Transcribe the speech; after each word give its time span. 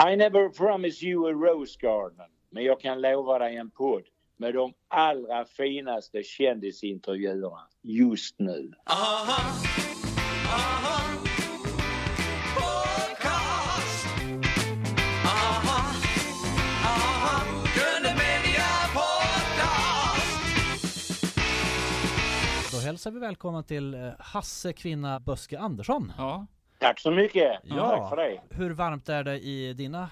I 0.00 0.14
never 0.14 0.48
promise 0.48 1.02
you 1.02 1.26
a 1.26 1.32
rose 1.32 1.76
garden. 1.80 2.26
Men 2.50 2.64
jag 2.64 2.80
kan 2.80 3.00
lova 3.00 3.38
dig 3.38 3.56
en 3.56 3.70
podd 3.70 4.02
med 4.36 4.54
de 4.54 4.74
allra 4.88 5.44
finaste 5.44 6.22
kändisintervjuerna 6.22 7.68
just 7.82 8.38
nu. 8.38 8.72
Aha, 8.86 9.52
aha, 10.46 10.98
hälsar 22.88 23.10
vi 23.10 23.18
välkomna 23.18 23.62
till 23.62 23.94
eh, 23.94 24.10
Hasse 24.18 24.72
Kvinna 24.72 25.20
Böske 25.20 25.58
Andersson. 25.58 26.12
Ja, 26.18 26.46
Tack 26.78 27.00
så 27.00 27.10
mycket. 27.10 27.60
Ja. 27.62 27.90
Tack 27.90 28.08
för 28.10 28.16
det. 28.16 28.40
Hur 28.50 28.70
varmt 28.70 29.08
är 29.08 29.24
det 29.24 29.38
i 29.38 29.72
dina 29.72 30.10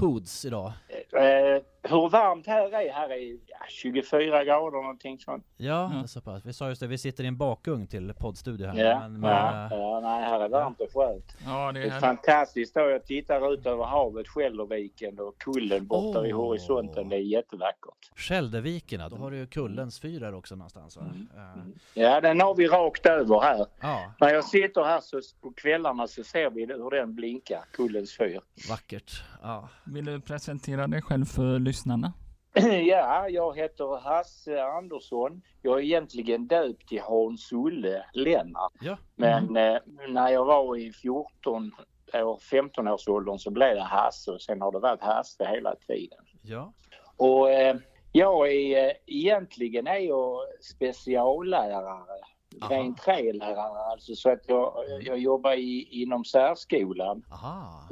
hoods 0.00 0.44
idag? 0.44 0.72
Eh, 1.12 1.62
hur 1.82 2.08
varmt 2.08 2.46
här 2.46 2.74
är? 2.74 2.92
Här 2.92 3.10
är 3.12 3.36
ja, 3.46 3.56
24 3.68 4.44
grader 4.44 4.82
någonting 4.82 5.18
sånt. 5.18 5.46
Ja, 5.56 5.92
är 6.02 6.06
så 6.06 6.20
pass. 6.20 6.44
Vi 6.46 6.52
sa 6.52 6.68
just 6.68 6.80
det, 6.80 6.86
vi 6.86 6.98
sitter 6.98 7.24
i 7.24 7.26
en 7.26 7.36
bakugn 7.36 7.86
till 7.86 8.14
poddstudio 8.14 8.66
här. 8.66 8.84
Ja, 8.84 9.08
Men, 9.08 9.22
ja, 9.30 9.66
eh, 9.66 9.78
ja, 9.78 10.00
nej, 10.00 10.22
här 10.24 10.40
är 10.40 10.48
varmt 10.48 10.80
och 10.80 10.92
skönt. 10.94 11.36
ja 11.44 11.72
det 11.72 11.80
Det 11.80 11.86
är 11.88 11.96
är 11.96 12.00
fantastiskt 12.00 12.74
då. 12.74 12.80
Jag 12.80 13.04
tittar 13.04 13.52
ut 13.54 13.66
över 13.66 13.84
havet, 13.84 14.28
Skälderviken 14.28 15.18
och 15.18 15.38
kullen 15.38 15.86
borta 15.86 16.20
vid 16.20 16.34
Åh. 16.34 16.40
horisonten. 16.46 17.08
Det 17.08 17.16
är 17.16 17.20
jättevackert. 17.20 18.10
Skälderviken, 18.16 19.00
då 19.10 19.16
har 19.16 19.30
du 19.30 19.36
ju 19.36 19.46
Kullens 19.46 20.00
fyr 20.00 20.20
där 20.20 20.34
också 20.34 20.54
någonstans 20.56 20.96
va? 20.96 21.02
Mm. 21.02 21.28
Eh, 21.36 21.64
Ja, 21.94 22.20
den 22.20 22.40
har 22.40 22.54
vi 22.54 22.66
rakt 22.68 23.06
över 23.06 23.40
här. 23.40 23.66
Ja, 23.80 24.12
När 24.20 24.28
jag 24.34 24.44
sitter 24.44 24.84
här 24.84 25.00
så 25.00 25.20
på 25.42 25.52
kvällarna 25.52 26.06
så 26.06 26.24
ser 26.24 26.50
vi 26.50 26.66
hur 26.66 26.90
den 26.90 27.14
blinkar, 27.14 27.64
Kullens 27.72 28.16
fyr. 28.16 28.40
vackert. 28.70 29.22
Ja. 29.42 29.68
Vill 29.84 30.04
du 30.04 30.20
presentera 30.20 30.86
dig 30.86 31.02
själv 31.02 31.24
för 31.24 31.58
lyssnarna? 31.70 32.12
Ja, 32.86 33.28
jag 33.28 33.56
heter 33.56 34.00
Hasse 34.00 34.62
Andersson. 34.64 35.42
Jag 35.62 35.78
är 35.78 35.82
egentligen 35.82 36.46
döpt 36.46 36.88
till 36.88 37.00
Hans-Olle 37.00 38.04
Lennart. 38.12 38.72
ja. 38.80 38.96
Men 39.16 39.56
eh, 39.56 39.78
när 40.08 40.28
jag 40.28 40.44
var 40.44 40.76
i 40.76 40.92
14 40.92 41.72
år, 42.14 42.38
15 42.50 42.88
års 42.88 43.08
åldern 43.08 43.38
så 43.38 43.50
blev 43.50 43.74
det 43.74 43.82
Hasse 43.82 44.30
och 44.30 44.42
sen 44.42 44.60
har 44.60 44.72
det 44.72 44.78
varit 44.78 45.02
Hasse 45.02 45.44
hela 45.44 45.74
tiden. 45.74 46.18
Ja. 46.42 46.72
Och 47.16 47.50
eh, 47.50 47.76
jag 48.12 48.52
är 48.52 48.86
eh, 48.88 48.92
egentligen 49.06 49.86
är 49.86 49.98
jag 49.98 50.38
speciallärare. 50.60 52.20
Ren 52.68 52.94
trälärare 52.94 53.92
alltså 53.92 54.14
så 54.14 54.30
att 54.30 54.48
jag, 54.48 54.72
jag 55.00 55.18
jobbar 55.18 55.52
i, 55.52 55.88
inom 56.02 56.24
särskolan. 56.24 57.22
Aha. 57.32 57.88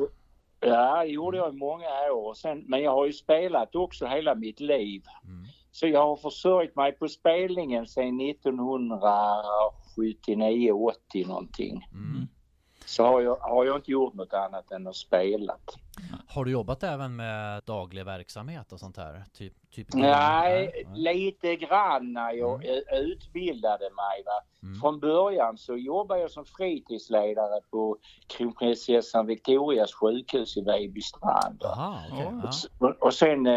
Ja, 0.61 1.05
det 1.05 1.11
gjorde 1.11 1.39
jag 1.39 1.55
i 1.55 1.57
många 1.57 2.13
år. 2.13 2.35
Sen, 2.35 2.65
men 2.67 2.83
jag 2.83 2.91
har 2.91 3.07
ju 3.07 3.13
spelat 3.13 3.75
också 3.75 4.07
hela 4.07 4.35
mitt 4.35 4.61
liv. 4.61 5.03
Mm. 5.25 5.45
Så 5.71 5.87
jag 5.87 6.07
har 6.07 6.17
försörjt 6.17 6.77
mig 6.77 6.93
på 6.93 7.09
spelningen 7.09 7.87
sedan 7.87 8.21
1979, 8.21 10.73
80 10.73 11.27
någonting. 11.27 11.89
Mm. 11.93 12.27
Så 12.85 13.05
har 13.05 13.21
jag, 13.21 13.37
har 13.37 13.65
jag 13.65 13.77
inte 13.77 13.91
gjort 13.91 14.15
något 14.15 14.33
annat 14.33 14.73
än 14.73 14.87
att 14.87 14.97
spela. 14.97 15.57
Har 16.29 16.45
du 16.45 16.51
jobbat 16.51 16.83
även 16.83 17.17
med 17.17 17.63
daglig 17.67 18.05
verksamhet 18.05 18.73
och 18.73 18.81
sånt 18.81 18.97
här? 18.97 19.25
Typ, 19.33 19.71
typ 19.71 19.95
Nej, 19.95 20.85
Nej. 20.87 20.87
lite 21.15 21.57
grann 21.57 22.13
när 22.13 22.33
jag 22.33 22.65
eh, 22.65 22.99
utbildade 23.01 23.85
mig. 23.85 24.23
Va? 24.27 24.41
Mm. 24.63 24.81
Från 24.81 25.01
början 25.01 25.59
så 25.59 25.77
jobbade 25.77 26.21
jag 26.21 26.31
som 26.31 26.45
fritidsledare 26.45 27.61
på 27.71 27.97
kronprinsessan 28.27 29.27
Victorias 29.27 29.95
sjukhus 29.95 30.57
i 30.57 30.61
Vejbystrand. 30.61 31.57
Ja. 31.61 31.99
Ja. 32.11 32.51
Och- 32.79 33.03
Och 33.03 33.15
sen 33.15 33.47
eh, 33.47 33.53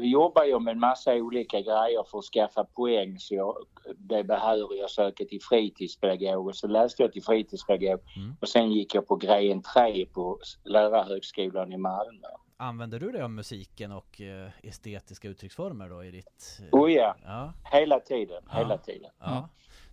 jobbar 0.00 0.44
jag 0.44 0.62
med 0.62 0.72
en 0.72 0.80
massa 0.80 1.14
olika 1.14 1.60
grejer 1.60 2.04
för 2.10 2.18
att 2.18 2.24
skaffa 2.24 2.64
poäng 2.64 3.18
så 3.18 3.34
jag 3.34 3.56
blev 3.96 4.26
behörig 4.26 4.80
att 4.82 4.90
söka 4.90 5.24
till 5.24 5.40
fritidspedagog 5.42 6.46
och 6.46 6.56
så 6.56 6.66
läste 6.68 7.02
jag 7.02 7.12
till 7.12 7.22
fritidspedagog 7.22 8.00
Mm. 8.16 8.36
och 8.40 8.48
sen 8.48 8.72
gick 8.72 8.94
jag 8.94 9.06
på 9.08 9.16
gren 9.16 9.62
3 9.62 10.06
på 10.06 10.38
Lärarhögskolan 10.64 11.72
i 11.72 11.76
Malmö. 11.76 12.28
Använder 12.56 13.00
du 13.00 13.10
dig 13.12 13.22
av 13.22 13.30
musiken 13.30 13.92
och 13.92 14.20
eh, 14.20 14.48
estetiska 14.62 15.28
uttrycksformer 15.28 15.88
då 15.88 16.04
i 16.04 16.10
ditt... 16.10 16.60
eh, 16.72 16.78
Oh 16.80 16.92
ja, 16.92 17.16
Ja, 17.24 17.52
hela 17.72 18.00
tiden, 18.00 18.42
Ja. 18.50 18.58
hela 18.58 18.78
tiden. 18.78 19.10
ja. 19.20 19.48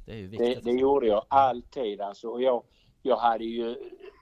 Det 0.05 0.11
är 0.11 0.17
ju 0.17 0.28
Det, 0.28 0.38
viktigt. 0.38 0.66
det 0.66 0.72
gjorde 0.72 1.07
jag 1.07 1.25
alltid 1.28 2.01
alltså. 2.01 2.28
Och 2.28 2.41
jag, 2.41 2.63
jag 3.01 3.17
hade 3.17 3.44
ju, 3.45 3.75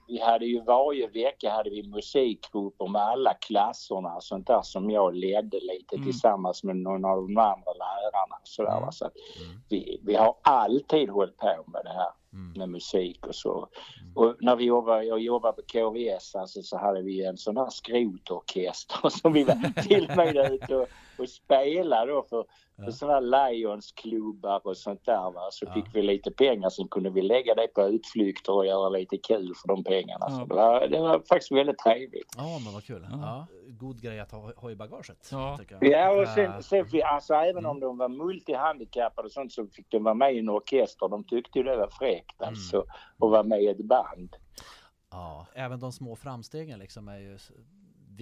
vi 0.09 0.19
hade 0.19 0.45
ju 0.45 0.61
varje 0.61 1.07
vecka 1.07 1.49
hade 1.51 1.69
vi 1.69 1.83
musikgrupper 1.83 2.87
med 2.87 3.01
alla 3.01 3.33
klasserna 3.33 4.15
och 4.15 4.23
sånt 4.23 4.47
där 4.47 4.61
som 4.61 4.89
jag 4.89 5.15
ledde 5.15 5.59
lite 5.59 5.95
Mm. 5.95 6.05
tillsammans 6.05 6.63
med 6.63 6.75
någon 6.75 7.05
av 7.05 7.17
de 7.27 7.37
andra 7.37 7.73
lärarna. 7.73 8.35
och 8.41 8.47
Sådär, 8.47 8.77
Mm. 8.77 8.91
Så 8.91 9.05
att 9.05 9.13
Mm. 9.15 9.59
vi, 9.69 9.99
vi 10.03 10.15
har 10.15 10.35
alltid 10.41 11.09
hållit 11.09 11.37
på 11.37 11.63
med 11.67 11.81
det 11.83 11.89
här 11.93 12.09
Mm. 12.33 12.53
med 12.57 12.69
musik 12.69 13.27
och 13.27 13.35
så. 13.35 13.67
Och 14.15 14.35
när 14.39 14.55
vi 14.55 14.63
jobbade, 14.65 15.03
jag 15.03 15.19
jobbade 15.19 15.53
på 15.55 15.61
KVS 15.61 16.35
alltså, 16.35 16.61
så 16.61 16.77
hade 16.77 17.01
vi 17.01 17.25
en 17.25 17.37
sån 17.37 17.57
här 17.57 17.69
skrotorkester 17.69 19.09
som 19.09 19.33
vi 19.33 19.43
var 19.43 19.81
till 19.87 20.09
och 20.09 20.17
med 20.17 20.51
ute 20.53 20.75
och, 20.75 20.87
och 21.17 21.29
spelade 21.29 22.11
då 22.11 22.23
för, 22.29 22.45
Ja. 22.85 22.91
sådana 22.91 23.13
här 23.37 23.51
Lions-klubbar 23.51 24.61
och 24.67 24.77
sånt 24.77 25.05
där. 25.05 25.31
Va? 25.31 25.47
Så 25.51 25.65
Ja. 25.65 25.73
fick 25.73 25.95
vi 25.95 26.01
lite 26.01 26.31
pengar 26.31 26.69
sen 26.69 26.87
kunde 26.87 27.09
vi 27.09 27.21
lägga 27.21 27.55
det 27.55 27.67
på 27.67 27.81
utflykter 27.87 28.53
och 28.53 28.65
göra 28.65 28.89
lite 28.89 29.17
kul 29.17 29.53
för 29.61 29.67
de 29.67 29.83
pengarna. 29.83 30.25
Ja. 30.29 30.39
Så 30.39 30.45
det, 30.45 30.55
var, 30.55 30.87
det 30.87 30.99
var 30.99 31.19
faktiskt 31.29 31.51
väldigt 31.51 31.77
trevligt. 31.77 32.33
Ja, 32.37 32.59
men 32.63 32.73
vad 32.73 32.83
kul. 32.83 33.07
Ja. 33.11 33.17
Ja. 33.21 33.47
God 33.79 34.01
grej 34.01 34.19
att 34.19 34.31
ha, 34.31 34.51
ha 34.55 34.71
i 34.71 34.75
bagaget. 34.75 35.29
Ja. 35.31 35.59
Ja, 35.81 36.21
och 36.21 36.27
sen, 36.27 36.63
sen 36.63 36.85
vi, 36.91 37.03
alltså 37.03 37.33
även 37.33 37.57
Mm. 37.59 37.71
om 37.71 37.79
de 37.79 37.97
var 37.97 38.09
multihandikappade 38.09 39.25
och 39.25 39.31
sånt 39.31 39.51
så 39.53 39.67
fick 39.67 39.91
de 39.91 40.03
vara 40.03 40.13
med 40.13 40.35
i 40.35 40.39
en 40.39 40.49
orkester. 40.49 41.07
De 41.09 41.23
tyckte 41.23 41.59
ju 41.59 41.63
det 41.63 41.77
var 41.77 41.87
fräckt 41.99 42.41
Mm. 42.41 42.49
alltså 42.49 42.79
att 42.79 43.29
vara 43.31 43.43
med 43.43 43.61
i 43.63 43.67
ett 43.67 43.85
band. 43.85 44.35
Ja, 45.11 45.45
även 45.53 45.79
de 45.79 45.91
små 45.91 46.15
framstegen 46.15 46.79
liksom 46.79 47.07
är 47.07 47.17
ju 47.19 47.37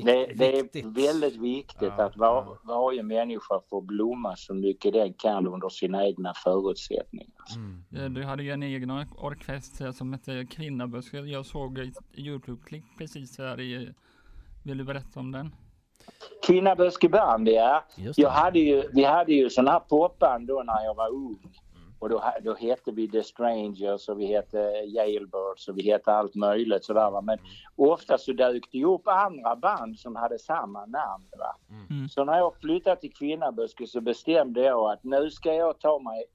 Det, 0.06 0.25
det 0.35 0.59
är 0.59 0.94
väldigt 1.08 1.35
viktigt 1.35 1.94
Ja, 1.97 2.03
att 2.03 2.18
var, 2.18 2.35
ja. 2.35 2.58
varje 2.63 3.03
människa 3.03 3.62
får 3.69 3.81
blomma 3.81 4.35
så 4.35 4.53
mycket 4.53 4.94
den 4.94 5.13
kan 5.13 5.47
under 5.47 5.69
sina 5.69 6.06
egna 6.06 6.34
förutsättningar. 6.34 7.34
Mm. 7.56 8.13
Du 8.13 8.24
hade 8.24 8.44
ju 8.44 8.52
en 8.52 8.63
egen 8.63 8.91
or- 8.91 9.25
orkester 9.25 9.91
som 9.91 10.13
hette 10.13 10.46
Kvinnaböske. 10.46 11.18
Jag 11.18 11.46
såg 11.46 11.78
ett 11.80 11.97
Youtube-klipp 12.13 12.85
precis 12.97 13.38
här 13.38 13.59
i... 13.59 13.94
Vill 14.63 14.78
du 14.78 14.84
berätta 14.84 15.19
om 15.19 15.31
den? 15.31 15.56
Kinnaböske 16.47 17.09
band, 17.09 17.50
ja. 17.50 17.84
Jag 18.16 18.29
hade 18.29 18.59
ju, 18.59 18.84
vi 18.94 19.03
hade 19.03 19.34
ju 19.34 19.50
sån 19.50 19.68
här 19.68 19.79
popband 19.79 20.47
då 20.47 20.64
när 20.66 20.84
jag 20.84 20.96
var 20.96 21.09
ung. 21.09 21.53
Och 22.00 22.09
då, 22.09 22.24
då 22.44 22.53
hette 22.53 22.91
vi 22.91 23.08
The 23.08 23.24
Strangers 23.24 24.09
och 24.09 24.19
vi 24.19 24.25
hette 24.25 24.58
Jailbirds 24.85 25.68
och 25.68 25.78
vi 25.78 25.91
hette 25.91 26.12
allt 26.12 26.35
möjligt 26.35 26.85
sådär 26.85 27.12
va. 27.12 27.22
Men 27.22 27.38
ofta 27.75 28.18
så 28.18 28.34
dök 28.34 28.72
det 28.72 28.85
upp 28.85 29.08
andra 29.08 29.56
band 29.56 30.00
som 30.00 30.16
hade 30.16 30.40
samma 30.40 30.85
namn 30.85 31.25
va. 31.38 31.56
Mm. 31.90 32.09
Så 32.09 32.24
när 32.24 32.38
jag 32.38 32.56
flyttade 32.62 33.02
till 33.02 33.13
Kvinnaböske 33.13 33.88
så 33.88 34.02
bestämde 34.02 34.62
jag 34.62 34.91
att 34.91 35.03
nu 35.03 35.30
ska 35.30 35.53
jag 35.53 35.80
ta 35.80 36.00
mig 36.00 36.25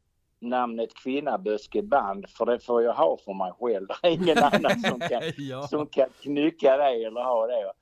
namnet 0.42 0.94
Kvinnaböske 0.94 1.82
band 1.82 2.28
för 2.28 2.46
det 2.46 2.58
får 2.58 2.82
jag 2.82 2.94
ha 2.94 3.16
för 3.24 3.34
mig 3.34 3.52
själv. 3.60 3.86
Det 4.02 4.08
är 4.08 4.12
ingen 4.12 4.38
annan 4.44 4.80
som 4.80 5.00
kan, 5.00 5.22
ja. 5.36 5.62
som 5.62 5.86
kan 5.86 6.08
knycka 6.22 6.76
det 6.76 7.06
eller 7.06 7.22
ha 7.22 7.46
det. 7.46 7.72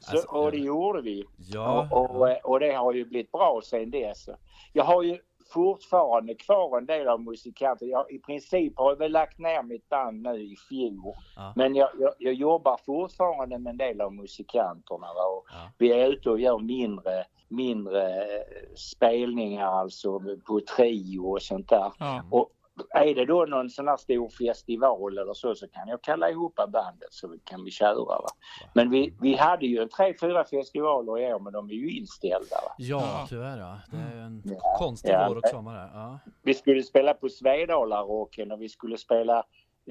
Så, 0.00 0.12
Alltså, 0.16 0.28
och 0.28 0.50
det 0.50 0.58
gjorde 0.58 1.02
vi. 1.02 1.24
Ja. 1.36 1.88
Och, 1.90 2.16
och, 2.16 2.36
och 2.44 2.60
det 2.60 2.72
har 2.72 2.92
ju 2.92 3.04
blivit 3.04 3.32
bra 3.32 3.60
sen 3.64 3.90
dess. 3.90 4.28
Jag 4.72 4.84
har 4.84 5.02
ju 5.02 5.18
fortfarande 5.48 6.34
kvar 6.34 6.78
en 6.78 6.86
del 6.86 7.08
av 7.08 7.20
musikanter. 7.22 7.86
Jag, 7.86 8.12
I 8.12 8.18
princip 8.18 8.72
har 8.76 8.90
jag 8.90 8.96
väl 8.96 9.12
lagt 9.12 9.38
ner 9.38 9.62
mitt 9.62 9.88
band 9.88 10.22
nu 10.22 10.42
i 10.42 10.56
fjol. 10.68 11.14
Ja. 11.36 11.52
Men 11.56 11.74
jag, 11.74 11.88
jag, 12.00 12.14
jag 12.18 12.34
jobbar 12.34 12.80
fortfarande 12.86 13.58
med 13.58 13.70
en 13.70 13.76
del 13.76 14.00
av 14.00 14.12
musikanterna. 14.12 15.06
Och 15.06 15.44
Ja. 15.50 15.70
Vi 15.78 15.92
är 15.92 16.08
ute 16.08 16.30
och 16.30 16.40
gör 16.40 16.58
mindre, 16.58 17.24
mindre 17.48 18.22
eh, 18.22 18.74
spelningar 18.76 19.66
alltså 19.66 20.20
på 20.46 20.60
trio 20.76 21.20
och 21.20 21.42
sånt 21.42 21.68
där. 21.68 21.92
Ja. 21.98 22.22
Och 22.30 22.50
är 22.90 23.14
det 23.14 23.24
då 23.24 23.44
någon 23.44 23.70
sån 23.70 23.88
här 23.88 23.96
stor 23.96 24.28
festival 24.28 25.18
eller 25.18 25.34
så 25.34 25.54
så 25.54 25.68
kan 25.68 25.88
jag 25.88 26.02
kalla 26.02 26.30
ihop 26.30 26.54
bandet 26.56 27.08
så 27.10 27.36
kan 27.44 27.64
vi 27.64 27.70
köra. 27.70 28.04
Va? 28.04 28.28
Men 28.74 28.90
vi, 28.90 29.14
vi 29.20 29.34
hade 29.34 29.66
ju 29.66 29.82
en 29.82 29.88
tre, 29.88 30.14
fyra 30.20 30.44
festivaler 30.44 31.18
i 31.18 31.34
år 31.34 31.40
men 31.40 31.52
de 31.52 31.70
är 31.70 31.74
ju 31.74 31.90
inställda. 31.90 32.56
Va? 32.64 32.74
ja, 32.78 33.26
tyvärr 33.28 33.58
ja. 33.58 33.78
Det 33.90 33.96
är 33.96 34.20
en 34.20 34.42
Ja, 34.44 34.76
konstig 34.78 35.10
ja. 35.10 35.26
vår 35.28 35.36
och 35.36 35.48
sommar. 35.50 35.90
Ja. 35.94 36.18
Vi 36.42 36.54
skulle 36.54 36.82
spela 36.82 37.14
på 37.14 37.28
Svedalarocken 37.28 38.52
och 38.52 38.62
vi 38.62 38.68
skulle 38.68 38.98
spela 38.98 39.44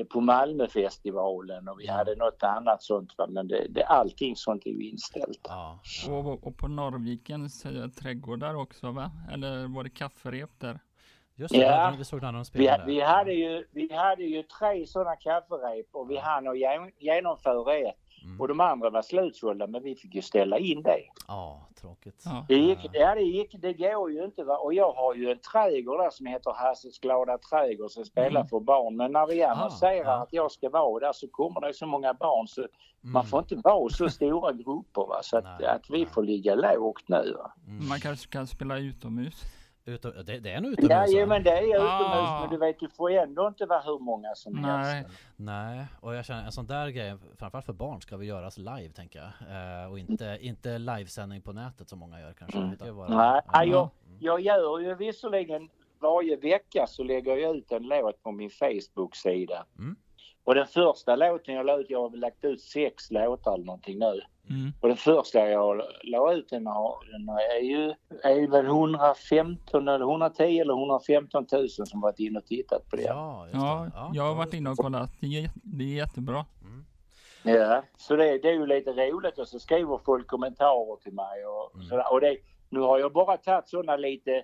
på 0.10 0.22
Malmöfestivalen 0.22 1.68
och 1.68 1.80
vi 1.80 1.88
hade 1.88 2.16
något 2.16 2.44
annat 2.44 2.83
sånt. 2.83 3.13
Va? 3.18 3.28
Men 3.30 3.48
det, 3.48 3.68
det, 3.69 3.83
allting 3.83 4.36
sånt 4.36 4.66
är 4.66 4.69
ju 4.69 4.90
inställt. 4.90 5.42
Ja. 5.44 5.80
Och, 6.10 6.48
och 6.48 6.57
på 6.57 6.68
Norrvikens 6.68 7.66
trädgårdar 8.00 8.56
också 8.56 8.92
va? 8.92 9.12
Eller 9.33 9.75
var 9.75 9.83
det 9.83 9.90
kafferep 9.90 10.50
där? 10.57 10.80
Just 11.39 11.54
det, 11.54 11.60
Ja. 11.62 11.94
vi 11.98 12.04
såg 12.04 12.22
när 12.22 12.31
de 12.31 12.39
Vi, 12.39 12.45
spelade. 12.45 12.84
vi, 12.86 13.01
hade 13.01 13.34
ju, 13.34 13.66
vi 13.72 13.94
hade 13.94 14.24
ju 14.24 14.44
tre 14.44 14.88
sådana 14.88 15.16
kafferep 15.16 15.88
och 15.92 16.12
vi 16.12 16.18
hann 16.18 16.56
gen- 16.56 16.92
genomföra 17.00 17.75
ett. 17.78 17.95
Mm. 18.24 18.42
Och 18.42 18.48
de 18.48 18.60
andra 18.60 18.89
var 18.89 19.01
slutsålda 19.01 19.68
men 19.68 19.84
vi 19.84 19.95
fick 19.95 20.16
ju 20.16 20.22
ställa 20.22 20.57
in 20.57 20.81
det. 20.84 21.00
Ja, 21.28 21.68
tråkigt. 21.81 22.22
Ja. 22.25 22.45
Det 22.48 22.56
gick, 22.56 22.80
ja 22.94 23.16
det 23.16 23.22
gick, 23.22 23.56
det 23.62 23.74
går 23.74 24.12
ju 24.12 24.24
inte 24.25 24.44
va. 24.44 24.57
Och 24.57 24.74
jag 24.74 24.92
har 24.94 25.16
ju 25.16 25.31
en 25.31 25.39
trädgård 25.39 26.00
där 26.00 26.10
som 26.10 26.25
heter 26.25 26.51
Hasses 26.56 27.00
glada 27.00 27.38
trädgård 27.38 27.92
som 27.92 28.06
spelar 28.06 28.42
Mm. 28.42 28.48
för 28.48 28.60
barn. 28.60 28.95
Men 28.95 29.12
när 29.12 29.28
vi 29.28 29.44
Ah, 29.44 29.51
annonserar 29.51 29.95
ja. 30.06 30.24
att 30.24 30.33
jag 30.33 30.51
ska 30.51 30.69
vara 30.69 31.00
där 31.06 31.13
så 31.13 31.28
kommer 31.28 31.62
det 31.62 31.74
så 31.74 31.86
många 31.86 32.13
barn 32.13 32.48
så 32.48 32.68
man 33.01 33.25
får 33.25 33.40
inte 33.40 33.56
vara 33.56 33.90
så 33.90 34.10
stora 34.19 34.51
grupper 34.54 35.07
va. 35.07 35.19
Så 35.24 35.38
att, 35.38 35.44
Mm. 35.45 35.57
Nej, 35.60 35.69
att 35.69 35.90
vi 35.90 35.98
nej. 35.98 36.06
får 36.06 36.24
ligga 36.24 36.56
lågt 36.56 37.04
nu 37.10 37.33
va. 37.38 37.51
Man 37.90 38.00
kanske 38.00 38.30
kan 38.30 38.48
spela 38.48 38.78
utomhus. 38.78 39.42
Utom, 39.88 40.12
det, 40.25 40.39
det 40.39 40.51
är 40.51 40.57
en 40.57 40.66
utomhus 40.66 41.12
Ja, 41.13 41.25
men 41.25 41.44
det 41.44 41.51
är 41.51 41.62
utomhus 41.63 41.89
Ah. 41.89 42.39
men 42.42 42.50
du 42.50 42.57
vet 42.57 42.80
du 42.80 42.89
får 42.89 43.12
ändå 43.12 43.48
inte 43.48 43.66
vara 43.66 43.80
hur 43.80 44.00
många 44.00 44.36
som 44.36 44.54
Nej. 44.54 44.95
helst. 44.95 45.10
Nej, 45.36 45.86
och 46.01 46.16
jag 46.16 46.25
känner 46.25 46.45
en 46.45 46.51
sån 46.51 46.68
där 46.68 46.89
grej, 46.89 47.18
framförallt 47.38 47.66
för 47.66 47.74
barn, 47.74 48.01
ska 48.01 48.18
vi 48.18 48.25
göras 48.25 48.57
live 48.57 48.89
tänker 48.95 49.19
jag. 49.19 49.84
Eh, 49.84 49.92
och 49.92 50.00
inte, 50.00 50.38
inte 50.42 50.78
livesändning 50.78 51.42
på 51.42 51.54
nätet 51.54 51.89
som 51.89 52.00
många 52.00 52.19
gör 52.22 52.34
kanske. 52.34 52.57
Mm. 52.57 52.95
bara- 52.95 53.07
Nej, 53.18 53.42
Ja. 53.54 53.63
jag, 53.63 53.89
jag 54.19 54.42
gör 54.42 54.80
ju 54.80 54.95
visserligen 54.95 55.69
varje 56.00 56.36
vecka 56.36 56.88
så 56.88 57.04
lägger 57.04 57.38
jag 57.38 57.56
ut 57.56 57.72
en 57.72 57.83
låt 57.83 58.24
på 58.24 58.31
min 58.31 58.50
Facebook-sida. 58.50 59.66
Mm. 59.80 59.95
Och 60.44 60.56
den 60.56 60.68
första 60.68 61.16
låten 61.16 61.56
jag 61.56 61.66
la 61.66 61.78
ut, 61.80 61.90
jag 61.90 62.01
har 62.01 62.10
väl 62.10 62.19
lagt 62.19 62.44
ut 62.45 62.62
sex 62.62 63.12
låtar 63.12 63.54
eller 63.54 63.66
någonting 63.66 64.00
nu. 64.00 64.22
Mm. 64.50 64.74
Och 64.82 64.88
den 64.88 64.98
första 64.98 65.50
jag 65.50 65.82
la 66.04 66.34
ut 66.34 66.50
den, 66.50 66.68
har, 66.68 66.96
den 67.12 67.30
är 67.30 67.64
ju 67.64 67.94
är 68.24 68.48
väl 68.48 68.66
115 68.66 69.88
eller 69.88 70.06
110 70.06 70.44
eller 70.60 70.74
115 70.74 71.46
000 71.52 71.70
som 71.70 72.02
varit 72.02 72.20
inne 72.20 72.40
och 72.40 72.46
tittat 72.46 72.90
på 72.90 72.96
det. 72.96 73.02
Ja, 73.02 73.48
Ja, 73.54 73.88
jag 74.14 74.24
har 74.24 74.36
varit 74.36 74.54
inne 74.54 74.70
och 74.70 74.78
kollat. 74.78 75.12
Det 75.20 75.28
är, 75.44 75.50
det 75.64 75.84
är 75.84 75.96
jättebra. 75.96 76.46
Ja, 77.44 77.84
så 77.98 78.16
det, 78.16 78.38
det 78.38 78.50
är 78.50 78.54
ju 78.54 78.66
lite 78.66 78.92
roligt 78.92 79.38
och 79.40 79.48
så 79.48 79.60
skriver 79.60 80.00
folk 80.06 80.28
kommentarer 80.28 80.96
till 81.02 81.14
mig 81.14 81.46
och 81.46 81.76
Mm. 81.76 81.88
sådär. 81.88 82.14
Och 82.14 82.22
det, 82.22 82.38
nu 82.70 82.80
har 82.80 83.00
jag 83.00 83.14
bara 83.14 83.38
tagit 83.38 83.68
sådana 83.70 83.96
lite 83.98 84.44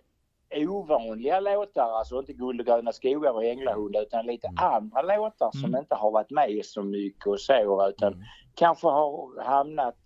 ovanliga 0.67 1.39
låtar, 1.39 1.97
alltså 1.99 2.19
inte 2.19 2.33
Guld 2.33 2.59
och 2.59 2.65
gröna 2.65 2.91
skogar 2.91 3.31
och 3.31 3.43
Änglahund 3.45 3.95
utan 3.95 4.25
lite 4.25 4.47
Mm. 4.47 4.57
andra 4.73 5.01
låtar 5.01 5.51
som 5.51 5.65
Mm. 5.69 5.79
inte 5.79 5.95
har 5.95 6.11
varit 6.11 6.29
med 6.31 6.61
så 6.65 6.83
mycket 6.83 7.27
och 7.27 7.39
så 7.39 7.87
utan 7.89 8.13
Mm. 8.13 8.25
Kanske 8.55 8.87
har 8.87 9.43
hamnat 9.43 9.97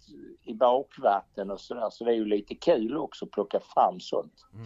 i 0.44 0.54
bakvatten 0.54 1.52
och 1.52 1.60
sådär. 1.62 1.90
Så 1.90 2.04
det 2.04 2.12
är 2.12 2.16
ju 2.16 2.26
lite 2.26 2.56
kul 2.56 2.98
också 2.98 3.26
att 3.26 3.32
plocka 3.32 3.60
fram 3.60 4.00
sånt. 4.00 4.46
Mm. 4.54 4.66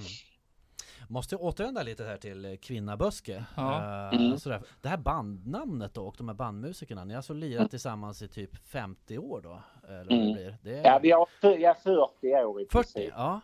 Måste 1.10 1.36
återvända 1.36 1.84
lite 1.84 2.04
här 2.04 2.18
till 2.18 2.58
Kvinnaböske. 2.62 3.46
Ja. 3.58 3.78
Eh, 4.14 4.20
Mm. 4.20 4.38
Det 4.82 4.90
här 4.90 4.98
bandnamnet 4.98 5.94
då 5.94 6.08
och 6.08 6.16
de 6.18 6.28
här 6.28 6.36
bandmusikerna, 6.36 7.04
ni 7.06 7.14
har 7.14 7.18
alltså 7.18 7.34
lirat 7.34 7.70
tillsammans 7.70 8.22
i 8.22 8.28
typ 8.28 8.68
50 8.68 9.18
år 9.18 9.42
då? 9.42 9.60
Eller 9.88 10.04
det 10.06 10.16
Mm. 10.16 10.34
blir? 10.34 10.58
Det 10.64 10.78
är 10.78 10.86
Ja, 10.86 11.00
vi 11.04 11.12
har 11.12 11.28
ja, 11.42 11.76
40 11.84 12.44
år 12.46 12.62
i 12.62 12.66
40? 12.66 12.72
princip. 12.72 13.14
Ja. 13.18 13.42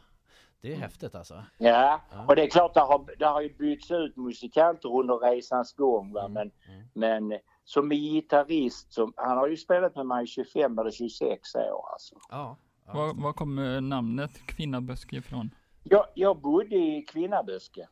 Det 0.62 0.74
är 0.74 0.78
häftigt 0.78 1.16
alltså. 1.16 1.44
Ja, 1.58 2.02
Ja. 2.12 2.26
och 2.28 2.36
det 2.36 2.44
är 2.44 2.50
klart 2.50 2.74
det 2.74 2.80
har, 2.80 3.06
det 3.20 3.26
har 3.26 3.42
ju 3.42 3.54
bytts 3.58 3.92
ut 3.92 4.18
musikanter 4.18 5.00
under 5.00 5.18
resans 5.18 5.74
gång 5.74 6.14
va? 6.14 6.26
Mm, 6.26 6.34
Men, 6.34 6.52
mm. 6.76 6.88
men 6.94 7.40
som 7.68 7.90
gitarrist, 7.90 8.94
som, 8.94 9.14
han 9.16 9.38
har 9.38 9.48
ju 9.48 9.58
spelat 9.58 9.96
med 9.96 10.06
mig 10.06 10.24
i 10.24 10.28
25 10.28 10.80
eller 10.80 10.92
26 10.92 11.56
år 11.56 11.86
alltså. 11.94 12.16
Ja. 12.30 12.58
ja. 12.86 12.94
Var, 12.94 13.14
var 13.24 13.34
kommer 13.34 13.82
namnet 13.82 14.32
Kvinnaböske 14.46 15.16
ifrån? 15.16 15.50
Jag, 15.84 16.06
jag 16.14 16.42
bodde 16.42 16.76
i 16.76 17.02
Kvinnaböske. 17.08 17.88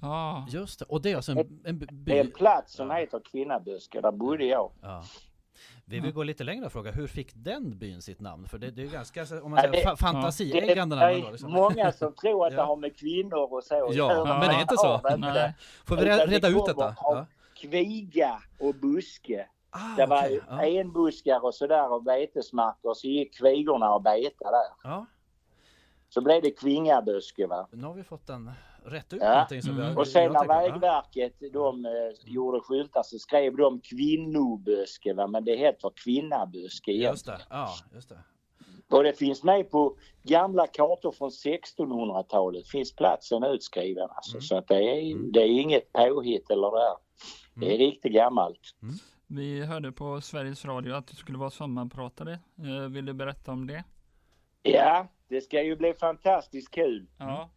Ja, 0.00 0.46
Just 0.50 0.78
det, 0.78 0.84
och 0.84 1.02
det 1.02 1.12
är 1.12 1.16
alltså 1.16 1.32
en, 1.32 1.60
en 1.64 1.78
by. 1.78 1.86
Det 1.90 2.18
är 2.18 2.24
en 2.24 2.30
plats 2.30 2.74
som 2.74 2.90
Ja. 2.90 2.94
heter 2.96 3.20
Kvinnaböske, 3.30 4.00
där 4.00 4.12
bodde 4.12 4.44
jag. 4.44 4.70
Ja. 4.82 5.04
Vi 5.84 6.00
vill 6.00 6.12
gå 6.12 6.22
lite 6.22 6.44
längre 6.44 6.66
och 6.66 6.72
fråga, 6.72 6.90
hur 6.92 7.06
fick 7.06 7.30
den 7.34 7.78
byn 7.78 8.02
sitt 8.02 8.20
namn? 8.20 8.48
För 8.48 8.58
det, 8.58 8.70
det 8.70 8.82
är 8.82 8.84
ju 8.84 8.90
ganska, 8.92 9.24
om 9.42 9.50
man 9.50 9.58
Ja, 9.64 9.70
säger, 9.70 9.84
det- 9.84 9.90
Det 9.90 9.96
fantasieggande 9.96 10.96
är 10.96 11.00
namn 11.10 11.22
då 11.24 11.30
liksom. 11.30 11.52
många 11.52 11.92
som 11.92 12.12
tror 12.14 12.46
att 12.46 12.52
Ja. 12.56 12.56
det 12.60 12.66
har 12.66 12.76
med 12.76 12.96
kvinnor 12.98 13.52
och 13.54 13.64
så 13.64 13.74
Ja, 13.94 14.24
men 14.40 14.48
det 14.48 14.54
är 14.54 14.60
inte 14.60 14.76
så. 14.76 15.00
det. 15.08 15.54
Får 15.86 15.96
vi 15.96 16.04
det 16.04 16.26
reda 16.26 16.48
ut 16.48 16.64
detta? 16.66 16.96
Kviga 17.56 18.42
och 18.60 18.74
buske. 18.74 19.48
Ah, 19.70 19.96
Det 19.96 20.06
var 20.06 20.18
okej, 20.24 20.40
ja. 20.48 20.64
enbuskar 20.64 21.44
och 21.44 21.54
sådär 21.54 21.92
och 21.92 22.02
betesmarker 22.02 22.94
så 22.94 23.06
gick 23.08 23.38
kvigorna 23.38 23.94
och 23.94 24.02
betade 24.02 24.50
där. 24.50 24.90
ja, 24.90 25.06
Så 26.08 26.20
blev 26.20 26.42
det 26.42 26.50
Kvingaböske 26.50 27.46
va. 27.46 27.68
nu 27.72 27.86
har 27.86 27.94
vi 27.94 28.02
fått 28.04 28.26
den 28.26 28.50
rätt 28.84 29.12
ut 29.12 29.22
Ja. 29.22 29.30
någonting 29.32 29.62
som 29.62 29.72
Mm. 29.74 29.86
jag, 29.88 29.98
Och 29.98 30.08
sen 30.08 30.32
när 30.32 30.44
ja. 30.44 30.46
Vägverket 30.48 31.34
de 31.52 31.86
eh, 31.86 31.92
gjorde 32.24 32.60
skyltar 32.60 33.02
så 33.02 33.18
skrev 33.18 33.56
de 33.56 33.80
kvinnoböske 33.80 35.12
va, 35.14 35.26
men 35.26 35.44
det 35.44 35.56
heter 35.56 35.90
kvinnaböske 36.04 36.90
igen. 36.92 37.10
Just 37.12 37.26
det, 37.26 37.40
ja 37.50 37.68
just 37.94 38.08
det. 38.08 38.18
Och 38.90 39.02
det 39.04 39.12
finns 39.12 39.42
med 39.44 39.70
på 39.70 39.96
gamla 40.22 40.66
kartor 40.66 41.12
från 41.12 41.30
1600-talet. 41.30 42.66
Finns 42.68 42.96
platsen 42.96 43.44
utskriven 43.44 44.08
alltså. 44.10 44.36
Mm. 44.36 44.42
Så 44.42 44.56
att 44.56 44.68
det 44.68 44.74
är, 44.90 45.12
Mm. 45.12 45.32
det 45.32 45.40
är 45.40 45.48
inget 45.60 45.92
påhitt 45.92 46.50
eller 46.50 46.70
det 46.70 46.96
där. 47.54 47.60
Det 47.66 47.72
är 47.72 47.74
Mm. 47.76 47.86
riktigt 47.90 48.12
gammalt. 48.12 48.60
vi 49.26 49.64
hörde 49.64 49.92
på 49.92 50.20
Sveriges 50.20 50.64
Radio 50.64 50.94
att 50.94 51.06
du 51.06 51.16
skulle 51.16 51.38
vara 51.38 51.50
sommarpratare. 51.50 52.32
Eh, 52.58 52.88
vill 52.90 53.04
du 53.06 53.12
berätta 53.12 53.52
om 53.52 53.66
det? 53.66 53.84
Ja, 54.62 55.06
det 55.28 55.40
ska 55.40 55.62
ju 55.62 55.76
bli 55.76 55.94
fantastiskt 55.94 56.70
kul. 56.70 57.06
Ja. 57.18 57.50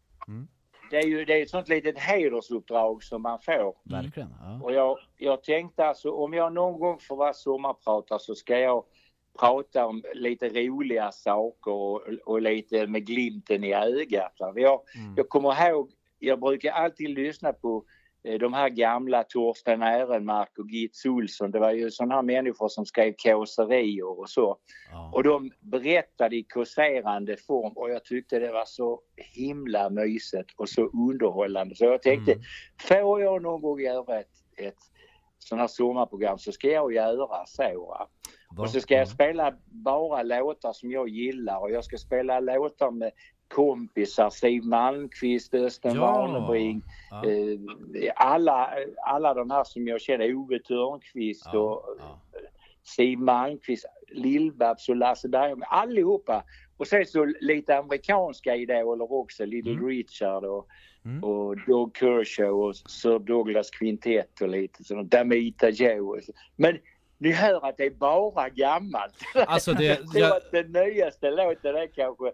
Det 0.92 0.98
är 0.98 1.08
ju 1.08 1.26
det 1.26 1.34
är 1.34 1.42
ett 1.44 1.50
sånt 1.50 1.70
litet 1.70 2.00
hedersuppdrag 2.00 3.04
som 3.04 3.22
man 3.22 3.40
får. 3.42 3.76
Verkligen. 3.84 4.30
Ja. 4.42 4.60
Och 4.64 4.74
jag, 4.74 4.98
jag 5.18 5.44
tänkte 5.44 5.86
alltså 5.86 6.12
om 6.12 6.34
jag 6.34 6.54
någon 6.54 6.80
gång 6.80 7.00
får 7.00 7.16
vara 7.16 7.34
sommarpratare 7.34 8.20
så 8.20 8.36
ska 8.36 8.60
jag 8.60 8.84
prata 9.40 9.86
om 9.86 10.04
lite 10.14 10.50
roliga 10.50 11.12
saker 11.12 11.72
och, 11.72 12.02
och 12.26 12.42
lite 12.42 12.88
med 12.88 13.06
glimten 13.06 13.64
i 13.64 13.74
ögat. 13.74 14.34
Jag, 14.38 14.56
Mm. 14.96 15.14
jag 15.18 15.30
kommer 15.30 15.70
ihåg, 15.70 15.92
jag 16.20 16.40
brukar 16.40 16.72
alltid 16.72 17.10
lyssna 17.10 17.54
på 17.54 17.84
de 18.40 18.54
här 18.54 18.70
gamla 18.70 19.24
Torsten 19.24 19.82
Ehrenmark 19.82 20.58
och 20.58 20.70
Gitz 20.70 21.06
Olsson. 21.06 21.52
Det 21.52 21.60
var 21.60 21.72
ju 21.72 21.92
sådana 21.92 22.16
här 22.16 22.22
människor 22.22 22.68
som 22.68 22.86
skrev 22.86 23.14
kåserier 23.24 24.20
och 24.20 24.30
så. 24.30 24.58
Ja. 24.92 25.12
Och 25.14 25.24
de 25.24 25.52
berättade 25.60 26.36
i 26.36 26.44
kåserande 26.44 27.38
form 27.38 27.74
och 27.76 27.90
jag 27.90 28.06
tyckte 28.06 28.40
det 28.40 28.52
var 28.52 28.66
så 28.66 29.02
himla 29.36 29.90
mysigt 29.90 30.50
och 30.58 30.70
så 30.70 30.82
underhållande. 30.82 31.76
Så 31.76 31.86
jag 31.86 32.02
tänkte, 32.02 32.32
Mm. 32.32 32.44
får 32.82 33.22
jag 33.22 33.42
någon 33.42 33.62
gång 33.62 33.80
göra 33.80 34.20
ett, 34.20 34.32
ett 34.58 34.76
sånt 35.40 35.60
här 35.62 35.68
sommarprogram 35.68 36.38
så 36.38 36.52
ska 36.52 36.68
jag 36.68 36.94
göra 36.94 37.46
så. 37.46 37.86
Va? 37.88 38.08
Och 38.58 38.70
så 38.70 38.80
ska 38.80 38.94
jag 38.94 39.02
Ja. 39.02 39.06
spela 39.06 39.54
bara 39.66 40.24
låtar 40.24 40.74
som 40.74 40.92
jag 40.92 41.10
gillar 41.10 41.60
och 41.60 41.72
jag 41.72 41.84
ska 41.84 41.98
spela 41.98 42.40
låtar 42.40 42.92
med 42.92 43.12
kompisar, 43.48 44.30
Siw 44.30 44.68
Malmkvist, 44.68 45.54
Östen 45.54 45.96
Ja. 45.96 46.02
Warnerbring, 46.02 46.82
Ja. 47.12 47.26
eh, 47.30 48.12
alla, 48.16 48.70
alla 49.06 49.34
de 49.34 49.52
här 49.52 49.64
som 49.64 49.88
jag 49.88 50.02
känner, 50.02 50.36
Ove 50.36 50.60
Törnqvist 50.60 51.50
Ja, 51.54 51.60
och 51.60 51.96
ja. 52.00 52.20
Siw 52.84 53.24
Malmkvist, 53.24 53.86
Lill-Babs 54.12 54.90
och 54.90 54.96
Lasse 54.96 55.30
Berghagen, 55.30 55.64
allihopa. 55.68 56.44
Och 56.78 56.88
sen 56.88 57.06
så 57.06 57.26
lite 57.42 57.78
amerikanska 57.78 58.56
idoler 58.56 59.12
också, 59.14 59.46
Little 59.46 59.72
Mm. 59.72 59.88
Richard 59.88 60.44
och, 60.46 60.68
Mm. 61.06 61.24
och 61.24 61.58
Doug 61.68 61.98
Kershaw 61.98 62.52
och 62.52 62.76
Sir 62.76 63.20
Douglas 63.20 63.70
Quintet 63.72 64.42
och 64.42 64.48
lite 64.50 64.84
sånt, 64.84 65.12
Damita 65.12 65.70
Joe. 65.70 66.20
Men 66.56 66.78
ni 67.18 67.32
hör 67.32 67.66
att 67.70 67.78
det 67.78 67.86
är 67.86 67.90
bara 67.90 68.50
gammalt. 68.50 69.14
Alltså 69.48 69.74
det, 69.74 69.84
jag 69.86 69.98
tror 70.12 70.22
jag, 70.24 70.38
att 70.38 70.52
den 70.52 70.72
nyaste 70.72 71.32
låten 71.32 71.76
är 71.76 71.88
kanske 71.88 72.32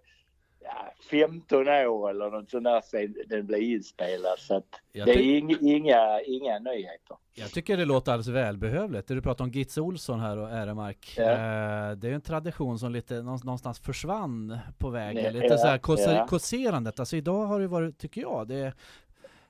ja, 0.64 0.94
15 1.12 1.68
år 1.68 2.10
eller 2.10 2.30
något 2.30 2.50
sånt 2.50 2.64
där 2.64 2.82
sen 2.82 3.16
den 3.30 3.46
blev 3.48 3.62
inspelad. 3.62 4.40
Så 4.40 4.56
att 4.58 4.64
jag, 4.92 5.08
det 5.08 5.12
är 5.12 5.16
ty- 5.16 5.56
inga, 5.62 6.22
inga, 6.26 6.60
nyheter. 6.60 7.18
jag 7.34 7.52
tycker 7.52 7.78
det 7.78 7.86
låter 7.86 8.12
alldeles 8.12 8.28
välbehövligt. 8.28 9.08
Du 9.08 9.22
pratar 9.22 9.44
om 9.46 9.52
Gitz 9.52 9.78
Olsson 9.78 10.20
här 10.20 10.38
och 10.38 10.50
Äremark. 10.52 11.14
Ja. 11.18 11.24
Eh, 11.24 11.92
det 11.96 12.10
är 12.10 12.14
en 12.14 12.22
tradition 12.22 12.80
som 12.80 12.92
lite 12.92 13.14
nå- 13.22 13.38
någonstans 13.44 13.80
försvann 13.80 14.58
på 14.78 14.90
vägen. 14.90 15.24
Ja, 15.24 15.30
Lite 15.32 15.58
så 15.58 15.68
här 15.68 15.78
kåser, 15.78 16.16
ja. 16.16 16.28
kåserandet. 16.28 17.00
Alltså 17.00 17.16
idag 17.16 17.46
har 17.46 17.60
det 17.60 17.68
varit, 17.68 17.98
tycker 18.00 18.22
jag, 18.22 18.48
det 18.48 18.74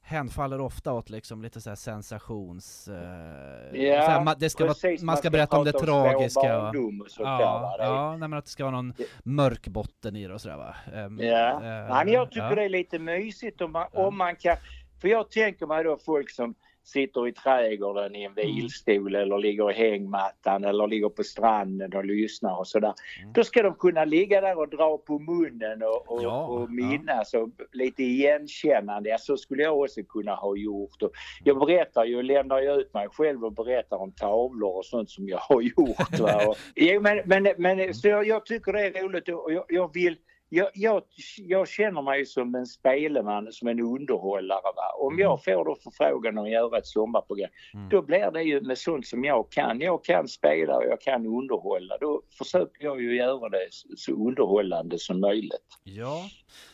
hänfaller 0.06 0.62
ofta 0.62 0.94
åt 0.94 1.10
liksom 1.10 1.42
lite 1.42 1.62
så 1.62 1.76
sensations... 1.76 2.88
Eh, 2.88 3.82
Ja, 3.82 4.06
så 4.06 4.12
här, 4.12 4.20
ma- 4.22 4.36
det 4.40 4.50
ska 4.50 4.68
precis. 4.68 5.02
vara, 5.02 5.06
man 5.06 5.18
ska 5.18 5.30
berätta 5.30 5.58
om 5.58 5.66
det 5.66 5.72
tragiska. 5.72 6.40
Och, 6.62 6.68
och 6.68 6.74
där, 6.74 7.24
va? 7.26 7.72
ja, 7.72 7.76
Det 7.78 7.84
är- 7.84 7.88
ja, 7.88 8.10
nej, 8.18 8.30
men 8.30 8.40
att 8.40 8.46
det 8.46 8.52
ska 8.52 8.64
vara 8.64 8.76
någon 8.76 8.94
Det- 8.98 9.06
mörk 9.24 9.68
botten 9.68 10.16
i 10.16 10.28
det 10.28 10.34
och 10.34 10.42
sådär 10.42 10.58
va? 10.58 10.76
Ehm, 10.94 11.20
Ja. 11.20 11.52
eh, 11.54 11.60
Nej, 11.94 12.06
men 12.06 12.14
jag 12.14 12.30
tycker 12.32 12.50
ja. 12.50 12.56
det 12.56 12.64
är 12.64 12.70
lite 12.70 13.00
mysigt 13.00 13.62
om 13.62 13.72
man, 13.72 13.88
Ja. 13.94 14.08
om 14.08 14.18
man 14.18 14.36
kan. 14.36 14.58
För 15.02 15.08
jag 15.08 15.32
tänker 15.32 15.66
mig 15.66 15.84
då 15.84 15.98
folk 16.06 16.30
som 16.30 16.56
sitter 16.84 17.28
i 17.28 17.32
trädgården 17.32 18.16
i 18.16 18.24
en 18.24 18.34
vilstol 18.34 19.16
eller 19.16 19.38
ligger 19.38 19.72
i 19.72 19.74
hängmattan 19.74 20.64
eller 20.64 20.88
ligger 20.88 21.10
på 21.10 21.24
stranden 21.24 21.94
och 21.94 22.06
lyssnar 22.06 22.60
och 22.60 22.68
sådär. 22.68 22.94
Då 23.34 23.44
ska 23.44 23.64
de 23.64 23.76
kunna 23.76 24.06
ligga 24.06 24.42
där 24.42 24.58
och 24.58 24.70
dra 24.70 24.98
på 24.98 25.20
munnen 25.20 25.84
och, 25.84 26.12
och, 26.12 26.24
Ja, 26.24 26.48
och 26.48 26.62
ja. 26.62 26.68
minnas 26.68 27.34
och 27.34 27.50
lite 27.72 28.04
igenkännande. 28.04 29.10
Ja, 29.10 29.18
så 29.18 29.38
skulle 29.38 29.64
jag 29.64 29.80
också 29.80 30.04
kunna 30.04 30.36
ha 30.36 30.58
gjort. 30.58 31.02
Och 31.02 31.12
jag 31.44 31.60
berättar 31.60 32.06
ju, 32.06 32.24
lämnar 32.24 32.62
ju 32.62 32.72
ut 32.72 32.94
mig 32.94 33.08
själv 33.10 33.46
och 33.46 33.54
berättar 33.54 33.98
om 33.98 34.12
tavlor 34.12 34.78
och 34.78 34.86
sånt 34.86 35.10
som 35.10 35.28
jag 35.28 35.38
har 35.38 35.62
gjort. 35.62 36.20
Va? 36.20 36.48
Och, 36.48 36.58
jo, 36.76 37.02
men, 37.02 37.22
men, 37.26 37.48
men 37.58 37.94
så 37.94 38.08
jag, 38.08 38.28
jag 38.28 38.46
tycker 38.46 38.74
det 38.74 38.82
är 38.82 39.04
roligt 39.04 39.30
och 39.30 39.54
jag, 39.54 39.66
jag 39.70 39.94
vill 39.94 40.18
jag, 40.56 40.70
jag, 40.74 41.02
jag 41.38 41.68
känner 41.68 42.02
mig 42.02 42.26
som 42.26 42.56
en 42.56 42.66
speleman, 42.66 43.52
som 43.52 43.68
en 43.68 43.80
underhållare. 43.80 44.62
Va? 44.76 44.94
Om 45.00 45.20
jag 45.20 45.44
får 45.44 45.66
då 45.66 45.76
förfrågan 45.84 46.38
att 46.38 46.50
göra 46.50 46.78
ett 46.78 46.88
sommarprogram, 46.88 47.50
Mm. 47.74 47.90
då 47.90 48.02
blir 48.02 48.32
det 48.32 48.44
ju 48.44 48.62
med 48.62 48.78
sånt 48.78 49.08
som 49.08 49.24
jag 49.24 49.52
kan. 49.52 49.80
Jag 49.82 50.04
kan 50.04 50.28
spela 50.28 50.78
och 50.78 50.84
jag 50.84 51.02
kan 51.02 51.26
underhålla. 51.26 51.98
Då 52.02 52.22
försöker 52.38 52.84
jag 52.86 53.02
ju 53.02 53.16
göra 53.16 53.50
det 53.50 53.68
så- 53.72 53.88
så 53.98 54.12
underhållande 54.28 55.00
som 55.00 55.20
möjligt. 55.20 55.68
Ja. 55.84 56.22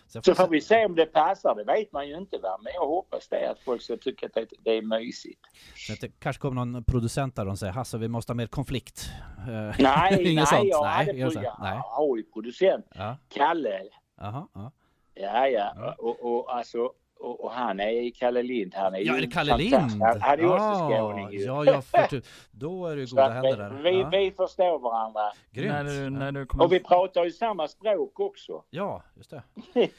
Sen 0.10 0.24
Så 0.24 0.36
får 0.36 0.48
vi 0.48 0.62
se 0.62 0.86
om 0.86 0.96
det 0.96 1.06
passar, 1.06 1.56
det 1.56 1.64
vet 1.64 1.92
man 1.92 2.08
ju 2.08 2.18
inte 2.18 2.38
va. 2.38 2.58
Men 2.62 2.74
jag 2.74 2.88
hoppas 2.88 3.28
det 3.28 3.50
att 3.52 3.60
folk 3.60 3.82
ska 3.82 3.98
tycka 3.98 4.26
att 4.26 4.34
det, 4.64 4.72
är 4.72 4.82
mysigt. 4.82 5.40
Så 5.76 5.94
att 5.94 6.02
det 6.02 6.20
kanske 6.20 6.42
kommer 6.42 6.66
någon 6.66 6.84
producent 6.84 7.36
där 7.36 7.48
och 7.48 7.60
säger 7.60 7.74
Hasse 7.74 7.98
vi 7.98 8.08
måste 8.08 8.32
ha 8.32 8.36
mer 8.36 8.48
konflikt. 8.48 9.10
Eh, 9.38 9.76
Nej, 9.80 10.34
nej, 10.36 10.46
sånt? 10.46 10.64
jag, 10.68 10.84
Nej, 10.86 11.20
hade, 11.22 11.32
så? 11.32 11.42
jag 11.44 11.58
Nej. 11.62 11.80
har 11.84 12.18
ju 12.18 12.24
producent 12.24 12.86
Ja, 12.96 13.18
Kalle. 13.30 13.82
jaha, 14.18 14.48
ja. 14.54 14.72
Ja, 15.14 15.48
ja. 15.48 15.74
Ja. 15.76 15.96
Och, 15.98 16.34
och, 16.36 16.56
alltså, 16.56 16.92
och, 17.20 17.44
och 17.44 17.52
han 17.52 17.80
är 17.80 18.10
Kalle 18.12 18.44
Lind. 18.44 18.74
Han 18.76 18.94
är 18.96 19.00
Ja, 19.00 19.18
ju 19.18 19.24
är 19.26 19.32
Kalle 19.32 19.52
fantastisk. 19.52 19.72
Lind? 19.92 20.04
Han, 20.04 20.22
han 20.22 20.32
är 20.34 20.38
ju 20.38 20.46
också 20.50 20.58
Ja, 20.66 20.90
skåning 20.90 21.32
ju. 21.32 21.40
Ja, 21.40 21.66
jag 21.66 21.84
förtu- 21.84 22.26
Då 22.52 22.86
är 22.88 22.96
det 22.96 23.02
ju 23.02 23.08
goda 23.08 23.26
att 23.26 23.34
händer 23.34 23.52
vi, 23.52 23.58
där. 23.58 23.70
vi, 23.92 24.00
Ja, 24.02 24.10
vi 24.10 24.32
förstår 24.32 24.80
varandra. 24.80 25.22
När 25.52 25.84
du, 25.84 26.00
Grymt. 26.00 26.20
när 26.20 26.32
du 26.32 26.46
kommer... 26.46 26.64
Och 26.66 26.74
vi 26.74 26.80
pratar 26.80 27.24
ju 27.26 27.32
samma 27.32 27.68
språk 27.68 28.20
också. 28.20 28.64
Ja, 28.70 29.04
just 29.16 29.30
det. 29.30 29.44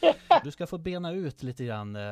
Du 0.44 0.50
ska 0.50 0.66
få 0.66 0.78
bena 0.78 1.12
ut 1.12 1.42
lite 1.42 1.64
grann. 1.64 1.96
eh, 1.96 2.02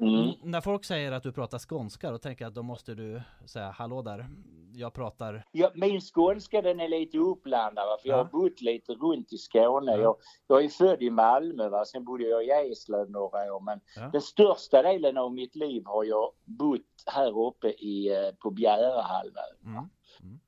Mm. 0.00 0.30
När 0.42 0.60
folk 0.60 0.84
säger 0.84 1.12
att 1.12 1.22
du 1.22 1.32
pratar 1.32 1.58
skånska, 1.58 2.10
då 2.10 2.18
tänker 2.18 2.44
jag 2.44 2.48
att 2.50 2.54
då 2.54 2.62
måste 2.62 2.94
du 2.94 3.22
säga 3.46 3.70
hallå 3.70 4.02
där. 4.02 4.26
Jag 4.74 4.92
pratar... 4.92 5.44
Ja, 5.52 5.70
min 5.74 6.00
skånska 6.00 6.62
den 6.62 6.80
är 6.80 6.88
lite 6.88 7.18
uppblandad 7.18 7.84
för 8.02 8.08
jag 8.08 8.18
Ja. 8.18 8.22
har 8.22 8.30
bott 8.30 8.60
lite 8.60 8.92
runt 8.92 9.32
i 9.32 9.38
Skåne. 9.38 9.92
Ja. 9.92 9.98
Jag, 9.98 10.16
jag 10.46 10.64
är 10.64 10.68
född 10.68 11.02
i 11.02 11.10
Malmö, 11.10 11.68
va? 11.68 11.84
sen 11.84 12.04
bodde 12.04 12.24
jag 12.24 12.44
i 12.44 12.50
Eslöv 12.72 13.10
några 13.10 13.54
år. 13.54 13.60
Men 13.60 13.80
Ja. 13.96 14.08
den 14.12 14.20
största 14.20 14.51
delen 14.70 15.18
av 15.18 15.34
mitt 15.34 15.56
liv 15.56 15.82
har 15.86 16.04
jag 16.04 16.32
bott 16.44 17.02
här 17.06 17.46
uppe 17.46 17.68
i, 17.68 18.08
eh, 18.08 18.34
på 18.38 18.50
Bjärehalvön. 18.50 19.56
Mm. 19.64 19.88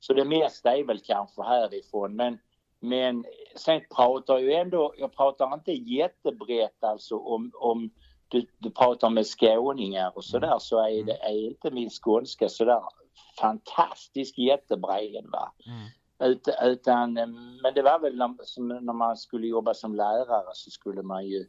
Så 0.00 0.14
det 0.14 0.24
mesta 0.24 0.76
är 0.76 0.84
väl 0.84 1.00
kanske 1.00 1.42
härifrån. 1.42 2.16
Men, 2.16 2.38
men 2.80 3.24
sen 3.56 3.80
pratar 3.96 4.34
jag 4.34 4.42
ju 4.42 4.52
ändå, 4.52 4.94
jag 4.98 5.16
pratar 5.16 5.54
inte 5.54 5.72
jättebrett 5.72 6.84
alltså 6.84 7.18
om, 7.18 7.50
om 7.54 7.90
du, 8.28 8.46
du 8.58 8.70
pratar 8.70 9.10
med 9.10 9.26
skåningar 9.26 10.12
och 10.16 10.24
sådär 10.24 10.56
så 10.58 10.78
är, 10.78 11.04
det, 11.04 11.16
är 11.22 11.48
inte 11.48 11.70
min 11.70 11.90
skånska 11.90 12.48
sådär 12.48 12.82
fantastiskt 13.40 14.38
jättebred 14.38 15.26
va. 15.32 15.52
Mm. 15.66 15.88
Ut, 16.18 16.48
utan, 16.62 17.16
eh, 17.16 17.26
men 17.62 17.74
det 17.74 17.82
var 17.82 17.98
väl 17.98 18.16
när, 18.16 18.34
som, 18.42 18.68
när 18.68 18.92
man 18.92 19.16
skulle 19.16 19.46
jobba 19.46 19.74
som 19.74 19.94
lärare 19.94 20.50
så 20.52 20.70
skulle 20.70 21.02
man 21.02 21.26
ju 21.26 21.46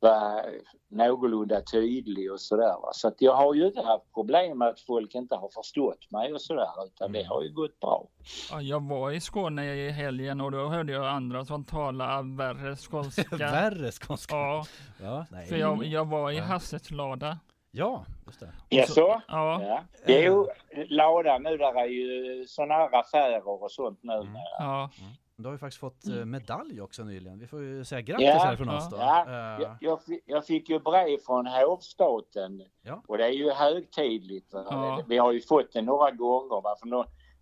vara 0.00 0.42
någorlunda 0.88 1.60
tydlig 1.60 2.32
och 2.32 2.40
sådär. 2.40 2.76
Va? 2.82 2.90
Så 2.92 3.08
att 3.08 3.14
jag 3.18 3.34
har 3.34 3.54
ju 3.54 3.66
inte 3.66 3.82
haft 3.82 4.14
problem 4.14 4.58
med 4.58 4.68
att 4.68 4.80
folk 4.80 5.14
inte 5.14 5.34
har 5.34 5.48
förstått 5.54 6.10
mig 6.10 6.34
och 6.34 6.40
sådär 6.40 6.68
utan 6.86 7.12
det 7.12 7.22
har 7.22 7.42
ju 7.42 7.52
gått 7.52 7.80
bra. 7.80 8.06
Ja, 8.50 8.60
jag 8.60 8.88
var 8.88 9.10
i 9.10 9.20
Skåne 9.20 9.74
i 9.74 9.90
helgen 9.90 10.40
och 10.40 10.50
då 10.52 10.68
hörde 10.68 10.92
jag 10.92 11.06
andra 11.06 11.44
som 11.44 11.64
talade 11.64 12.36
värre 12.36 12.76
skånska. 12.76 13.36
Värre 13.36 13.92
skånska. 13.92 14.36
Ja, 14.36 14.64
Ja, 15.02 15.26
nej. 15.30 15.46
för 15.46 15.56
jag, 15.56 15.84
jag 15.84 16.04
var 16.04 16.30
i 16.30 16.36
Ja. 16.36 16.42
Hasses 16.44 16.90
lada. 16.90 17.38
Ja 17.78 18.04
just 18.26 18.40
det. 18.40 18.50
Jaså? 18.68 19.22
Ja, 19.28 19.62
Ja. 19.62 19.80
Jo, 20.06 20.48
ladan 20.88 21.42
nu 21.42 21.56
där 21.56 21.74
är 21.80 21.86
ju 21.86 22.44
sådana 22.46 22.74
här 22.74 23.00
affärer 23.00 23.48
och 23.62 23.70
sånt 23.72 23.98
nu. 24.02 24.12
Mm. 24.12 24.34
ja. 24.58 24.90
Du 25.40 25.44
har 25.44 25.52
ju 25.52 25.58
faktiskt 25.58 25.80
fått 25.80 26.06
eh, 26.06 26.24
medalj 26.24 26.80
också 26.80 27.04
nyligen. 27.04 27.38
Vi 27.38 27.46
får 27.46 27.62
ju 27.62 27.84
säga 27.84 28.00
grattis 28.00 28.26
Ja, 28.26 28.38
här 28.44 28.56
från 28.56 28.68
ja. 28.68 28.76
oss 28.76 28.90
då. 28.90 28.96
Ja, 28.96 29.24
Eh, 29.28 29.62
jag, 29.62 29.76
jag, 29.80 30.02
fi- 30.04 30.20
jag 30.26 30.46
fick 30.46 30.68
ju 30.68 30.78
brev 30.78 31.18
från 31.26 31.46
hovstaten 31.46 32.62
Ja. 32.82 33.02
och 33.08 33.18
det 33.18 33.24
är 33.24 33.30
ju 33.32 33.50
högtidligt. 33.50 34.50
Ja. 34.52 35.02
Vi 35.08 35.18
har 35.18 35.32
ju 35.32 35.40
fått 35.40 35.72
det 35.72 35.82
några 35.82 36.10
gånger. 36.10 36.60
Va? 36.62 36.74
För 36.80 36.86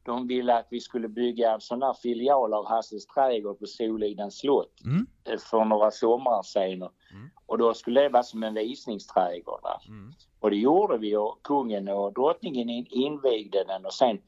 de, 0.07 0.27
ville 0.27 0.55
att 0.59 0.67
vi 0.71 0.81
skulle 0.81 1.09
bygga 1.09 1.55
en 1.55 1.61
sån 1.61 1.83
här 1.83 1.95
filial 1.95 2.55
av 2.55 2.67
Hasses 2.67 3.07
trädgård 3.07 3.59
på 3.59 3.67
Solidens 3.67 4.39
slott 4.39 4.73
Mm. 4.85 5.07
eh, 5.25 5.39
för 5.39 5.65
några 5.65 5.91
somrar 5.91 6.43
sedan. 6.43 6.73
Mm. 6.83 7.31
Och 7.47 7.59
då 7.59 7.75
skulle 7.75 8.01
det 8.01 8.09
vara 8.09 8.23
som 8.23 8.43
en 8.43 8.55
visningsträdgård. 8.55 9.61
Mm. 9.89 10.13
Och 10.41 10.51
det 10.51 10.57
gjorde 10.57 10.99
vi 10.99 11.17
och 11.17 11.41
kungen 11.43 11.89
och 11.89 12.13
drottningen 12.13 12.69
in, 12.71 12.87
invigde 12.91 13.65
den 13.65 13.87
och 13.87 13.93
sen 13.95 14.19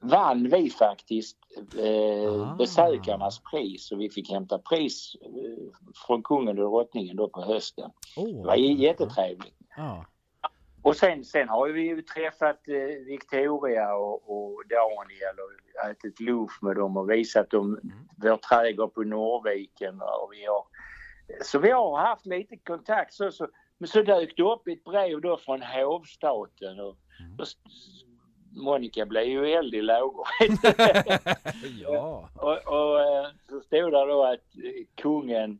vann 0.00 0.48
vi 0.50 0.70
faktiskt 0.70 1.36
eh, 1.78 2.32
Ah. 2.42 2.54
besökarnas 2.58 3.40
pris 3.50 3.92
och 3.92 4.00
vi 4.00 4.10
fick 4.10 4.30
hämta 4.30 4.58
pris 4.58 5.16
eh, 5.22 5.30
från 6.06 6.22
kungen 6.22 6.58
och 6.58 6.70
drottningen 6.70 7.16
då 7.16 7.28
på 7.28 7.42
hösten. 7.42 7.90
Åh, 8.16 8.24
Det 8.42 8.46
var 8.46 8.54
jättetrevligt. 8.56 9.54
Ja. 9.76 10.04
Och 10.84 10.96
sen, 10.96 11.24
sen 11.24 11.48
har 11.48 11.68
vi 11.68 11.80
ju 11.82 12.02
träffat 12.02 12.68
eh, 12.68 13.04
Victoria 13.06 13.94
och, 13.94 14.14
och 14.36 14.62
Daniel 14.68 15.36
och 15.38 15.90
ätit 15.90 16.20
lunch 16.20 16.62
med 16.62 16.76
dem 16.76 16.96
och 16.96 17.10
visat 17.10 17.50
dem 17.50 17.80
vår 18.16 18.36
trädgård 18.36 18.94
på 18.94 19.02
Norrviken. 19.02 20.00
Och 20.00 20.28
vi 20.32 20.44
har, 20.44 20.64
så 21.44 21.58
vi 21.58 21.70
har 21.70 21.98
haft 21.98 22.26
lite 22.26 22.56
kontakt. 22.56 23.14
Så, 23.14 23.30
så, 23.32 23.48
men 23.78 23.88
så 23.88 24.02
dök 24.02 24.36
det 24.36 24.42
upp 24.42 24.68
ett 24.68 24.84
brev 24.84 25.20
då 25.20 25.36
från 25.36 25.62
hovstaten 25.62 26.80
och 26.80 26.96
Mm. 27.20 27.36
s- 27.42 27.56
Monica 28.56 29.06
blev 29.06 29.24
ju 29.24 29.52
eld 29.52 29.74
i 29.74 29.82
lågor. 29.82 30.26
ja. 31.82 32.28
och, 32.36 32.58
och 32.66 33.00
eh, 33.00 33.26
så 33.48 33.60
stod 33.60 33.92
det 33.92 34.06
då 34.06 34.24
att 34.24 34.56
eh, 34.64 34.84
kungen 34.94 35.58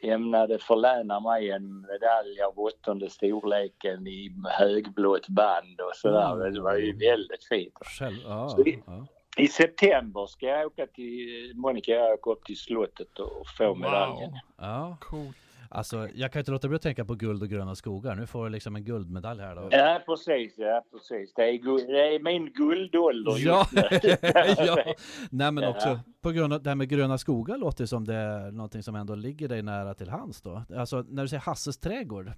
ämnade 0.00 0.58
förläna 0.58 1.20
mig 1.20 1.50
en 1.50 1.80
medalj 1.80 2.40
av 2.40 2.58
åttonde 2.58 3.10
storleken 3.10 4.06
i 4.06 4.32
högblått 4.44 5.28
band 5.28 5.80
och 5.80 5.96
sådär. 5.96 6.32
Mm. 6.34 6.54
Det 6.54 6.60
var 6.60 6.74
ju 6.74 6.96
väldigt 6.96 7.44
fint. 7.44 7.74
Själv, 7.98 8.16
ja, 8.24 8.56
vi- 8.64 8.82
ja. 8.86 9.06
I 9.36 9.48
september 9.48 10.26
ska 10.26 10.46
jag 10.46 10.66
åka 10.66 10.86
till, 10.86 11.52
Monica 11.54 11.92
och 11.92 11.98
jag 11.98 12.12
åka 12.18 12.30
upp 12.30 12.44
till 12.44 12.56
slottet 12.58 13.18
och 13.18 13.46
få 13.58 13.74
medaljen. 13.74 14.30
Wow, 14.30 14.38
ja. 14.56 14.96
coolt. 15.00 15.36
Alltså, 15.70 16.08
jag 16.14 16.32
kan 16.32 16.40
inte 16.40 16.50
låta 16.50 16.68
bli 16.68 16.76
att 16.76 16.82
tänka 16.82 17.04
på 17.04 17.14
guld 17.14 17.42
och 17.42 17.48
gröna 17.48 17.74
skogar. 17.74 18.14
Nu 18.14 18.26
får 18.26 18.44
du 18.44 18.50
liksom 18.50 18.76
en 18.76 18.84
guldmedalj 18.84 19.40
här 19.40 19.54
då. 19.56 19.68
Ja 19.70 20.00
precis, 20.06 20.54
ja 20.58 20.82
precis. 20.92 21.34
Det 21.34 21.42
är, 21.42 21.52
gu- 21.52 21.86
det 21.86 22.14
är 22.14 22.20
min 22.22 22.52
guldålder 22.52 23.32
Ja, 23.38 23.66
ja. 24.66 24.94
Nej 25.30 25.52
men 25.52 25.64
Ja. 25.64 25.70
också 25.70 26.00
på 26.20 26.30
grund 26.30 26.52
av 26.52 26.62
det 26.62 26.70
här 26.70 26.74
med 26.74 26.88
gröna 26.88 27.18
skogar 27.18 27.56
låter 27.56 27.86
som 27.86 28.04
det 28.04 28.14
är 28.14 28.50
någonting 28.50 28.82
som 28.82 28.94
ändå 28.94 29.14
ligger 29.14 29.48
dig 29.48 29.62
nära 29.62 29.94
till 29.94 30.08
hands 30.10 30.42
då. 30.42 30.62
Alltså 30.76 31.04
när 31.08 31.22
du 31.22 31.28
säger 31.28 31.40
Hasses 31.40 31.78
trädgård. 31.78 32.32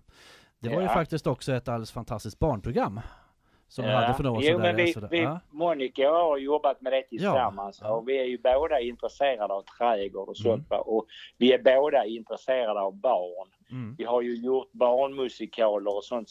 Det 0.58 0.68
var 0.68 0.80
ju 0.80 0.86
Ja. 0.86 0.94
faktiskt 0.94 1.26
också 1.26 1.52
ett 1.52 1.68
alldeles 1.68 1.92
fantastiskt 1.92 2.38
barnprogram. 2.38 3.00
Som 3.70 3.84
Ja. 3.84 3.90
hade 3.90 4.14
för 4.14 4.22
några 4.24 4.38
år 4.38 4.42
Jo, 4.44 4.52
sedan. 4.52 4.60
men 4.62 4.76
där, 4.76 4.84
vi, 4.84 4.92
sådär. 4.92 5.08
vi, 5.10 5.20
Ja. 5.22 5.40
Monica 5.50 6.10
och 6.10 6.16
jag 6.16 6.24
har 6.24 6.38
jobbat 6.38 6.80
med 6.80 6.92
det 6.92 7.02
tillsammans 7.02 7.78
Ja, 7.82 7.90
och 7.94 8.08
vi 8.08 8.18
är 8.18 8.24
ju 8.24 8.38
båda 8.38 8.80
intresserade 8.80 9.54
av 9.54 9.62
trädgård 9.78 10.28
och 10.28 10.36
sånt 10.36 10.70
Mm. 10.70 10.82
och 10.86 11.06
vi 11.38 11.52
är 11.52 11.58
båda 11.62 12.04
intresserade 12.04 12.80
av 12.80 12.94
barn. 13.00 13.48
Mm. 13.70 13.94
Vi 13.98 14.04
har 14.04 14.20
ju 14.22 14.36
gjort 14.36 14.72
barnmusikaler 14.72 15.96
och 15.96 16.04
sånt, 16.04 16.28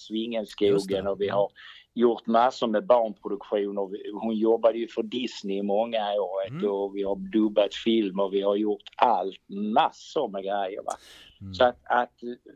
det. 1.06 1.10
och 1.12 1.22
vi 1.22 1.30
har 1.30 1.50
gjort 1.94 2.26
massor 2.28 2.68
med 2.68 2.86
barnproduktioner. 2.86 4.14
Hon 4.22 4.36
jobbade 4.36 4.78
ju 4.78 4.88
för 4.88 5.04
Disney 5.04 5.58
i 5.58 5.64
många 5.64 6.14
år 6.14 6.48
Mm. 6.50 6.70
och 6.72 6.96
vi 6.96 7.04
har 7.04 7.16
dubbat 7.16 7.74
film 7.76 8.20
och 8.20 8.34
vi 8.34 8.42
har 8.42 8.56
gjort 8.56 8.84
allt, 8.96 9.36
massor 9.74 10.28
med 10.28 10.44
grejer. 10.44 10.84
Va? 10.86 10.94
Mm. 11.42 11.54
Så 11.54 11.64
att, 11.64 11.78
att 11.84 12.14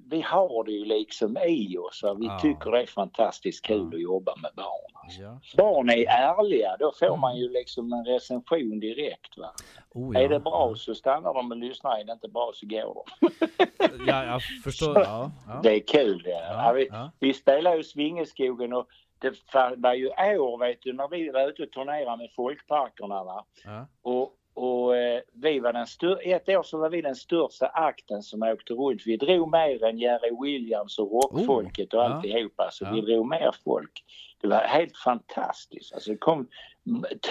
vi 0.09 0.21
har 0.21 0.63
det 0.63 0.71
ju 0.71 0.85
liksom 0.85 1.37
i 1.37 1.77
oss. 1.77 2.01
Vi 2.19 2.25
Ja. 2.25 2.39
tycker 2.39 2.71
det 2.71 2.81
är 2.81 2.85
fantastiskt 2.85 3.65
kul 3.65 3.89
Ja. 3.91 3.95
att 3.97 4.01
jobba 4.01 4.35
med 4.41 4.51
barn. 4.55 5.09
Ja. 5.19 5.39
Barn 5.57 5.89
är 5.89 6.05
ärliga, 6.07 6.77
då 6.79 6.91
får 6.99 7.05
Mm. 7.05 7.19
man 7.19 7.37
ju 7.37 7.49
liksom 7.49 7.93
en 7.93 8.05
recension 8.05 8.79
direkt. 8.79 9.37
Va? 9.37 9.53
Oh. 9.93 10.17
Är 10.17 10.29
det 10.29 10.39
bra 10.39 10.73
så 10.75 10.95
stannar 10.95 11.33
de 11.33 11.51
och 11.51 11.57
lyssnar, 11.57 11.99
är 11.99 12.03
det 12.03 12.11
inte 12.13 12.27
bra 12.27 12.51
så 12.53 12.65
går 12.67 12.93
de. 13.19 13.29
Ja, 14.07 14.25
jag 14.25 14.41
förstår. 14.63 14.99
Ja. 15.01 15.31
Det 15.63 15.75
är 15.75 15.79
kul 15.87 16.21
det. 16.23 16.71
Vi, 16.75 16.89
vi 17.19 17.33
spelar 17.33 17.75
ju 17.75 17.83
Svingeskogen 17.83 18.73
och 18.73 18.87
det 19.19 19.53
var 19.77 19.93
ju 19.93 20.07
år 20.39 20.57
vet 20.57 20.81
du 20.81 20.93
när 20.93 21.07
vi 21.07 21.29
var 21.29 21.49
ute 21.49 21.63
och 21.63 21.71
turnerade 21.71 22.17
med 22.17 22.29
folkparkerna 22.35 23.23
va. 23.23 23.45
Ja. 23.65 23.87
Och, 24.01 24.33
och 24.53 24.97
eh, 24.97 25.21
vi 25.33 25.59
var 25.59 25.73
den 25.73 25.87
stör- 25.87 26.21
ett 26.35 26.49
år 26.49 26.63
så 26.63 26.77
var 26.77 26.89
vi 26.89 27.01
den 27.01 27.15
största 27.15 27.67
akten 27.67 28.21
som 28.21 28.43
åkte 28.43 28.73
runt. 28.73 29.01
Vi 29.05 29.17
drog 29.17 29.51
mer 29.51 29.83
än 29.83 29.97
Jerry 29.97 30.37
Williams 30.43 30.99
och 30.99 31.11
rockfolket 31.11 31.93
och 31.93 31.99
Oh, 31.99 32.05
ja. 32.05 32.15
alltihopa. 32.15 32.69
Så 32.71 32.85
Ja. 32.85 32.91
vi 32.91 33.01
drog 33.01 33.27
mer 33.29 33.55
folk. 33.63 34.03
Det 34.41 34.47
var 34.47 34.57
helt 34.57 34.97
fantastiskt. 34.97 35.93
Alltså 35.93 36.11
det 36.11 36.17
kom 36.17 36.47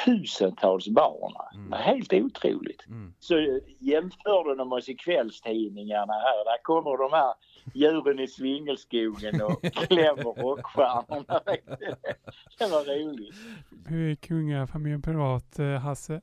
tusentals 0.04 0.88
barn. 0.88 1.32
Det 1.64 1.70
var 1.70 1.78
helt 1.78 2.12
otroligt. 2.12 2.86
Mm. 2.86 3.14
Så 3.18 3.60
jämförde 3.78 4.56
de 4.56 4.72
oss 4.72 4.88
i 4.88 4.94
kvällstidningarna 4.94 6.12
här. 6.12 6.44
Där 6.44 6.62
kommer 6.62 6.96
de 6.96 7.12
här 7.16 7.34
djuren 7.74 8.18
i 8.20 8.26
svingelskogen 8.28 9.42
och 9.42 9.62
klämmer 9.74 10.22
rockstjärnorna. 10.42 11.40
Det 12.58 12.66
var 12.70 12.84
roligt. 13.04 13.34
Hur 13.88 14.10
är 14.10 14.14
kungafamiljen 14.14 15.02
privat, 15.02 15.58
eh, 15.58 15.66
Hasse? 15.66 16.20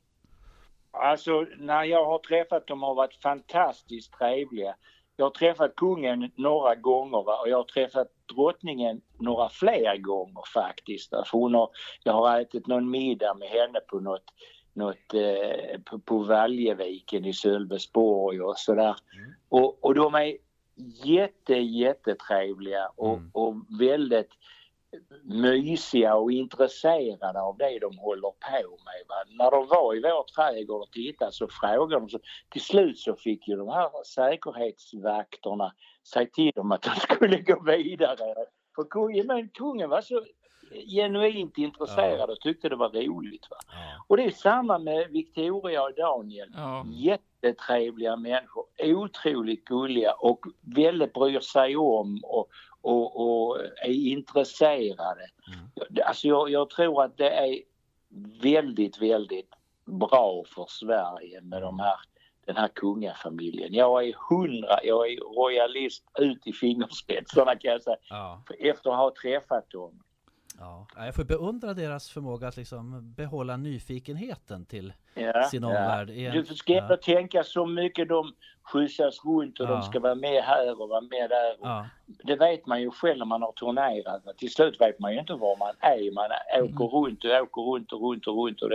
Alltså 0.91 1.45
när 1.57 1.83
jag 1.83 2.05
har 2.05 2.19
träffat 2.19 2.67
dem 2.67 2.83
har 2.83 2.95
varit 2.95 3.21
fantastiskt 3.21 4.13
trevliga. 4.13 4.75
Jag 5.15 5.25
har 5.25 5.29
träffat 5.31 5.75
kungen 5.75 6.31
några 6.35 6.75
gånger 6.75 7.23
va? 7.23 7.39
och 7.41 7.49
jag 7.49 7.57
har 7.57 7.63
träffat 7.63 8.07
drottningen 8.35 9.01
några 9.19 9.49
fler 9.49 9.97
gånger 9.97 10.43
faktiskt. 10.53 11.13
Alltså 11.13 11.37
hon 11.37 11.53
har, 11.53 11.69
jag 12.03 12.13
har 12.13 12.41
ätit 12.41 12.67
någon 12.67 12.89
middag 12.91 13.33
med 13.33 13.47
henne 13.47 13.79
på 13.79 13.99
något, 13.99 14.23
något 14.73 15.13
eh, 15.13 15.79
på, 15.85 15.99
på 15.99 16.17
Valjeviken 16.17 17.25
i 17.25 17.33
Sölvesborg 17.33 18.41
och 18.41 18.57
sådär. 18.57 18.95
Och, 19.49 19.83
och 19.85 19.95
de 19.95 20.15
är 20.15 20.37
jätte, 21.03 21.55
jättetrevliga 21.55 22.87
och, 22.95 23.17
Mm. 23.17 23.29
och 23.33 23.55
väldigt 23.79 24.31
mysiga 25.23 26.15
och 26.15 26.31
intresserade 26.31 27.41
av 27.41 27.57
det 27.57 27.79
de 27.79 27.97
håller 27.97 28.21
på 28.21 28.69
med. 28.69 29.03
Va? 29.07 29.15
När 29.27 29.51
de 29.51 29.67
var 29.67 29.95
i 29.95 30.01
vår 30.01 30.23
trädgård 30.23 30.81
och 30.81 30.91
tittade 30.91 31.31
så 31.31 31.47
frågade 31.47 31.99
de. 31.99 32.09
Så, 32.09 32.19
till 32.49 32.61
slut 32.61 32.97
så 32.97 33.15
fick 33.15 33.47
ju 33.47 33.55
de 33.55 33.67
här 33.67 34.03
säkerhetsvakterna 34.05 35.73
säga 36.13 36.27
till 36.33 36.51
dem 36.55 36.71
att 36.71 36.81
de 36.81 36.89
skulle 36.89 37.37
gå 37.37 37.63
vidare. 37.63 38.35
För 38.75 38.83
kungen, 38.83 39.27
men 39.27 39.49
kungen 39.49 39.89
var 39.89 40.01
så 40.01 40.23
genuint 40.95 41.57
intresserad 41.57 42.29
och 42.29 42.39
tyckte 42.39 42.69
det 42.69 42.75
var 42.75 42.89
roligt. 42.89 43.47
Va? 43.49 43.57
Och 44.07 44.17
det 44.17 44.23
är 44.23 44.31
samma 44.31 44.79
med 44.79 45.09
Victoria 45.11 45.83
och 45.83 45.93
Daniel. 45.93 46.49
Ja. 46.55 46.85
Jättetrevliga 46.91 48.15
människor, 48.15 48.65
otroligt 48.83 49.65
gulliga 49.65 50.11
och 50.11 50.45
väldigt 50.75 51.13
bryr 51.13 51.39
sig 51.39 51.75
om 51.75 52.19
och, 52.23 52.49
och, 52.81 53.21
och 53.21 53.59
är 53.85 54.07
intresserade. 54.07 55.25
Mm. 55.53 56.05
Alltså 56.05 56.27
jag, 56.27 56.49
jag 56.49 56.69
tror 56.69 57.03
att 57.03 57.17
det 57.17 57.29
är 57.29 57.59
väldigt, 58.41 59.01
väldigt 59.01 59.49
bra 59.85 60.43
för 60.55 60.65
Sverige 60.69 61.41
med 61.41 61.61
de 61.61 61.79
här, 61.79 61.95
den 62.45 62.55
här 62.57 62.67
kungafamiljen. 62.67 63.73
Jag 63.73 64.07
är 64.07 64.15
hundra, 64.29 64.83
jag 64.83 65.11
är 65.11 65.17
royalist 65.17 66.03
ut 66.19 66.47
i 66.47 66.53
fingerspetsarna 66.53 67.55
kan 67.55 67.71
jag 67.71 67.83
säga, 67.83 67.97
Ja. 68.09 68.43
efter 68.59 68.89
att 68.89 68.97
ha 68.97 69.13
träffat 69.21 69.69
dem. 69.69 70.03
Ja. 70.59 70.87
Ja, 70.95 71.05
Jag 71.05 71.15
får 71.15 71.23
beundra 71.23 71.73
deras 71.73 72.09
förmåga 72.09 72.47
att 72.47 72.57
liksom 72.57 73.13
behålla 73.17 73.57
nyfikenheten 73.57 74.65
till 74.65 74.93
Ja, 75.13 75.43
sin 75.43 75.63
omvärld. 75.63 76.09
Ja. 76.09 76.31
Du 76.31 76.45
ska 76.45 76.73
ja. 76.73 76.97
tänka 76.97 77.43
så 77.43 77.65
mycket 77.65 78.09
de 78.09 78.33
skjutsas 78.63 79.25
runt 79.25 79.59
och 79.59 79.65
Ja. 79.65 79.71
de 79.71 79.83
ska 79.83 79.99
vara 79.99 80.15
med 80.15 80.43
här 80.43 80.81
och 80.81 80.89
vara 80.89 81.01
med 81.01 81.29
där. 81.29 81.55
Ja. 81.61 81.85
Det 82.05 82.35
vet 82.35 82.65
man 82.65 82.81
ju 82.81 82.91
själv 82.91 83.17
när 83.17 83.25
man 83.25 83.41
har 83.41 83.51
turnerat. 83.51 84.37
Till 84.37 84.51
slut 84.53 84.81
vet 84.81 84.99
man 84.99 85.13
ju 85.13 85.19
inte 85.19 85.33
var 85.33 85.57
man 85.57 85.73
är. 85.79 86.11
Man 86.13 86.29
åker 86.63 86.85
runt 86.97 87.23
och 87.25 87.31
åker 87.31 87.61
runt 87.61 87.91
och 87.93 88.01
runt 88.01 88.27
och 88.27 88.35
runt. 88.35 88.61
Och 88.61 88.69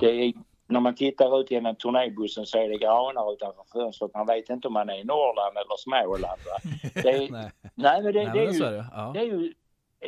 det, 0.00 0.06
det 0.06 0.12
är, 0.12 0.32
när 0.66 0.80
man 0.80 0.94
tittar 0.94 1.40
ut 1.40 1.50
genom 1.50 1.76
turnébussen 1.76 2.46
så 2.46 2.58
är 2.58 2.68
det 2.68 2.78
granar 2.78 3.32
utanför 3.32 3.64
fönstret. 3.72 4.14
Man 4.14 4.26
vet 4.26 4.50
inte 4.50 4.68
om 4.68 4.74
man 4.74 4.88
är 4.90 4.94
i 5.00 5.04
Norrland 5.04 5.56
eller 5.56 5.76
Småland. 5.78 6.40
Det 7.02 7.10
är, 7.24 7.30
Nej, 7.30 7.50
nej 7.74 8.02
men 8.02 8.12
det, 8.12 8.24
Nej, 8.24 8.30
det, 8.34 8.40
är 8.40 8.44
men 8.46 8.54
så 8.54 8.64
är 8.64 8.70
ju, 8.70 8.76
det. 8.76 8.86
Ja. 8.92 9.10
det 9.14 9.20
är 9.20 9.24
ju 9.24 9.52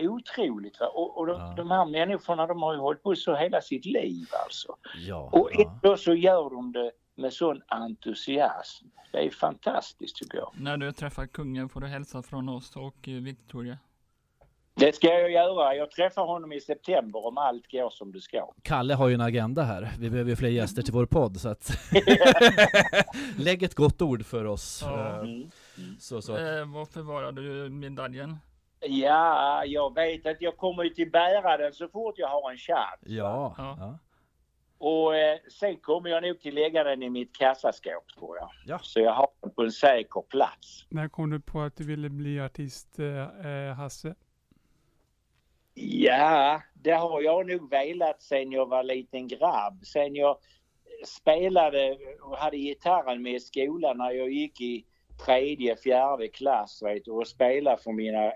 otroligt. 0.03 0.81
Va? 0.81 0.87
Och, 0.87 1.19
och 1.19 1.27
de, 1.27 1.41
Ja. 1.41 1.55
de 1.57 1.71
här 1.71 1.85
människorna 1.87 2.47
de 2.47 2.63
har 2.63 2.73
ju 2.75 2.79
hållit 2.81 3.03
på 3.03 3.15
så 3.17 3.35
hela 3.37 3.61
sitt 3.61 3.85
liv 3.85 4.27
alltså. 4.45 4.77
Ja. 5.07 5.29
Och 5.33 5.51
ja. 5.53 5.71
ändå 5.83 5.97
så 5.97 6.15
gör 6.15 6.51
de 6.51 6.73
det 6.73 6.91
med 7.15 7.33
sån 7.33 7.63
entusiasm. 7.69 8.87
Det 9.13 9.27
är 9.27 9.31
fantastiskt 9.31 10.17
tycker 10.17 10.39
jag. 10.39 10.53
När 10.61 10.77
du 10.77 10.93
träffar 10.93 11.27
kungen 11.27 11.69
får 11.69 11.81
du 11.81 11.87
hälsa 11.87 12.23
från 12.23 12.49
oss 12.49 12.77
och 12.77 13.09
eh, 13.09 13.15
Victoria. 13.15 13.79
Det 14.79 14.95
ska 14.95 15.07
jag 15.07 15.31
göra. 15.31 15.75
Jag 15.75 15.91
träffar 15.91 16.27
honom 16.27 16.53
i 16.53 16.61
september 16.61 17.27
om 17.27 17.39
allt 17.39 17.71
går 17.73 17.91
som 17.91 18.13
det 18.13 18.21
ska. 18.21 18.53
Kalle 18.63 18.95
har 18.95 19.09
ju 19.09 19.15
en 19.15 19.21
agenda 19.21 19.63
här. 19.63 19.93
Vi 19.99 20.11
behöver 20.11 20.31
ju 20.31 20.37
fler 20.37 20.49
gäster 20.49 20.83
till 20.83 20.93
vår 20.93 21.07
podd 21.07 21.41
så 21.41 21.49
att 21.49 21.71
lägg 23.39 23.63
ett 23.63 23.75
gott 23.75 24.03
ord 24.03 24.25
för 24.27 24.45
oss. 24.45 24.81
Ja. 24.85 25.17
Eh, 25.23 25.23
Mm. 25.79 25.97
Så, 26.01 26.23
så. 26.23 26.33
Eh, 26.33 26.65
varför 26.75 27.01
var 27.03 27.33
du 27.33 27.69
medaljen? 27.71 28.37
Ja, 28.81 29.65
jag 29.65 29.95
vet 29.95 30.27
att 30.27 30.41
jag 30.41 30.57
kommer 30.57 30.85
ju 30.85 30.91
till 30.91 31.11
bära 31.11 31.57
den 31.57 31.73
så 31.73 31.89
fort 31.89 32.15
jag 32.19 32.29
har 32.29 32.51
en 32.51 32.57
chans. 32.57 33.01
Ja. 33.01 33.55
Ja. 33.59 33.99
Och 34.79 35.17
eh, 35.17 35.39
sen 35.49 35.77
kommer 35.77 36.11
jag 36.11 36.23
nog 36.23 36.41
till 36.41 36.55
lägga 36.55 36.85
den 36.85 37.03
i 37.03 37.11
mitt 37.11 37.37
kassaskåp 37.37 38.09
tror 38.19 38.37
jag. 38.37 38.51
Ja. 38.67 38.79
Så 38.83 39.01
jag 39.01 39.13
har 39.13 39.29
den 39.43 39.51
på 39.51 39.63
en 39.63 39.73
säker 39.73 40.23
plats. 40.23 40.87
När 40.89 41.09
kom 41.09 41.31
du 41.31 41.41
på 41.41 41.61
att 41.61 41.77
du 41.77 41.85
ville 41.85 42.11
bli 42.11 42.41
artist, 42.41 42.99
eh, 42.99 43.47
eh, 43.47 43.75
Hasse? 43.75 44.15
Ja, 45.75 46.63
det 46.75 46.93
har 46.93 47.23
jag 47.23 47.47
nog 47.47 47.71
velat 47.71 48.23
sen 48.23 48.53
jag 48.53 48.67
var 48.67 48.83
liten 48.83 49.29
grabb. 49.29 49.85
Sen 49.85 50.15
jag 50.15 50.39
spelade 51.05 51.99
och 52.23 52.37
hade 52.37 52.57
gitarren 52.57 53.23
med 53.23 53.35
i 53.35 53.41
skolan 53.41 53.99
när 53.99 54.11
jag 54.11 54.31
gick 54.31 54.61
i 54.61 54.87
tredje, 55.27 55.77
fjärde 55.77 56.29
klass 56.29 56.83
vet 56.83 57.09
och 57.09 57.27
spelade 57.27 57.83
för 57.83 57.93
mina 57.93 58.33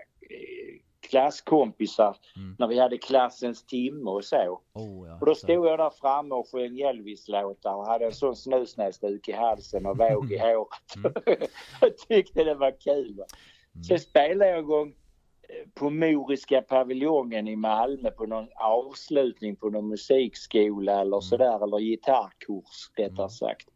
klasskompisar 1.09 2.17
Mm. 2.37 2.55
när 2.59 2.67
vi 2.67 2.79
hade 2.79 2.97
klassens 2.97 3.65
timme 3.65 4.09
och 4.09 4.23
så. 4.25 4.61
Oh, 4.73 5.07
ja. 5.07 5.17
Och 5.21 5.25
då 5.25 5.35
Så. 5.35 5.39
stod 5.45 5.67
jag 5.67 5.79
där 5.79 5.89
framme 5.89 6.35
och 6.35 6.47
sjöng 6.51 6.79
Elvis-låtar 6.79 7.75
och 7.75 7.85
hade 7.85 8.05
en 8.05 8.11
sån 8.13 8.35
snusnäsduk 8.35 9.27
i 9.27 9.31
halsen 9.31 9.85
och 9.85 9.97
våg 9.97 10.31
i 10.31 10.37
håret. 10.37 11.49
jag 11.81 11.97
tyckte 11.97 12.43
det 12.43 12.55
var 12.55 12.79
kul. 12.81 13.15
Va? 13.17 13.25
Sen 13.87 13.99
spelade 13.99 14.49
jag 14.49 14.59
en 14.59 14.65
gång 14.65 14.87
eh, 15.49 15.69
på 15.73 15.89
Moriska 15.89 16.61
paviljongen 16.61 17.47
i 17.47 17.55
Malmö 17.55 18.11
på 18.11 18.25
någon 18.25 18.47
avslutning 18.55 19.55
på 19.55 19.69
någon 19.69 19.87
musikskola 19.89 21.01
eller 21.01 21.19
sådär 21.19 21.63
eller 21.63 21.79
gitarrkurs 21.79 22.91
rättare 22.97 23.29
sagt. 23.29 23.69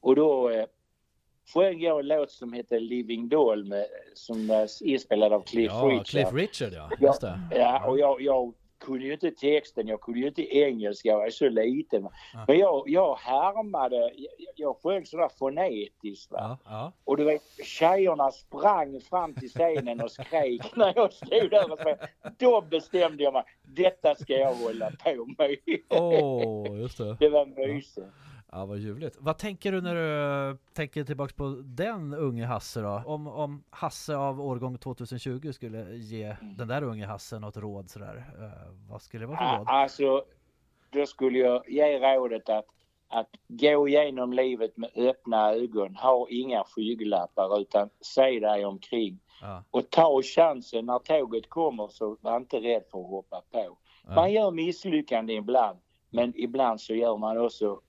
Och 0.00 0.16
då 0.16 0.50
eh, 0.50 0.64
sjöng 1.54 1.80
jag 1.80 2.00
en 2.00 2.08
låt 2.08 2.30
som 2.30 2.52
heter 2.52 2.80
Living 2.80 3.28
Doll 3.28 3.64
med, 3.64 3.86
som 4.14 4.46
var 4.46 4.68
inspelad 4.82 5.32
av 5.32 5.40
Cliff 5.40 5.72
Ja, 5.72 5.88
Richard. 5.88 6.06
Cliff 6.06 6.32
Richard 6.32 6.72
ja. 6.72 6.88
Ja, 6.90 7.06
Just 7.06 7.20
det. 7.20 7.40
Ja, 7.50 7.86
och 7.86 7.98
jag, 7.98 8.22
jag 8.22 8.54
kunde 8.80 9.04
ju 9.04 9.12
inte 9.12 9.30
texten, 9.30 9.88
jag 9.88 10.00
kunde 10.00 10.20
ju 10.20 10.28
inte 10.28 10.56
engelska, 10.56 11.08
jag 11.08 11.26
är 11.26 11.30
så 11.30 11.48
liten. 11.48 12.08
Men 12.46 12.58
jag, 12.58 12.82
jag 12.86 13.14
härmade, 13.16 13.96
jag, 13.96 14.12
jag 14.56 14.76
sjöng 14.82 15.06
sådär 15.06 15.30
fonetiskt. 15.38 16.32
Va? 16.32 16.38
Ja, 16.40 16.58
ja. 16.64 16.92
Och 17.04 17.16
du 17.16 17.24
vet, 17.24 17.42
tjejerna 17.64 18.30
sprang 18.30 19.00
fram 19.00 19.34
till 19.34 19.48
scenen 19.48 20.00
och 20.00 20.10
skrek 20.10 20.62
när 20.76 20.92
jag 20.96 21.12
stod 21.12 21.50
där 21.50 21.72
och 21.72 21.78
spelade. 21.78 22.08
Då 22.38 22.60
bestämde 22.60 23.22
jag 23.22 23.32
mig, 23.32 23.42
detta 23.62 24.14
ska 24.14 24.32
jag 24.32 24.54
hålla 24.54 24.90
på 25.04 25.26
med. 25.38 25.56
Åh, 25.88 26.80
just 26.80 26.98
det. 26.98 27.16
Det 27.20 27.28
var 27.28 27.46
mysigt. 27.46 28.06
Ja, 28.52 28.66
vad 28.66 28.78
ljuvligt. 28.78 29.16
Vad 29.20 29.38
tänker 29.38 29.72
du 29.72 29.80
när 29.80 29.94
du 29.94 30.58
tänker 30.72 31.04
tillbaks 31.04 31.32
på 31.32 31.62
den 31.64 32.14
unge 32.14 32.46
Hasse 32.46 32.80
då? 32.80 33.02
Om, 33.06 33.26
om 33.26 33.64
Hasse 33.70 34.16
av 34.16 34.40
årgång 34.40 34.78
2020 34.78 35.52
skulle 35.52 35.94
ge 35.96 36.36
den 36.56 36.68
där 36.68 36.82
unge 36.82 37.06
Hasse 37.06 37.38
något 37.38 37.56
råd 37.56 37.90
sådär. 37.90 38.24
Eh, 38.40 38.72
vad 38.90 39.02
skulle 39.02 39.22
det 39.22 39.26
vara 39.26 39.38
för 39.38 39.44
Ja, 39.44 39.58
råd? 39.58 39.68
Alltså, 39.68 40.24
då 40.90 41.06
skulle 41.06 41.38
jag 41.38 41.70
ge 41.70 41.98
rådet 41.98 42.48
att, 42.48 42.66
att 43.08 43.28
gå 43.48 43.88
igenom 43.88 44.32
livet 44.32 44.76
med 44.76 44.90
öppna 44.96 45.52
ögon. 45.52 45.96
Ha 45.96 46.26
inga 46.30 46.64
skygglappar 46.64 47.60
utan 47.60 47.90
se 48.00 48.40
dig 48.40 48.64
omkring. 48.64 49.18
Ja, 49.42 49.64
Och 49.70 49.90
ta 49.90 50.22
chansen 50.22 50.86
när 50.86 50.98
tåget 50.98 51.48
kommer 51.48 51.88
så 51.88 52.16
var 52.20 52.36
inte 52.36 52.56
rädd 52.56 52.82
för 52.90 52.98
att 53.00 53.10
hoppa 53.10 53.42
på. 53.50 53.76
Man 54.14 54.32
gör 54.32 54.50
misslyckanden 54.50 55.36
ibland 55.36 55.78
men 56.10 56.32
ibland 56.36 56.80
så 56.80 56.94
gör 56.94 57.16
man 57.16 57.38
också 57.38 57.80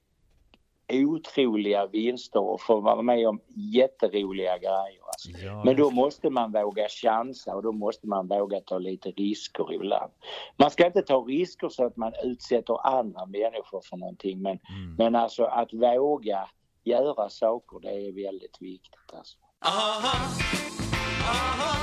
otroliga 0.94 1.88
vinster 1.88 2.40
och 2.40 2.62
får 2.62 2.82
vara 2.82 3.02
med 3.02 3.28
om 3.28 3.42
jätteroliga 3.74 4.58
grejer. 4.58 5.02
Alltså. 5.08 5.30
ja, 5.46 5.62
Men 5.66 5.76
då 5.76 5.90
måste 5.92 6.30
man 6.30 6.52
våga 6.52 6.88
chansa 6.90 7.56
och 7.56 7.64
då 7.64 7.72
måste 7.72 8.08
man 8.08 8.28
våga 8.28 8.60
ta 8.62 8.78
lite 8.78 9.10
risker 9.12 9.74
ibland. 9.74 10.12
Man 10.58 10.72
ska 10.72 10.86
inte 10.86 11.02
ta 11.02 11.18
risker 11.18 11.70
så 11.70 11.86
att 11.86 11.98
man 11.98 12.14
utsätter 12.24 12.88
andra 12.88 13.26
människor 13.26 13.82
för 13.90 13.98
någonting 13.98 14.42
men, 14.42 14.52
Mm. 14.52 14.96
men 14.98 15.16
alltså 15.16 15.44
att 15.44 15.74
våga 15.74 16.50
göra 16.84 17.30
saker 17.30 17.80
det 17.82 17.90
är 18.08 18.26
väldigt 18.26 18.58
viktigt. 18.62 19.14
Alltså. 19.14 19.38
Aha, 19.66 20.18
aha. 21.24 21.81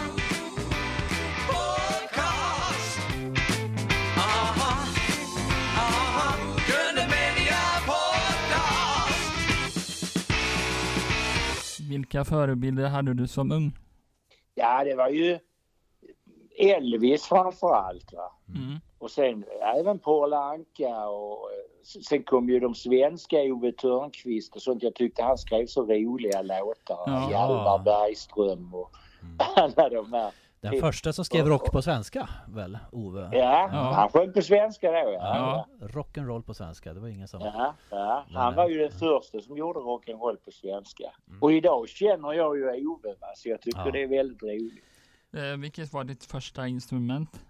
Vilka 11.99 12.25
förebilder 12.25 12.89
hade 12.89 13.15
du 13.15 13.29
som 13.29 13.53
ung? 13.53 13.73
Ja 14.55 14.85
det 14.85 14.95
var 14.95 15.09
ju 15.09 15.39
Elvis 16.59 17.25
framför 17.27 17.75
allt. 17.75 18.13
Va? 18.13 18.33
Mm. 18.49 18.81
Och 18.99 19.11
sen 19.11 19.45
även 19.79 19.99
Paul 19.99 20.33
Anka 20.33 21.09
och 21.09 21.51
sen 22.09 22.23
kom 22.23 22.49
ju 22.49 22.61
de 22.61 22.75
svenska 22.75 23.37
Ove 23.37 23.73
Törnqvist 23.73 24.57
och 24.57 24.63
sånt. 24.63 24.83
Jag 24.83 24.95
tyckte 24.95 25.23
han 25.23 25.39
skrev 25.39 25.67
så 25.67 25.83
roliga 25.83 26.43
låtar. 26.43 27.03
Ja. 27.07 27.31
Hjalmar 27.31 27.79
Bergström 27.79 28.75
och 28.75 28.91
alla 29.57 29.89
de 29.89 30.13
här. 30.13 30.33
Den 30.61 30.81
första 30.81 31.13
som 31.13 31.25
skrev 31.25 31.47
rock 31.47 31.73
på 31.73 31.83
svenska 31.83 32.29
väl, 32.49 32.79
Ove? 32.93 33.21
Ja, 33.33 33.69
Ja. 33.73 33.93
han 33.93 34.09
sjöng 34.09 34.33
på 34.33 34.43
svenska 34.43 34.91
då 34.91 34.97
ja. 34.97 35.67
Ja, 35.81 35.87
rock'n'roll 35.87 36.43
på 36.43 36.55
svenska, 36.55 36.95
det 36.95 37.01
var 37.01 37.09
ingen 37.09 37.29
som... 37.29 37.41
Ja, 37.41 37.75
ja. 37.91 38.25
Han 38.33 38.55
var 38.55 38.69
ju 38.69 38.79
den 38.79 38.91
första 38.91 39.41
som 39.41 39.57
gjorde 39.57 39.81
rock'n'roll 39.81 40.37
på 40.37 40.51
svenska. 40.51 41.05
Mm. 41.29 41.43
Och 41.43 41.53
idag 41.53 41.89
känner 41.89 42.33
jag 42.33 42.57
ju 42.57 42.87
Ove 42.89 43.09
va, 43.21 43.27
så 43.37 43.49
jag 43.49 43.61
tycker 43.61 43.79
Ja. 43.87 43.91
det 43.91 44.03
är 44.03 44.09
väldigt 44.09 44.43
roligt. 44.43 44.85
Eh, 45.33 45.57
vilket 45.59 45.93
var 45.93 46.05
ditt 46.05 46.25
första 46.25 46.67
instrument? 46.67 47.41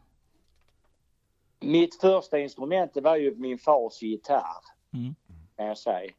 Mitt 1.61 2.01
första 2.01 2.39
instrument 2.39 2.95
det 2.95 3.01
var 3.01 3.17
ju 3.17 3.35
min 3.35 3.59
fars 3.59 4.03
gitarr. 4.03 4.63
Mm. 4.95 5.15
Kan 5.57 5.67
jag 5.67 5.79
säga. 5.79 6.13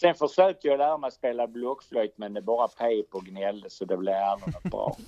Sen 0.00 0.14
försökte 0.14 0.68
jag 0.68 0.78
lära 0.78 0.98
mig 0.98 1.10
spela 1.12 1.46
blockflöjt 1.46 2.18
men 2.18 2.34
det 2.34 2.42
bara 2.42 2.68
pep 2.68 3.14
och 3.14 3.24
gnällde 3.24 3.70
så 3.70 3.84
det 3.84 3.96
blev 3.96 4.14
aldrig 4.14 4.54
något 4.54 4.62
bra. 4.72 4.96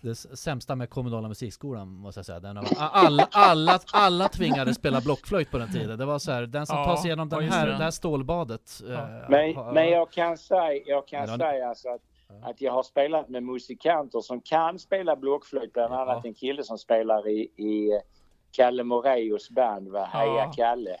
Det 0.00 0.14
sämsta 0.14 0.74
med 0.76 0.90
kommunala 0.90 1.28
musikskolan 1.28 1.88
måste 1.88 2.18
jag 2.18 2.26
säga. 2.26 2.40
Den 2.40 2.56
har, 2.56 2.66
alla, 2.78 3.28
alla, 3.32 3.78
alla 3.92 4.28
tvingades 4.28 4.76
spela 4.76 5.00
blockflöjt 5.00 5.50
på 5.50 5.58
den 5.58 5.72
tiden. 5.72 5.98
Det 5.98 6.04
var 6.04 6.18
så 6.18 6.32
här, 6.32 6.42
den 6.42 6.66
som 6.66 6.78
Ja, 6.78 6.84
tar 6.84 6.96
sig 6.96 7.06
igenom 7.08 7.28
ja, 7.32 7.38
den 7.40 7.48
här, 7.52 7.66
det. 7.66 7.72
det 7.72 7.84
här 7.84 7.90
stålbadet. 7.90 8.80
Ja. 8.88 8.92
eh, 8.94 9.28
Men, 9.28 9.54
har- 9.56 9.72
men 9.72 9.88
jag 9.90 10.10
kan 10.10 10.38
säga, 10.38 10.82
jag 10.86 11.06
kan 11.08 11.38
säga 11.38 11.68
alltså 11.68 11.88
att, 11.88 12.00
att 12.42 12.60
jag 12.60 12.72
har 12.72 12.82
spelat 12.82 13.28
med 13.28 13.42
musikanter 13.42 14.20
som 14.20 14.40
kan 14.40 14.78
spela 14.78 15.16
blockflöjt. 15.16 15.72
Bland 15.72 15.94
Ja. 15.94 16.02
annat 16.02 16.24
en 16.24 16.34
kille 16.34 16.62
som 16.62 16.78
spelar 16.78 17.28
i, 17.28 17.40
i 17.40 18.00
Kalle 18.52 18.84
Moraeus 18.84 19.50
band, 19.50 19.88
va? 19.88 20.04
Heja 20.04 20.32
Ja. 20.34 20.52
Kalle. 20.56 20.96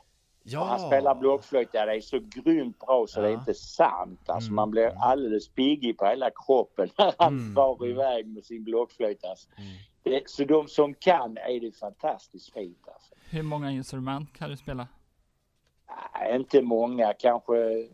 Ja. 0.52 0.64
Han 0.64 0.80
spelar 0.80 1.14
blockflöjt, 1.14 1.68
ja, 1.72 1.86
det 1.86 1.96
är 1.96 2.00
så 2.00 2.18
grymt 2.20 2.78
bra 2.78 3.06
så 3.08 3.20
det 3.20 3.26
är 3.26 3.32
Ja. 3.32 3.38
inte 3.38 3.54
sant. 3.54 4.20
Alltså 4.30 4.48
Mm. 4.48 4.54
man 4.56 4.70
blir 4.70 4.92
alldeles 5.00 5.48
piggig 5.48 5.98
på 5.98 6.06
hela 6.06 6.30
kroppen 6.46 6.88
när 6.98 7.14
han 7.18 7.32
Mm. 7.38 7.54
far 7.54 7.86
iväg 7.86 8.26
med 8.26 8.44
sin 8.44 8.64
blockflöjt. 8.64 9.24
Alltså. 9.24 9.48
Mm. 9.56 9.68
Det, 10.02 10.30
så 10.30 10.44
de 10.44 10.68
som 10.68 10.94
kan 10.94 11.36
är 11.36 11.60
det 11.60 11.72
fantastiskt 11.78 12.52
fint 12.52 12.88
alltså. 12.88 13.14
Hur 13.30 13.42
många 13.42 13.70
instrument 13.70 14.32
kan 14.38 14.50
du 14.50 14.56
spela? 14.56 14.88
Nej, 16.14 16.36
inte 16.36 16.62
många, 16.62 17.12
kanske 17.12 17.56
ett 17.72 17.90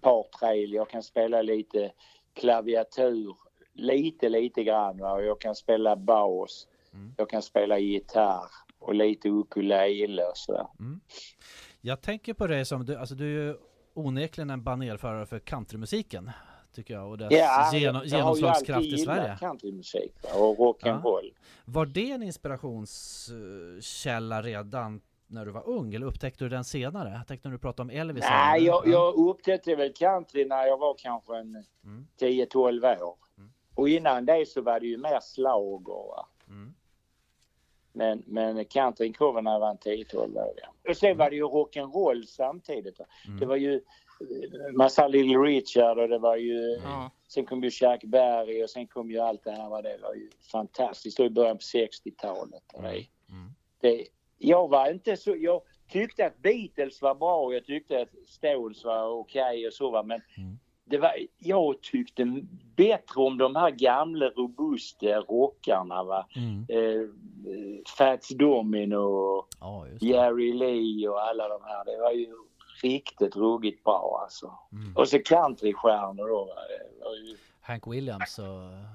par, 0.00 0.22
tre. 0.38 0.64
Jag 0.66 0.90
kan 0.90 1.02
spela 1.02 1.42
lite 1.42 1.92
klaviatur, 2.34 3.36
lite, 3.74 4.28
lite 4.28 4.64
grann. 4.64 4.98
Va? 4.98 5.12
Och 5.12 5.24
jag 5.24 5.40
kan 5.40 5.54
spela 5.54 5.96
bas, 5.96 6.68
Mm. 6.94 7.14
jag 7.16 7.30
kan 7.30 7.42
spela 7.42 7.78
gitarr 7.78 8.44
och 8.78 8.94
lite 8.94 9.28
ukulele 9.28 10.22
och 10.24 10.36
sådär. 10.36 10.66
Jag 11.84 12.00
tänker 12.00 12.34
på 12.34 12.46
dig 12.46 12.64
som, 12.64 12.84
du, 12.84 12.96
alltså 12.96 13.14
du 13.14 13.24
är 13.24 13.28
ju 13.46 13.56
onekligen 13.94 14.50
en 14.50 14.62
banerförare 14.64 15.26
för 15.26 15.38
countrymusiken. 15.38 16.30
Tycker 16.74 16.94
jag, 16.94 17.10
och 17.10 17.18
dess 17.18 17.28
Ja, 17.32 17.70
genom, 17.74 18.02
genomslagskraft 18.04 18.86
i 18.86 18.98
Sverige. 18.98 19.36
countrymusik 19.40 20.12
och 20.34 20.56
rock'n'roll. 20.58 21.32
Var 21.64 21.86
det 21.86 22.10
en 22.10 22.22
inspirationskälla 22.22 24.42
redan 24.42 25.00
när 25.26 25.44
du 25.46 25.50
var 25.50 25.68
ung 25.68 25.94
eller 25.94 26.06
upptäckte 26.06 26.44
du 26.44 26.48
den 26.48 26.64
senare? 26.64 27.10
Jag 27.18 27.26
tänkte 27.26 27.48
när 27.48 27.52
du 27.52 27.58
pratade 27.58 27.82
om 27.82 27.90
Elvis. 28.00 28.24
Nej, 28.30 28.62
jag, 28.62 28.82
Ja. 28.86 28.90
jag 28.92 29.14
upptäckte 29.14 29.74
väl 29.76 29.92
country 29.92 30.44
när 30.44 30.66
jag 30.66 30.78
var 30.78 30.94
kanske 30.98 31.36
en 31.36 31.64
Mm. 31.84 32.06
10-12 32.20 33.02
år. 33.02 33.16
Mm. 33.38 33.50
Och 33.74 33.88
innan 33.88 34.26
det 34.26 34.48
så 34.48 34.62
var 34.62 34.80
det 34.80 34.86
ju 34.86 34.98
mer 34.98 35.20
schlager. 35.34 36.08
va. 36.16 36.26
Mm. 36.48 36.74
Men, 37.92 38.22
men 38.26 38.56
när 39.44 39.52
jag 39.52 39.60
var 39.60 39.70
en 39.70 39.76
10-12 39.78 40.16
år. 40.36 40.52
Ja. 40.62 40.90
Och 40.90 40.96
sen 40.96 41.16
var 41.16 41.30
det 41.30 41.36
ju 41.36 41.42
rock'n'roll 41.44 42.22
samtidigt. 42.22 43.00
Mm. 43.26 43.40
Det 43.40 43.46
var 43.46 43.56
ju 43.56 43.80
massa 44.72 45.08
Little 45.08 45.36
Richard 45.38 45.98
och 45.98 46.08
det 46.08 46.18
var 46.18 46.36
ju... 46.36 46.78
Ja. 46.84 47.10
Sen 47.28 47.46
kom 47.46 47.64
ju 47.64 47.70
Chuck 47.70 48.04
Berry 48.04 48.64
och 48.64 48.70
sen 48.70 48.86
kom 48.86 49.10
ju 49.10 49.18
allt 49.18 49.44
det 49.44 49.50
här. 49.50 49.68
va. 49.70 49.82
Det 49.82 49.98
var 50.02 50.14
ju 50.14 50.30
fantastiskt. 50.52 51.20
Och 51.20 51.26
i 51.26 51.30
början 51.30 51.56
på 51.56 51.62
60-talet. 51.62 52.62
och 52.74 52.82
Det, 52.82 52.88
Mm. 52.88 53.50
det, 53.80 54.06
jag 54.38 54.68
var 54.68 54.90
inte 54.90 55.16
så... 55.16 55.36
Jag 55.38 55.62
tyckte 55.88 56.26
att 56.26 56.38
Beatles 56.38 57.02
var 57.02 57.14
bra 57.14 57.40
och 57.40 57.54
jag 57.54 57.64
tyckte 57.64 58.00
att 58.00 58.08
Stones 58.28 58.84
var 58.84 59.06
okej 59.08 59.66
och 59.66 59.72
så 59.72 59.90
va. 59.90 60.02
Men 60.02 60.20
Mm. 60.38 60.58
Det 60.84 60.98
var, 60.98 61.12
jag 61.38 61.80
tyckte 61.80 62.42
bättre 62.76 63.20
om 63.22 63.38
de 63.38 63.56
här 63.56 63.70
gamla 63.70 64.26
robusta 64.26 65.06
rockarna 65.06 66.04
va. 66.04 66.26
Mm. 66.36 66.66
Eh, 66.68 67.08
Fats 67.98 68.28
Domino 68.28 68.96
och 68.96 69.48
Ja. 69.60 69.86
Jerry 70.00 70.52
Lee 70.52 71.08
och 71.08 71.20
alla 71.22 71.48
de 71.48 71.58
här. 71.64 71.84
Det 71.84 71.98
var 72.02 72.10
ju 72.12 72.34
riktigt 72.82 73.36
ruggigt 73.36 73.84
bra 73.84 74.20
alltså. 74.24 74.52
Mm. 74.72 74.96
Och 74.96 75.08
så 75.08 75.18
countrystjärnor 75.18 76.28
då. 76.28 76.44
va. 76.44 76.52
Ju, 77.26 77.36
Hank 77.60 77.86
Williams 77.86 78.38
och... 78.38 78.44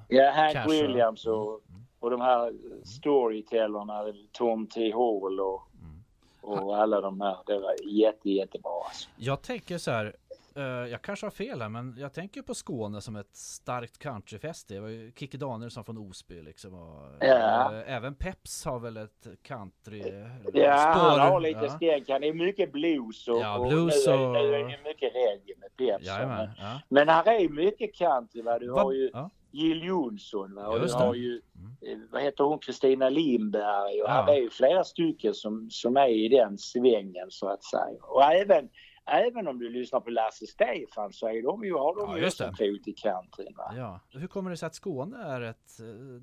ja, 0.08 0.32
Hank 0.32 0.54
Cash 0.54 0.66
och- 0.66 0.74
Williams 0.74 1.26
och, 1.26 1.62
Mm. 1.70 1.82
och 2.00 2.10
de 2.10 2.22
här 2.22 2.54
storytellerna, 2.86 4.14
Tom 4.32 4.68
T. 4.68 4.92
Hall 4.94 5.40
och, 5.40 5.62
Mm. 5.82 6.64
och 6.64 6.78
alla 6.78 7.02
de 7.02 7.22
här. 7.22 7.38
Det 7.46 7.60
var 7.60 7.76
jätte, 7.88 8.30
jättebra 8.30 8.72
alltså. 8.86 9.10
Jag 9.18 9.42
tänker 9.42 9.78
så 9.78 9.92
här, 9.92 10.16
eh, 10.58 10.64
jag 10.92 11.02
kanske 11.02 11.26
har 11.26 11.32
fel 11.32 11.62
här, 11.62 11.70
men 11.70 11.96
jag 11.98 12.14
tänker 12.14 12.42
på 12.42 12.54
Skåne 12.56 13.02
som 13.02 13.16
ett 13.16 13.36
starkt 13.36 13.98
countryfäste. 13.98 14.74
Det 14.74 14.80
var 14.80 14.88
ju 14.90 15.12
Kikki 15.16 15.38
Danielsson 15.38 15.84
från 15.86 15.98
Osby 15.98 16.42
liksom. 16.42 16.74
Och, 16.74 17.04
Ja. 17.20 17.74
eh, 17.76 17.96
även 17.96 18.16
Peps 18.16 18.66
har 18.66 18.80
väl 18.80 18.98
ett 18.98 19.28
country 19.44 20.00
eh, 20.02 20.28
Ja, 20.54 20.72
han 20.78 21.20
har 21.20 21.40
lite 21.40 21.60
ja. 21.66 21.70
stänk. 21.70 22.10
Han 22.10 22.24
är 22.24 22.34
mycket 22.34 22.72
blues 22.72 23.28
och, 23.28 23.38
Ja, 23.38 23.58
och 23.58 23.68
blues 23.68 24.08
nu, 24.08 24.14
är, 24.14 24.28
och- 24.28 24.34
nu 24.34 24.40
är 24.56 24.60
det 24.60 24.80
mycket 24.84 25.14
reggae 25.16 25.56
med 25.60 25.78
Peps. 25.78 26.06
Jajamän, 26.06 26.38
Men, 26.38 26.50
ja. 26.60 26.82
men 26.90 27.10
här 27.10 27.28
är 27.42 27.50
mycket 27.50 27.96
country. 27.96 28.42
Va? 28.42 28.60
Du 28.60 28.72
har 28.72 28.84
Vad- 28.84 28.94
ju 28.96 29.10
ja. 29.14 29.30
Jill 29.52 29.84
Johnson 29.84 30.56
va? 30.56 30.68
och 30.68 30.76
du 30.76 30.82
Just 30.82 30.98
det. 30.98 31.04
har 31.06 31.14
ju, 31.16 31.42
eh, 31.82 31.98
vad 32.12 32.22
heter 32.22 32.44
hon, 32.44 32.60
Kristina 32.60 33.10
Lindberg 33.10 34.02
och 34.02 34.10
Ja. 34.10 34.12
här 34.12 34.34
är 34.34 34.38
ju 34.42 34.50
flera 34.50 34.84
stycken 34.84 35.34
som, 35.34 35.70
som 35.72 35.98
är 35.98 36.08
i 36.08 36.28
den 36.30 36.58
svängen 36.58 37.28
så 37.32 37.48
att 37.50 37.64
säga. 37.64 37.98
Och 38.02 38.24
även, 38.24 38.70
även 39.08 39.48
om 39.48 39.60
du 39.60 39.70
lyssnar 39.70 40.00
på 40.00 40.10
Lasse 40.10 40.48
Stefan 40.48 41.14
så 41.14 41.28
är 41.28 41.42
de 41.44 41.64
ju, 41.66 41.74
har 41.74 41.96
de 41.96 42.10
Ja, 42.12 42.18
ju 42.20 42.26
också 42.26 42.44
en 42.44 42.50
fot 42.56 42.88
i 42.88 42.94
countryn. 42.94 43.54
Va? 43.58 43.74
ja. 43.78 44.00
Hur 44.20 44.28
kommer 44.28 44.50
det 44.52 44.58
sig 44.58 44.68
att 44.68 44.76
Skåne 44.76 45.18
är 45.24 45.42
ett 45.42 45.80
eh, 45.80 46.22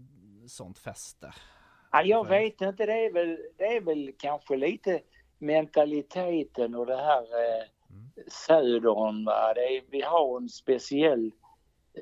sånt 0.49 0.79
fäste? 0.79 1.33
Ja, 1.93 2.03
jag 2.03 2.27
För- 2.27 2.35
vet 2.41 2.61
inte, 2.61 2.87
det 2.87 2.93
är 3.07 3.13
väl, 3.13 3.39
det 3.59 3.65
är 3.77 3.81
väl 3.81 4.13
kanske 4.19 4.57
lite 4.57 5.01
mentaliteten 5.39 6.75
och 6.75 6.87
det 6.87 6.97
här 6.97 7.23
eh, 7.23 7.65
Mm. 7.91 8.11
södern. 8.29 9.25
Va? 9.25 9.55
Det 9.55 9.61
är, 9.77 9.83
vi 9.91 10.01
har 10.03 10.37
en 10.41 10.49
speciell 10.49 11.31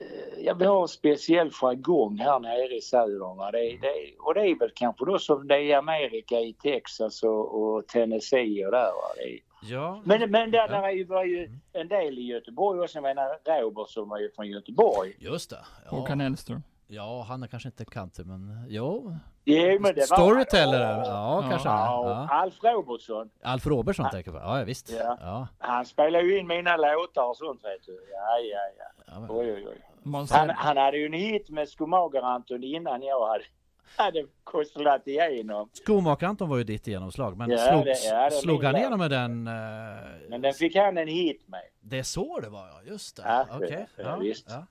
eh, 0.00 0.44
Ja, 0.44 0.54
vi 0.54 0.64
har 0.64 0.82
en 0.82 0.88
speciell 0.88 1.50
jargong 1.52 2.18
här 2.18 2.38
nere 2.40 2.76
i 2.76 2.80
södern. 2.80 3.52
Det, 3.52 3.58
är- 3.58 3.78
det, 3.80 4.16
och 4.18 4.34
det 4.34 4.40
är 4.40 4.58
väl 4.58 4.70
kanske 4.74 5.04
då 5.04 5.18
som 5.18 5.48
det 5.48 5.54
är 5.54 5.60
i 5.60 5.72
Amerika, 5.72 6.40
i 6.40 6.52
Texas 6.54 7.22
och, 7.22 7.62
och 7.62 7.86
Tennessee 7.88 8.64
och 8.66 8.72
där. 8.72 8.84
Va? 8.92 9.08
Det 9.16 9.40
Ja, 9.62 10.00
men 10.04 10.30
men 10.30 10.50
där, 10.50 10.68
där 10.68 10.82
är 10.82 10.90
ju, 10.90 11.04
var 11.04 11.24
ju 11.24 11.50
en 11.72 11.88
del 11.88 12.18
i 12.18 12.22
Göteborg 12.22 12.80
också. 12.80 12.96
Jag 12.96 13.02
menar 13.02 13.60
Robert 13.62 13.88
som 13.88 14.08
var 14.08 14.18
ju 14.18 14.30
från 14.32 14.46
Göteborg. 14.48 15.16
just 15.18 15.50
det. 15.50 15.58
Håkan 15.86 16.18
Ja. 16.18 16.24
Hellström. 16.24 16.62
ja, 16.86 17.24
han 17.28 17.42
är 17.42 17.46
kanske 17.46 17.68
inte 17.68 17.84
country, 17.84 18.24
men 18.24 18.66
jo. 18.68 19.16
Jo, 19.44 19.78
men 19.80 19.94
det 19.94 20.10
var 20.10 20.16
Storyteller, 20.16 20.80
Ja, 20.80 21.04
ja, 21.06 21.46
kanske 21.50 21.68
han 21.68 21.78
Ja, 21.78 21.98
och 21.98 22.10
Ja. 22.10 22.28
Alf 22.30 22.62
Robertson. 22.64 23.30
Alf 23.42 23.66
Robertsson 23.66 24.10
tänker 24.10 24.32
jag 24.32 24.42
på. 24.42 24.48
Ja, 24.48 24.64
visst. 24.64 24.92
Ja. 24.92 25.18
Ja. 25.20 25.48
Han 25.58 25.84
spelar 25.84 26.20
ju 26.20 26.38
in 26.38 26.46
mina 26.46 26.76
låtar 26.76 27.28
och 27.28 27.36
sånt 27.36 27.64
vet 27.64 27.86
du. 27.86 27.92
Ja, 28.12 28.38
ja, 28.38 28.58
ja. 28.78 29.04
Ja, 29.14 29.20
men- 29.20 29.30
Oj, 29.30 29.52
oj, 29.52 29.66
oj. 29.68 29.82
Han, 30.30 30.50
han 30.50 30.76
hade 30.76 30.98
ju 30.98 31.06
en 31.06 31.12
hit 31.12 31.50
med 31.50 31.68
Skomager-Anton 31.68 32.62
innan 32.64 33.02
jag 33.02 33.26
hade, 33.28 33.44
hade 33.96 34.26
kostlat 34.44 35.06
igenom. 35.06 35.68
Skomakare-Anton 35.72 36.48
var 36.48 36.56
ju 36.58 36.64
ditt 36.64 36.86
genomslag, 36.86 37.36
men 37.36 37.50
Ja, 37.50 37.58
slog, 37.58 37.84
det- 37.84 38.04
ja, 38.10 38.24
det 38.24 38.36
slog 38.36 38.64
han 38.64 38.76
igenom 38.76 38.98
med 38.98 39.10
den? 39.10 39.46
eh, 39.46 39.52
Men 40.28 40.40
den 40.42 40.52
fick 40.54 40.76
han 40.76 40.98
en 40.98 41.08
hit 41.08 41.48
med. 41.48 41.62
Det 41.80 41.98
är 41.98 42.02
så 42.02 42.40
det 42.40 42.48
var 42.48 42.66
ja, 42.68 42.80
just 42.84 43.16
det. 43.16 43.22
Ja, 43.26 43.46
Okej. 43.56 43.86
ja, 43.96 44.02
Ja, 44.04 44.16
visst. 44.16 44.46
ja. 44.50 44.66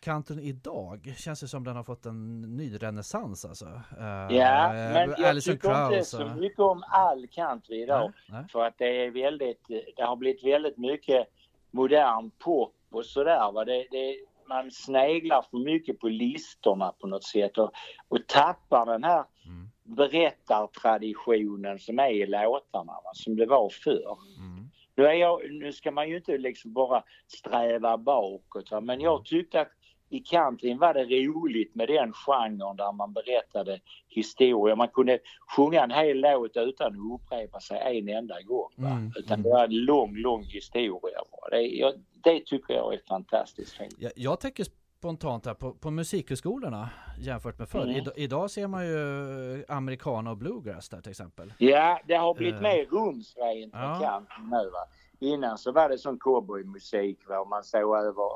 Countern 0.00 0.38
idag 0.40 1.14
känns 1.18 1.40
det 1.40 1.48
som 1.48 1.64
den 1.64 1.76
har 1.76 1.82
fått 1.82 2.06
en 2.06 2.40
ny 2.56 2.76
renässans 2.76 3.44
alltså. 3.44 3.64
Eh, 3.66 4.36
Ja, 4.36 4.68
men 4.72 5.10
jag 5.18 5.24
Alison 5.24 5.54
tycker 5.54 5.68
inte 5.68 5.94
Krauss 5.96 6.08
så 6.08 6.24
och- 6.24 6.36
mycket 6.36 6.58
om 6.58 6.84
all 6.88 7.26
country 7.26 7.82
idag. 7.82 8.00
Nej, 8.28 8.38
nej. 8.40 8.44
För 8.52 8.64
att 8.64 8.78
det 8.78 9.04
är 9.06 9.10
väldigt, 9.10 9.68
det 9.96 10.02
har 10.02 10.16
blivit 10.16 10.44
väldigt 10.44 10.78
mycket 10.78 11.26
modern 11.70 12.30
pop 12.30 12.74
och 12.90 13.06
sådär. 13.06 13.52
Va? 13.52 13.64
Det, 13.64 13.86
det, 13.90 14.16
man 14.48 14.70
sneglar 14.70 15.42
för 15.50 15.58
mycket 15.58 15.98
på 15.98 16.08
listorna 16.08 16.92
på 17.00 17.06
något 17.06 17.24
sätt 17.24 17.58
och, 17.58 17.70
och 18.08 18.26
tappar 18.26 18.86
den 18.86 19.04
här 19.04 19.24
Mm. 19.46 19.68
berättartraditionen 19.82 21.78
som 21.78 21.98
är 21.98 22.10
i 22.10 22.26
låtarna, 22.26 22.92
va? 22.92 23.10
som 23.12 23.36
det 23.36 23.46
var 23.46 23.70
förr. 23.70 24.18
Mm. 24.38 24.70
Nu, 24.94 25.06
är 25.06 25.12
jag, 25.12 25.50
nu 25.50 25.72
ska 25.72 25.90
man 25.90 26.08
ju 26.08 26.16
inte 26.16 26.38
liksom 26.38 26.72
bara 26.72 27.02
sträva 27.26 27.98
bakåt, 27.98 28.70
va? 28.70 28.80
men 28.80 29.00
jag 29.00 29.24
tyckte 29.24 29.60
att 29.60 29.72
i 30.16 30.20
countryn 30.20 30.78
var 30.78 30.94
det 30.94 31.04
roligt 31.04 31.74
med 31.74 31.88
den 31.88 32.12
genren 32.12 32.76
där 32.76 32.92
man 32.92 33.12
berättade 33.12 33.80
historier. 34.08 34.76
Man 34.76 34.88
kunde 34.88 35.18
sjunga 35.56 35.82
en 35.84 35.90
hel 35.90 36.20
låt 36.20 36.56
utan 36.56 36.86
att 36.86 37.20
upprepa 37.20 37.60
sig 37.60 37.98
en 37.98 38.08
enda 38.08 38.40
gång. 38.42 38.70
Mm, 38.78 39.12
Utan 39.16 39.34
mm. 39.34 39.42
det 39.42 39.48
var 39.48 39.64
en 39.64 39.84
lång, 39.84 40.16
lång 40.16 40.42
historia. 40.44 41.18
Det, 41.50 41.60
jag, 41.60 41.92
det 42.24 42.40
tycker 42.46 42.74
jag 42.74 42.94
är 42.94 43.00
fantastiskt 43.08 43.72
fint. 43.72 43.94
Jag, 43.98 44.12
jag 44.16 44.40
tänker 44.40 44.66
spontant 44.98 45.46
här 45.46 45.54
på, 45.54 45.72
på 45.74 45.90
musikhögskolorna 45.90 46.88
jämfört 47.18 47.58
med 47.58 47.68
förr. 47.68 47.82
Mm. 47.82 47.96
Ida, 47.96 48.10
idag 48.16 48.50
ser 48.50 48.66
man 48.66 48.86
ju 48.86 49.64
americana 49.68 50.30
och 50.30 50.36
bluegrass 50.36 50.88
där 50.88 51.00
till 51.00 51.10
exempel. 51.10 51.52
Ja, 51.58 52.00
det 52.06 52.14
har 52.14 52.34
blivit 52.34 52.54
Eh. 52.54 52.60
mer 52.62 52.84
rumsrent 52.84 53.72
Ja. 53.72 53.98
country 54.02 54.44
nu. 54.50 54.70
Va? 54.70 54.86
Innan 55.20 55.58
så 55.58 55.72
var 55.72 55.88
det 55.88 55.98
sån 55.98 56.18
cowboymusik 56.18 57.28
va? 57.28 57.38
och 57.40 57.48
man 57.48 57.64
såg 57.64 57.96
över, 57.96 58.28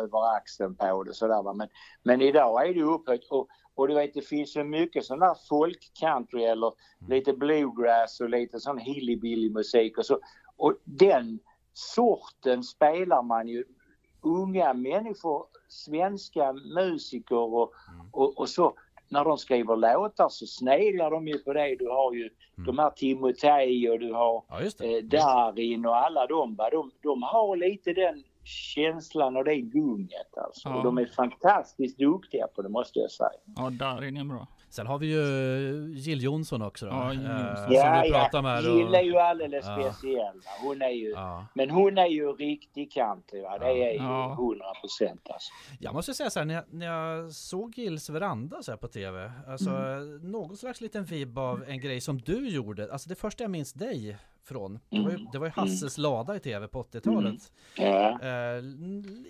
över 0.00 0.36
axeln 0.36 0.74
på 0.74 1.02
det 1.02 1.14
sådär 1.14 1.42
va. 1.42 1.52
Men, 1.52 1.68
men 2.02 2.20
idag 2.20 2.68
är 2.68 2.74
det 2.74 2.82
upphöjt 2.82 3.24
och, 3.30 3.48
och 3.74 3.88
du 3.88 3.94
vet 3.94 4.14
det 4.14 4.22
finns 4.22 4.56
ju 4.56 4.64
mycket 4.64 5.04
sån 5.04 5.18
där 5.18 5.36
folk-country 5.48 6.40
eller 6.40 6.72
lite 7.08 7.32
bluegrass 7.32 8.20
och 8.20 8.30
lite 8.30 8.60
sån 8.60 8.78
hillbilly-musik 8.78 9.98
och 9.98 10.06
så. 10.06 10.18
Och 10.56 10.74
den 10.84 11.38
sorten 11.72 12.62
spelar 12.62 13.22
man 13.22 13.48
ju 13.48 13.64
unga 14.22 14.74
människor, 14.74 15.46
svenska 15.68 16.52
musiker 16.52 17.36
och, 17.36 17.72
och, 18.12 18.38
och 18.38 18.48
så. 18.48 18.74
När 19.08 19.24
de 19.24 19.38
skriver 19.38 19.76
låtar 19.76 20.28
så 20.28 20.46
sneglar 20.46 21.10
de 21.10 21.28
ju 21.28 21.38
på 21.38 21.52
det. 21.52 21.76
Du 21.78 21.88
har 21.88 22.12
ju 22.12 22.30
de 22.66 22.78
här 22.78 22.90
Timotej 22.90 23.90
och 23.90 23.98
du 23.98 24.12
har 24.12 24.44
Ja 24.48 24.60
eh, 24.60 25.04
Darin 25.04 25.86
och 25.86 25.96
alla 25.96 26.26
de, 26.26 26.54
va? 26.54 26.70
de, 26.70 26.90
de 27.02 27.22
har 27.22 27.56
lite 27.56 27.92
den 27.92 28.24
känslan 28.46 29.36
och 29.36 29.44
det 29.44 29.56
gunget 29.60 30.38
alltså. 30.44 30.68
Ja. 30.68 30.74
Och 30.76 30.84
de 30.84 30.98
är 30.98 31.06
fantastiskt 31.06 31.98
duktiga 31.98 32.46
på 32.46 32.62
det 32.62 32.68
måste 32.68 32.98
jag 32.98 33.10
säga. 33.10 33.30
Ja, 33.56 33.70
Darin 33.70 34.16
är 34.16 34.24
bra. 34.24 34.46
Sen 34.70 34.86
har 34.86 34.98
vi 34.98 35.06
ju 35.06 35.20
eh, 35.20 35.98
Jill 35.98 36.22
Johnson 36.22 36.62
också 36.62 36.86
då. 36.86 36.92
Ja, 36.92 37.12
Jill 37.12 37.26
eh, 37.26 37.30
Johnson. 37.32 37.56
som 37.66 37.74
ja, 37.74 38.02
vi 38.04 38.10
pratar 38.10 38.38
ja. 38.38 38.42
med. 38.42 38.62
Jill 38.62 38.94
är 38.94 39.02
ju 39.02 39.16
alldeles 39.18 39.66
Ja. 39.66 39.92
speciell. 39.92 40.40
Hon 40.62 40.82
är 40.82 40.88
ju, 40.90 41.10
Ja. 41.10 41.46
men 41.54 41.70
hon 41.70 41.98
är 41.98 42.06
ju 42.06 42.32
riktig 42.32 42.92
country 42.92 43.42
va? 43.42 43.58
Det 43.58 43.66
är 43.66 43.92
ju 43.92 43.96
Ja. 43.98 44.32
100 44.32 44.64
procent 44.80 45.20
alltså. 45.30 45.52
Jag 45.80 45.94
måste 45.94 46.14
säga 46.14 46.30
så 46.30 46.38
här, 46.38 46.46
när 46.46 46.54
jag, 46.54 46.64
när 46.70 46.86
jag 46.86 47.32
såg 47.32 47.78
Gills 47.78 48.10
veranda 48.10 48.62
så 48.62 48.72
här 48.72 48.76
på 48.78 48.88
tv, 48.88 49.32
alltså 49.48 49.70
Mm. 49.70 50.30
någon 50.30 50.56
slags 50.56 50.80
liten 50.80 51.04
vibb 51.04 51.38
av 51.38 51.64
en 51.68 51.80
grej 51.80 52.00
som 52.00 52.18
du 52.18 52.48
gjorde. 52.48 52.92
Alltså 52.92 53.08
det 53.08 53.14
första 53.14 53.44
jag 53.44 53.50
minns 53.50 53.72
dig 53.72 54.16
från, 54.46 54.78
det 54.90 55.00
var 55.00 55.10
ju, 55.10 55.16
Mm. 55.16 55.28
det 55.32 55.38
var 55.38 55.46
ju 55.46 55.52
Hasses 55.52 55.98
lada 55.98 56.36
i 56.36 56.40
tv 56.40 56.68
på 56.68 56.78
80-talet. 56.82 57.52
Ja. 57.76 58.20
Eh, 58.20 58.62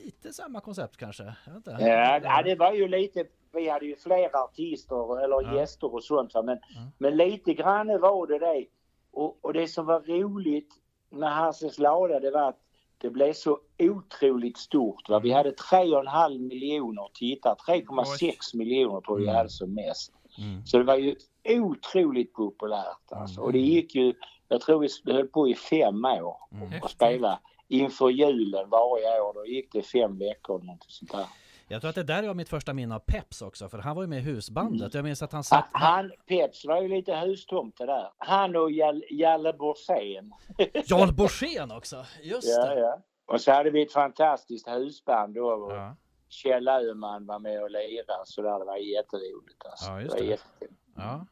lite 0.05 0.33
samma 0.33 0.61
koncept 0.61 0.97
kanske? 0.97 1.35
Inte. 1.57 1.77
Ja, 1.81 2.21
ja, 2.25 2.43
det 2.43 2.55
var 2.55 2.73
ju 2.73 2.89
lite, 2.89 3.25
vi 3.53 3.69
hade 3.69 3.87
ju 3.87 3.97
flera 3.97 4.39
artister 4.45 5.25
eller 5.25 5.43
Ja. 5.43 5.55
gäster 5.61 5.95
och 5.95 6.05
sånt 6.05 6.35
va? 6.35 6.43
Men, 6.43 6.59
Ja. 6.75 6.81
men 6.99 7.17
lite 7.17 7.55
grann 7.55 7.87
var 8.01 8.27
det 8.27 8.39
det. 8.39 8.65
Och, 9.13 9.39
och 9.45 9.53
det 9.53 9.69
som 9.69 9.87
var 9.87 10.01
roligt 10.01 10.75
med 11.11 11.33
Hasses 11.35 11.79
lada 11.79 12.21
det 12.21 12.31
var 12.31 12.49
att 12.49 12.59
det 12.99 13.11
blev 13.11 13.33
så 13.33 13.59
otroligt 13.79 14.59
stort. 14.59 15.09
Va? 15.09 15.19
Vi 15.19 15.33
hade 15.33 15.51
3,5 15.51 16.39
miljoner 16.39 17.09
tittare, 17.15 17.55
3,6 17.67 18.55
miljoner 18.57 19.01
tror 19.01 19.19
jag 19.19 19.25
vi 19.25 19.29
Mm. 19.29 19.37
hade 19.37 19.49
som 19.49 19.75
mest. 19.75 20.13
Mm. 20.39 20.67
Så 20.67 20.79
det 20.79 20.85
var 20.85 20.97
ju 20.97 21.17
otroligt 21.49 22.33
populärt 22.33 23.13
alltså. 23.13 23.41
Och 23.41 23.53
det 23.53 23.59
gick 23.59 23.95
ju, 23.95 24.15
jag 24.49 24.61
tror 24.61 24.89
vi 25.05 25.13
höll 25.13 25.27
på 25.29 25.49
i 25.49 25.55
fem 25.55 26.05
år 26.05 26.37
Mm. 26.53 26.83
och 26.83 26.91
spela 26.91 27.41
inför 27.69 28.09
julen 28.11 28.69
varje 28.71 29.21
år. 29.21 29.35
Då 29.35 29.47
gick 29.47 29.73
det 29.73 29.83
fem 29.83 30.19
veckor 30.19 30.57
eller 30.61 30.73
något 30.73 30.85
sånt 30.89 31.13
där. 31.13 31.27
Jag 31.69 31.81
tror 31.81 31.89
att 31.89 31.95
det 31.95 32.03
där 32.03 32.23
är 32.23 32.35
mitt 32.35 32.49
första 32.49 32.73
minne 32.73 32.95
av 32.95 32.99
Peps 32.99 33.43
också, 33.43 33.69
för 33.69 33.79
han 33.79 33.97
var 33.97 34.03
ju 34.03 34.09
med 34.09 34.19
i 34.19 34.23
husbandet. 34.23 34.95
Jag 34.95 35.05
minns 35.05 35.23
att 35.23 35.33
han 35.33 35.45
satt... 35.45 35.65
Han, 35.73 36.13
Peps 36.29 36.65
var 36.65 36.83
ju 36.83 36.89
lite 36.89 37.17
hustomte 37.17 37.87
där. 37.87 38.11
Han 38.19 38.57
och 38.57 38.71
Jal- 38.71 39.05
Jalle 39.11 39.53
Borssén. 39.53 40.33
Jan 40.87 41.15
Borssén 41.15 41.71
också! 41.73 42.05
Just 42.23 42.49
Ja, 42.59 42.67
det! 42.75 42.81
ja. 42.81 42.99
Och 43.27 43.41
så 43.41 43.53
hade 43.53 43.71
vi 43.71 43.83
ett 43.83 43.93
fantastiskt 43.93 44.69
husband 44.69 45.35
då. 45.35 45.47
Och 45.49 45.73
Ja, 45.73 45.97
Kjell 46.29 46.69
Öhman 46.69 47.27
var 47.27 47.39
med 47.39 47.63
och 47.63 47.71
lirade 47.71 48.23
så 48.25 48.43
där. 48.43 48.59
Det 48.59 48.65
var 48.65 48.77
jätteroligt 48.77 49.67
alltså. 49.67 49.91
Ja, 49.91 50.01
just 50.01 50.15
var 50.15 50.21
det. 50.21 50.27
jättekul. 50.27 50.77
ja. 50.97 51.27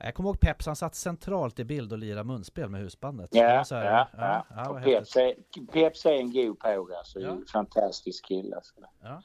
Jag 0.00 0.14
kommer 0.14 0.28
ihåg 0.28 0.40
Peps, 0.40 0.66
han 0.66 0.76
satt 0.76 0.94
centralt 0.94 1.58
i 1.58 1.64
bild 1.64 1.92
och 1.92 1.98
lirade 1.98 2.24
munspel 2.24 2.68
med 2.68 2.80
husbandet. 2.80 3.30
Det 3.30 3.38
Ja, 3.38 3.64
så 3.64 3.74
här- 3.74 3.84
ja, 3.84 4.08
ja, 4.12 4.44
ja. 4.50 4.62
ja, 4.64 4.70
Och 4.70 4.82
Peps, 4.84 5.16
är, 5.16 5.34
Peps 5.72 6.06
är 6.06 6.12
en 6.12 6.32
god 6.32 6.58
påg 6.58 6.92
alltså. 6.92 7.20
Ja. 7.20 7.36
Fantastisk 7.52 8.26
kille. 8.26 8.56
Alltså. 8.56 8.74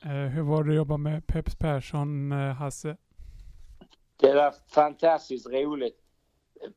Eh, 0.06 0.12
hur 0.12 0.42
var 0.44 0.64
det 0.64 0.70
att 0.70 0.76
jobba 0.76 0.98
med 0.98 1.28
Peps 1.28 1.56
Persson, 1.56 2.32
eh, 2.32 2.38
Hasse? 2.54 2.98
Det 4.20 4.34
var 4.34 4.54
fantastiskt 4.74 5.48
roligt. 5.48 6.00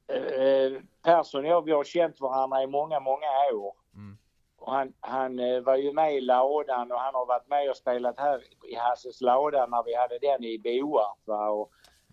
Eh, 0.08 0.42
eh, 0.44 0.72
Persson 1.02 1.44
och 1.44 1.50
jag, 1.50 1.64
vi 1.64 1.72
har 1.72 1.84
känt 1.84 2.20
varandra 2.20 2.62
i 2.62 2.66
många, 2.66 3.00
många 3.00 3.26
år. 3.54 3.74
Mm. 3.94 4.18
Och 4.58 4.72
han, 4.72 4.92
han 5.00 5.38
eh, 5.38 5.60
var 5.60 5.76
ju 5.76 5.92
med 5.92 6.14
i 6.16 6.20
lådan 6.20 6.92
och 6.92 6.98
han 6.98 7.14
har 7.14 7.26
varit 7.26 7.48
med 7.48 7.70
och 7.70 7.76
spelat 7.76 8.18
här 8.18 8.42
i 8.72 8.74
Hasses 8.74 9.20
låda 9.20 9.66
när 9.66 9.82
vi 9.84 9.94
hade 9.96 10.18
den 10.18 10.44
i 10.44 10.58
Boarp. 10.58 11.18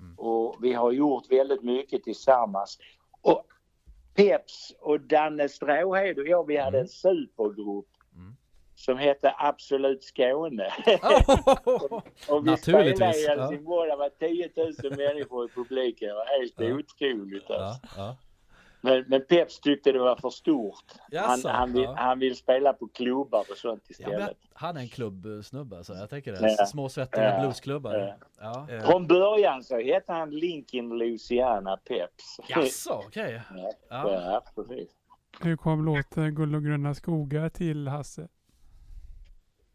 Mm. 0.03 0.19
och 0.19 0.55
vi 0.61 0.73
har 0.73 0.91
gjort 0.91 1.31
väldigt 1.31 1.63
mycket 1.63 2.03
tillsammans. 2.03 2.77
Och 3.21 3.45
Peps 4.15 4.73
och 4.79 4.99
Danne 5.01 5.49
Stråhed 5.49 6.19
och 6.19 6.27
jag, 6.27 6.47
vi 6.47 6.57
hade 6.57 6.79
en 6.79 6.87
supergrupp 6.87 7.85
Mm. 8.15 8.35
som 8.75 8.97
hette 8.97 9.35
Absolut 9.37 10.03
Skåne. 10.03 10.65
och 12.29 12.45
vi 12.47 12.51
Naturligtvis, 12.51 12.95
spelade 12.97 13.17
i 13.19 13.23
ja. 13.25 13.41
Helsingborg, 13.41 13.89
det 13.89 13.95
var 13.95 14.09
10 14.09 14.49
000 14.89 14.97
människor 14.97 15.45
i 15.45 15.49
publiken. 15.49 16.07
Det 16.09 16.13
var 16.15 16.39
helt 16.39 16.53
Ja. 16.57 16.65
otroligt 16.65 17.43
Ja, 17.49 17.55
alltså. 17.55 17.87
ja. 17.97 18.17
Men, 18.85 19.05
men 19.07 19.25
Peps 19.29 19.59
tyckte 19.59 19.91
det 19.91 19.99
var 19.99 20.15
för 20.15 20.29
stort. 20.29 20.83
Han, 20.99 21.07
Jaså, 21.11 21.49
han, 21.49 21.73
vill, 21.73 21.83
ja. 21.83 21.95
han 21.97 22.19
vill 22.19 22.35
spela 22.35 22.73
på 22.73 22.87
klubbar 22.87 23.39
och 23.51 23.57
sånt 23.57 23.83
Ja, 23.87 23.91
istället. 23.91 24.37
han 24.53 24.77
är 24.77 24.81
en 24.81 24.87
klubbsnubbe 24.87 25.77
alltså, 25.77 25.93
jag 25.93 26.09
tänker 26.09 26.31
det. 26.31 26.55
Ja. 26.57 26.65
Små 26.65 26.89
svettiga 26.89 27.33
Ja. 27.33 27.39
bluesklubbar. 27.41 28.17
Ja. 28.39 28.67
Ja. 28.69 28.81
Från 28.81 29.07
början 29.07 29.63
så 29.63 29.79
hette 29.79 30.11
han 30.13 30.29
Lincoln 30.31 30.89
Louisiana 30.97 31.77
Peps. 31.77 32.39
Jaså, 32.49 33.03
okej. 33.07 33.41
Ja, 33.55 33.73
Ja. 33.89 34.11
ja, 34.11 34.43
precis. 34.55 34.89
Hur 35.41 35.57
kom 35.57 35.85
låten 35.85 36.35
Guld 36.35 36.55
och 36.55 36.63
gröna 36.63 36.93
skogar 36.95 37.49
till 37.49 37.87
Hasse? 37.87 38.27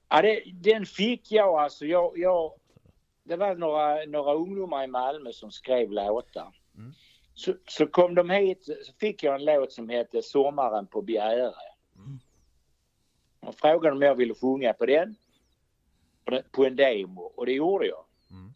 Ja, 0.08 0.22
det, 0.22 0.42
den 0.52 0.86
fick 0.86 1.32
jag 1.32 1.54
alltså. 1.58 1.84
Jag, 1.86 2.12
jag, 2.18 2.52
det 3.24 3.36
var 3.36 3.54
några, 3.54 4.04
några 4.06 4.34
ungdomar 4.34 4.84
i 4.84 4.86
Malmö 4.86 5.32
som 5.32 5.50
skrev 5.50 5.90
låtar. 5.90 6.54
Mm. 6.76 6.92
Så, 7.38 7.54
så 7.68 7.86
kom 7.86 8.14
de 8.14 8.30
hit 8.30 8.64
så 8.64 8.92
fick 9.00 9.22
jag 9.22 9.34
en 9.34 9.44
låt 9.44 9.72
som 9.72 9.88
hette 9.88 10.22
Sommaren 10.22 10.86
på 10.86 11.02
Bjäre. 11.02 11.54
Mm. 11.96 12.18
Och 13.40 13.54
frågade 13.54 13.96
om 13.96 14.02
jag 14.02 14.14
ville 14.14 14.34
sjunga 14.34 14.72
på 14.72 14.86
den. 14.86 15.16
På 16.52 16.64
en 16.64 16.76
demo 16.76 17.20
och 17.20 17.46
det 17.46 17.52
gjorde 17.52 17.86
jag. 17.86 18.04
Mm. 18.30 18.52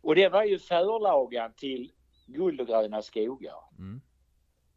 Och 0.00 0.14
det 0.14 0.28
var 0.28 0.44
ju 0.44 0.58
förlagan 0.58 1.52
till 1.52 1.92
Guld 2.26 2.60
och 2.60 2.66
gröna 2.66 3.02
skogar. 3.02 3.58
Mm. 3.78 4.00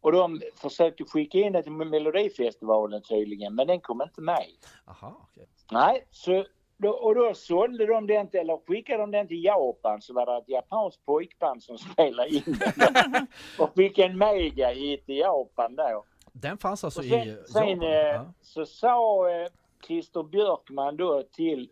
Och 0.01 0.11
de 0.11 0.41
försökte 0.55 1.03
skicka 1.03 1.37
in 1.37 1.53
det 1.53 1.63
till 1.63 1.71
Melodifestivalen 1.71 3.01
tydligen 3.01 3.55
men 3.55 3.67
den 3.67 3.81
kom 3.81 4.01
inte 4.01 4.21
med. 4.21 4.45
Aha, 4.85 5.27
okej. 5.31 5.49
Nej, 5.71 6.07
så 6.11 6.45
då, 6.77 6.89
och 6.89 7.15
då 7.15 7.33
sålde 7.33 7.85
de 7.85 8.07
den 8.07 8.29
till, 8.29 8.39
eller 8.39 8.57
skickade 8.67 8.99
de 9.03 9.11
den 9.11 9.27
till 9.27 9.43
Japan 9.43 10.01
så 10.01 10.13
var 10.13 10.25
det 10.25 10.37
ett 10.37 10.49
japanskt 10.49 11.05
pojkband 11.05 11.63
som 11.63 11.77
spelade 11.93 12.29
in 12.29 12.43
den. 12.45 13.27
och 13.59 13.73
fick 13.75 13.97
en 13.97 14.17
mega 14.17 14.67
hit 14.69 15.03
i 15.09 15.19
Japan 15.19 15.75
då. 15.75 16.03
Den 16.33 16.57
fanns 16.57 16.83
alltså 16.83 16.99
Och 16.99 17.05
i 17.05 17.09
sen, 17.09 17.37
sen 17.47 17.67
Japan? 17.69 17.83
eh, 17.87 17.89
Ja. 17.97 18.25
så 18.41 18.65
sa 18.65 19.29
eh, 19.29 19.47
Christer 19.87 20.23
Björkman 20.23 20.97
då 20.97 21.23
till 21.23 21.69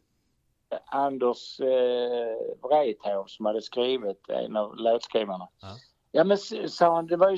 eh, 0.69 0.77
Anders 0.85 1.59
eh, 1.59 2.37
Wrethov 2.69 3.25
som 3.27 3.45
hade 3.45 3.61
skrivit, 3.61 4.29
en 4.29 4.55
av 4.57 4.75
låtskrivarna. 4.75 5.47
Ja. 5.61 5.67
Ja 6.15 6.23
men 6.23 6.37
sa 6.37 6.95
han, 6.95 7.07
det 7.07 7.17
var 7.17 7.29
ju 7.29 7.37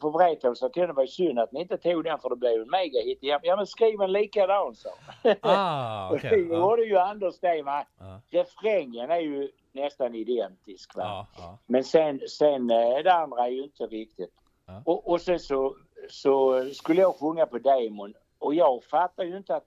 på 0.00 0.10
Wrethov 0.10 0.54
sa 0.54 0.68
till 0.68 0.86
det 0.86 0.92
var 0.92 1.02
ju 1.02 1.08
synd 1.08 1.38
att 1.38 1.52
ni 1.52 1.60
inte 1.60 1.78
tog 1.78 2.04
den 2.04 2.18
för 2.18 2.30
det 2.30 2.36
blev 2.36 2.62
en 2.62 2.70
megahit. 2.70 3.18
Ja, 3.20 3.56
men 3.56 3.66
skriv 3.66 4.00
en 4.00 4.12
likadan 4.12 4.74
sa. 4.74 4.90
Ah, 5.40 6.08
Och 6.08 6.14
okej. 6.16 6.30
det 6.30 6.36
gjorde 6.56 6.82
ju 6.82 6.96
Anders 6.96 7.40
det 7.40 7.62
va. 7.62 7.86
Ja. 7.98 8.20
Refrängen 8.30 9.10
är 9.10 9.20
ju 9.20 9.50
nästan 9.72 10.14
identisk 10.14 10.96
va. 10.96 11.02
Ja, 11.02 11.26
ja. 11.36 11.58
Men 11.66 11.84
sen, 11.84 12.20
sen 12.28 12.70
eh, 12.70 12.98
det 13.04 13.12
andra 13.14 13.46
är 13.46 13.50
ju 13.50 13.62
inte 13.62 13.86
riktigt. 13.86 14.34
Och, 14.84 15.10
och 15.10 15.20
sen 15.20 15.38
så, 15.40 15.76
så 16.08 16.64
skulle 16.74 17.00
jag 17.00 17.16
sjunga 17.16 17.46
på 17.46 17.58
demon 17.58 18.14
och 18.38 18.54
jag 18.54 18.84
fattar 18.84 19.24
ju 19.24 19.36
inte 19.36 19.56
att, 19.56 19.66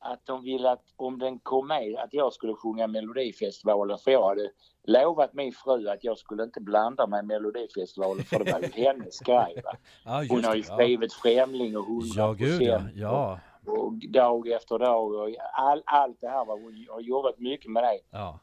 att 0.00 0.26
de 0.26 0.42
ville 0.42 0.70
att 0.70 0.84
om 0.96 1.18
den 1.18 1.38
kom 1.38 1.68
med 1.68 1.96
att 1.98 2.14
jag 2.14 2.32
skulle 2.32 2.54
sjunga 2.54 2.86
Melodifestivalen 2.86 3.98
för 3.98 4.10
jag 4.10 4.28
hade 4.28 4.50
lovat 4.84 5.34
min 5.34 5.52
fru 5.52 5.88
att 5.88 6.04
jag 6.04 6.18
skulle 6.18 6.42
inte 6.42 6.60
blanda 6.60 7.06
mig 7.06 7.20
i 7.20 7.26
Melodifestivalen 7.26 8.24
för 8.24 8.44
det 8.44 8.52
var 8.52 8.60
ju 8.60 8.68
hennes 8.84 9.20
grej 9.20 9.62
ja 10.04 10.24
Hon 10.28 10.44
har 10.44 10.54
ju 10.54 10.62
det, 10.62 10.68
ja. 10.68 10.74
skrivit 10.74 11.12
Främling 11.12 11.76
och 11.76 11.84
100 11.88 12.06
Ja, 12.16 12.32
gud 12.32 12.62
ja. 12.62 12.80
ja. 12.94 13.40
och 13.66 13.92
dag 13.92 14.48
efter 14.48 14.78
dag 14.78 15.14
och 15.14 15.28
all, 15.52 15.82
allt 15.84 16.20
det 16.20 16.28
här. 16.28 16.44
Va? 16.44 16.52
Hon 16.52 16.86
har 16.88 17.00
jobbat 17.00 17.38
mycket 17.38 17.70
med 17.70 17.82
det. 17.82 18.00
Ja. 18.10 18.38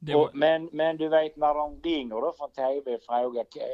Var, 0.00 0.14
Och, 0.14 0.30
men, 0.34 0.68
men 0.72 0.96
du 0.96 1.08
vet 1.08 1.36
när 1.36 1.54
de 1.54 1.80
ringer 1.82 2.14
då 2.14 2.34
från 2.38 2.50
TV 2.50 2.94
och 2.94 3.02
frågar 3.02 3.40
eh, 3.40 3.66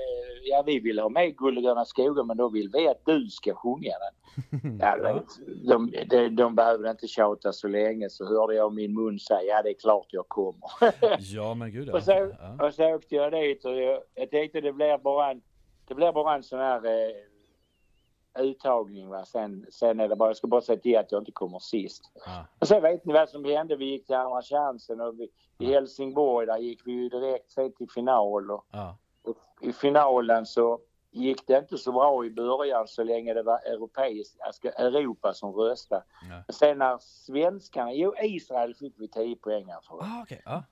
ja 0.44 0.62
vi 0.66 0.80
vill 0.80 0.98
ha 0.98 1.08
med 1.08 1.36
Guld 1.36 1.58
och 1.58 1.64
gröna 1.64 1.84
skogar 1.84 2.24
men 2.24 2.36
då 2.36 2.48
vill 2.48 2.70
vi 2.72 2.88
att 2.88 3.04
du 3.04 3.28
ska 3.30 3.54
sjunga 3.54 3.92
den. 4.04 4.14
Ja, 4.80 4.96
vet, 5.02 5.24
de, 5.68 5.92
de, 6.06 6.28
de 6.28 6.54
behöver 6.54 6.90
inte 6.90 7.06
tjata 7.08 7.52
så 7.52 7.68
länge 7.68 8.10
så 8.10 8.26
hörde 8.26 8.54
jag 8.54 8.74
min 8.74 8.94
mun 8.94 9.18
säga 9.18 9.40
ja 9.42 9.62
det 9.62 9.70
är 9.70 9.80
klart 9.80 10.06
jag 10.10 10.28
kommer. 10.28 10.70
Ja 11.18 11.54
men 11.54 11.72
gud 11.72 11.88
ja. 11.88 11.96
och, 11.96 12.02
så, 12.02 12.32
ja. 12.40 12.66
och 12.66 12.74
så 12.74 12.94
åkte 12.94 13.14
jag 13.14 13.32
dit 13.32 13.64
och 13.64 13.76
jag, 13.76 14.00
jag 14.14 14.30
tänkte 14.30 14.60
det 14.60 14.72
blir 14.72 14.98
bara 14.98 15.30
en, 15.30 15.42
det 15.88 15.94
blir 15.94 16.12
bara 16.12 16.34
en 16.34 16.42
sån 16.42 16.58
här 16.58 16.86
eh, 16.86 17.14
uttagning 18.38 19.08
va. 19.08 19.24
Sen, 19.24 19.66
sen 19.70 20.00
är 20.00 20.08
det 20.08 20.16
bara, 20.16 20.28
jag 20.28 20.36
ska 20.36 20.46
bara 20.46 20.60
säga 20.60 20.78
till 20.78 20.98
att 20.98 21.12
jag 21.12 21.20
inte 21.20 21.32
kommer 21.32 21.58
sist. 21.58 22.02
Ja. 22.26 22.46
Och 22.58 22.68
så 22.68 22.80
vet 22.80 23.04
ni 23.04 23.12
vad 23.12 23.28
som 23.28 23.44
hände. 23.44 23.76
Vi 23.76 23.84
gick 23.84 24.06
till 24.06 24.14
andra 24.16 24.42
chansen 24.42 25.00
och 25.00 25.20
vi, 25.20 25.28
i 25.58 25.72
Helsingborg 25.72 26.46
där 26.46 26.58
gick 26.58 26.86
vi 26.86 26.92
ju 26.92 27.08
direkt 27.08 27.50
sen 27.50 27.72
till 27.72 27.90
final. 27.90 28.50
Och, 28.50 28.66
Ja. 28.72 28.96
och 29.22 29.36
I 29.60 29.72
finalen 29.72 30.46
så 30.46 30.80
gick 31.10 31.46
det 31.46 31.58
inte 31.58 31.78
så 31.78 31.92
bra 31.92 32.24
i 32.24 32.30
början 32.30 32.88
så 32.88 33.04
länge 33.04 33.34
det 33.34 33.42
var 33.42 33.58
europeisk, 33.58 34.36
alltså 34.40 34.68
Europa 34.68 35.34
som 35.34 35.52
röstade. 35.52 36.04
Ja. 36.30 36.52
Sen 36.54 36.78
när 36.78 36.98
svenskarna, 36.98 37.92
jo 37.92 38.14
Israel 38.22 38.74
fick 38.74 38.94
vi 38.96 39.08
10 39.08 39.36
poäng 39.36 39.66
för. 39.88 39.94
Ah, 39.96 40.22
okej. 40.22 40.42
Ja. 40.44 40.62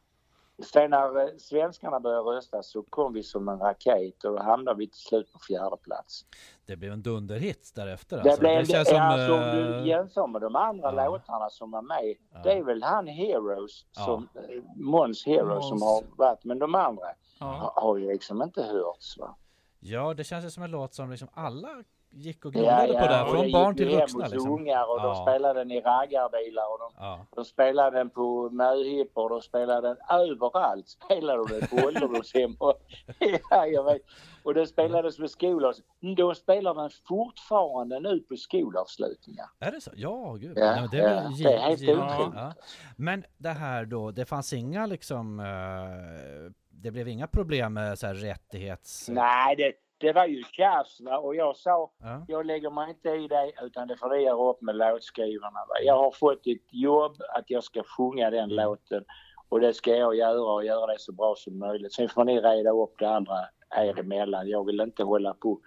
Sen 0.63 0.91
när 0.91 1.21
eh, 1.21 1.37
svenskarna 1.39 2.01
började 2.01 2.31
rösta 2.31 2.63
så 2.63 2.83
kom 2.83 3.13
vi 3.13 3.23
som 3.23 3.49
en 3.49 3.59
raket 3.59 4.25
och 4.25 4.33
då 4.33 4.43
hamnade 4.43 4.79
vi 4.79 4.89
till 4.91 5.01
slut 5.01 5.33
på 5.33 5.39
fjärde 5.39 5.77
plats. 5.77 6.25
Det 6.67 6.77
blev 6.77 6.93
en 6.93 7.03
dunderhit 7.03 7.73
därefter 7.75 8.17
Det 8.17 8.23
alltså. 8.23 8.41
blev, 8.41 8.59
det 8.59 8.67
känns 8.67 8.89
som... 8.89 9.01
alltså, 9.01 9.35
om 9.35 9.41
du 9.41 9.75
eh, 9.79 9.87
jämför 9.87 10.27
med 10.27 10.41
de 10.41 10.57
andra 10.57 10.95
ja. 10.95 11.07
låtarna 11.07 11.51
som 11.51 11.71
var 11.71 11.83
med. 11.83 12.15
Ja. 12.33 12.39
Det 12.43 12.53
är 12.53 12.63
väl 12.63 12.83
han 12.83 13.07
Heroes, 13.07 13.87
Ja. 13.97 14.05
som, 14.05 14.29
eh, 14.35 14.63
Måns 14.77 15.27
Heroes 15.27 15.69
som 15.69 15.79
Måns. 15.79 15.83
har 15.83 16.17
varit. 16.17 16.45
Men 16.45 16.59
de 16.59 16.75
andra 16.75 17.05
ja. 17.41 17.47
har, 17.47 17.83
har 17.83 17.97
ju 17.97 18.13
liksom 18.13 18.43
inte 18.43 18.63
hörts. 18.63 19.19
Va? 19.19 19.37
Ja, 19.81 20.15
det 20.15 20.25
känns 20.25 20.45
ju 20.45 20.51
som 20.51 20.63
en 20.63 20.71
låt 20.71 20.95
som 20.95 21.11
liksom 21.11 21.29
alla 21.35 21.69
gick 22.13 22.45
och 22.45 22.55
Ja, 22.57 22.61
gnolade 22.87 23.25
på 23.25 23.25
och 23.25 23.31
Från 23.31 23.45
det 23.47 23.53
barn 23.53 23.77
till 23.77 23.89
vuxna 23.89 24.25
hos 24.25 24.33
liksom. 24.33 24.51
ungar 24.53 24.91
och 24.91 25.01
de 25.01 25.07
Ja. 25.09 25.25
spelade 25.27 25.59
den 25.61 25.71
i 25.71 25.81
raggarbilar 25.81 26.63
och 26.73 26.79
de, 26.79 26.93
Ja. 27.05 27.27
de 27.37 27.45
spelade 27.45 27.99
den 27.99 28.11
på 28.11 28.51
möhippor, 28.51 29.29
de 29.29 29.41
spelade 29.43 29.89
den 29.89 29.97
överallt. 30.11 30.89
Spelade 30.89 31.39
de 31.49 31.59
den 31.59 31.69
på 31.69 31.87
ålderdomshem 31.87 32.57
och, 32.59 32.75
ja, 33.51 33.67
jag 33.67 33.85
vet. 33.85 34.03
Och 34.45 34.55
den 34.55 34.67
spelades 34.67 35.17
på 35.17 35.29
skolor. 35.29 35.75
De 36.17 36.35
spelar 36.35 36.75
den 36.75 36.91
fortfarande 37.09 38.01
nu 38.01 38.21
på 38.21 38.37
skolavslutningar. 38.37 39.47
Är 39.59 39.71
det 39.73 39.81
så? 39.81 39.91
Ja, 39.95 40.33
gud. 40.41 40.59
Ja, 40.59 40.75
Nej, 40.75 40.89
det 40.91 40.99
är 41.01 41.15
ja, 41.15 41.31
det 41.39 41.53
är 41.55 41.59
helt 41.59 41.83
otroligt. 41.83 42.35
Ja. 42.35 42.53
Men 42.97 43.25
det 43.39 43.49
här 43.49 43.85
då, 43.85 44.11
det 44.11 44.25
fanns 44.25 44.53
inga 44.53 44.87
liksom... 44.87 45.41
eh, 45.41 46.53
det 46.75 46.91
blev 46.91 47.09
inga 47.09 47.27
problem 47.27 47.73
med 47.75 47.99
så 47.99 48.07
här 48.07 48.15
rättighets... 48.15 49.09
Nej, 49.09 49.57
det, 49.57 49.73
det 50.03 50.13
var 50.13 50.27
ju 50.27 50.43
tjafs 50.53 51.01
va? 51.01 51.19
och 51.19 51.35
jag 51.37 51.57
sa 51.57 51.91
Ja. 52.03 52.25
jag 52.29 52.47
lägger 52.47 52.71
mig 52.71 52.89
inte 52.91 53.09
i 53.11 53.29
det 53.29 53.53
utan 53.63 53.89
det 53.89 53.97
får 53.97 54.09
ni 54.11 54.23
göra 54.23 54.51
upp 54.51 54.61
med 54.63 54.77
låtskrivarna. 54.77 55.61
Va? 55.69 55.75
Jag 55.83 55.99
har 55.99 56.11
fått 56.11 56.47
ett 56.47 56.67
jobb 56.75 57.17
att 57.35 57.51
jag 57.51 57.65
ska 57.65 57.83
sjunga 57.83 58.31
den 58.31 58.49
låten 58.49 59.05
och 59.49 59.61
det 59.61 59.75
ska 59.75 59.91
jag 59.97 60.15
göra 60.17 60.53
och 60.55 60.65
göra 60.65 60.87
det 60.87 60.99
så 61.01 61.13
bra 61.13 61.35
som 61.37 61.59
möjligt. 61.59 61.93
Sen 61.95 62.09
får 62.09 62.25
ni 62.25 62.41
reda 62.41 62.71
upp 62.71 62.95
det 62.99 63.09
andra 63.09 63.35
er 63.77 63.99
emellan. 63.99 64.49
Jag 64.49 64.67
vill 64.67 64.81
inte 64.81 65.05
hålla 65.05 65.35
på 65.35 65.61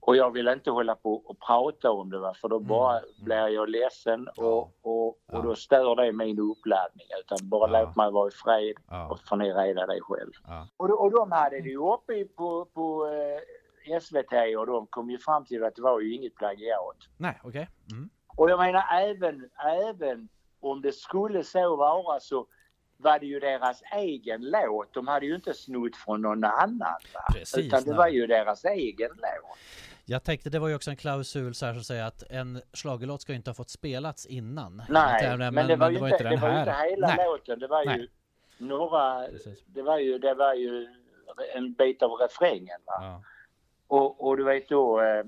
och 0.00 0.16
jag 0.16 0.30
vill 0.30 0.48
inte 0.48 0.70
hålla 0.70 0.94
på 0.94 1.14
och 1.14 1.38
prata 1.40 1.90
om 1.90 2.10
det 2.10 2.18
va? 2.18 2.34
för 2.34 2.48
då 2.48 2.58
bara 2.58 3.00
blir 3.24 3.48
jag 3.48 3.68
ledsen 3.68 4.28
och, 4.36 4.58
och, 4.82 5.06
och 5.08 5.16
Ja. 5.32 5.40
då 5.42 5.54
stör 5.54 5.96
det 5.96 6.12
min 6.12 6.38
uppladdning. 6.40 7.06
Utan 7.20 7.38
bara 7.48 7.70
Ja. 7.72 7.80
låt 7.84 7.96
mig 7.96 8.10
vara 8.12 8.28
i 8.28 8.30
fred 8.30 8.74
Ja. 8.90 9.08
och 9.10 9.18
får 9.28 9.36
ni 9.36 9.52
reda 9.52 9.86
det 9.86 10.00
själv. 10.00 10.30
Ja. 10.46 10.66
Och, 10.76 11.00
och 11.04 11.10
de 11.10 11.32
hade 11.32 11.60
det 11.60 11.68
ju 11.68 11.78
uppe 11.92 12.12
i- 12.14 12.24
på, 12.24 12.64
på 12.74 13.06
eh, 13.06 13.40
SVT 14.00 14.56
och 14.58 14.66
de 14.66 14.86
kom 14.86 15.10
ju 15.10 15.18
fram 15.18 15.44
till 15.44 15.64
att 15.64 15.74
det 15.76 15.82
var 15.82 16.00
ju 16.00 16.14
inget 16.14 16.34
plagiat. 16.34 16.96
Nej, 17.16 17.40
okej. 17.44 17.68
Mm. 17.92 18.10
Och 18.26 18.50
jag 18.50 18.58
menar 18.58 18.84
även, 18.92 19.50
även 19.84 20.28
om 20.60 20.82
det 20.82 20.92
skulle 20.92 21.44
så 21.44 21.76
vara 21.76 22.20
så 22.20 22.46
var 22.96 23.18
det 23.18 23.26
ju 23.26 23.40
deras 23.40 23.82
egen 23.96 24.40
låt. 24.50 24.94
De 24.94 25.06
hade 25.08 25.26
ju 25.26 25.34
inte 25.34 25.54
snott 25.54 25.96
från 25.96 26.22
någon 26.22 26.44
annan. 26.44 26.98
Precis, 27.32 27.66
Utan 27.66 27.82
det 27.82 27.90
nej. 27.90 27.96
var 27.98 28.08
ju 28.08 28.26
deras 28.26 28.64
egen 28.64 29.08
låt. 29.10 29.58
Jag 30.04 30.24
tänkte 30.24 30.50
det 30.50 30.58
var 30.58 30.68
ju 30.68 30.74
också 30.74 30.90
en 30.90 30.96
klausul 30.96 31.54
så 31.54 31.66
här 31.66 31.72
som 31.74 31.82
säger 31.84 32.04
att 32.04 32.22
en 32.30 32.62
schlagerlåt 32.72 33.22
ska 33.22 33.32
inte 33.34 33.50
ha 33.50 33.54
fått 33.54 33.70
spelats 33.70 34.26
innan. 34.26 34.82
Nej, 34.88 35.32
Inte- 35.32 35.50
men, 35.50 35.66
det 35.68 35.76
var 35.76 35.90
ju 35.90 35.96
inte, 35.96 36.22
den 36.22 36.32
det 36.32 36.40
var 36.40 36.48
ju 36.48 36.54
här. 36.54 36.60
inte 36.60 36.90
hela 36.90 37.06
Nej. 37.06 37.26
låten. 37.26 37.58
Det 37.58 37.66
var 37.66 37.82
ju 37.82 37.88
Nej. 37.88 38.08
några... 38.58 39.26
Precis. 39.26 39.64
Det 39.66 39.82
var 39.82 39.98
ju, 39.98 40.18
det 40.18 40.34
var 40.34 40.54
ju 40.54 40.88
en 41.54 41.72
bit 41.72 42.02
av 42.02 42.10
refrängen. 42.10 42.80
Va? 42.86 42.92
Ja. 43.00 43.22
Och, 43.88 44.26
och 44.26 44.36
du 44.36 44.44
vet 44.44 44.68
då, 44.68 45.00
eh, 45.00 45.24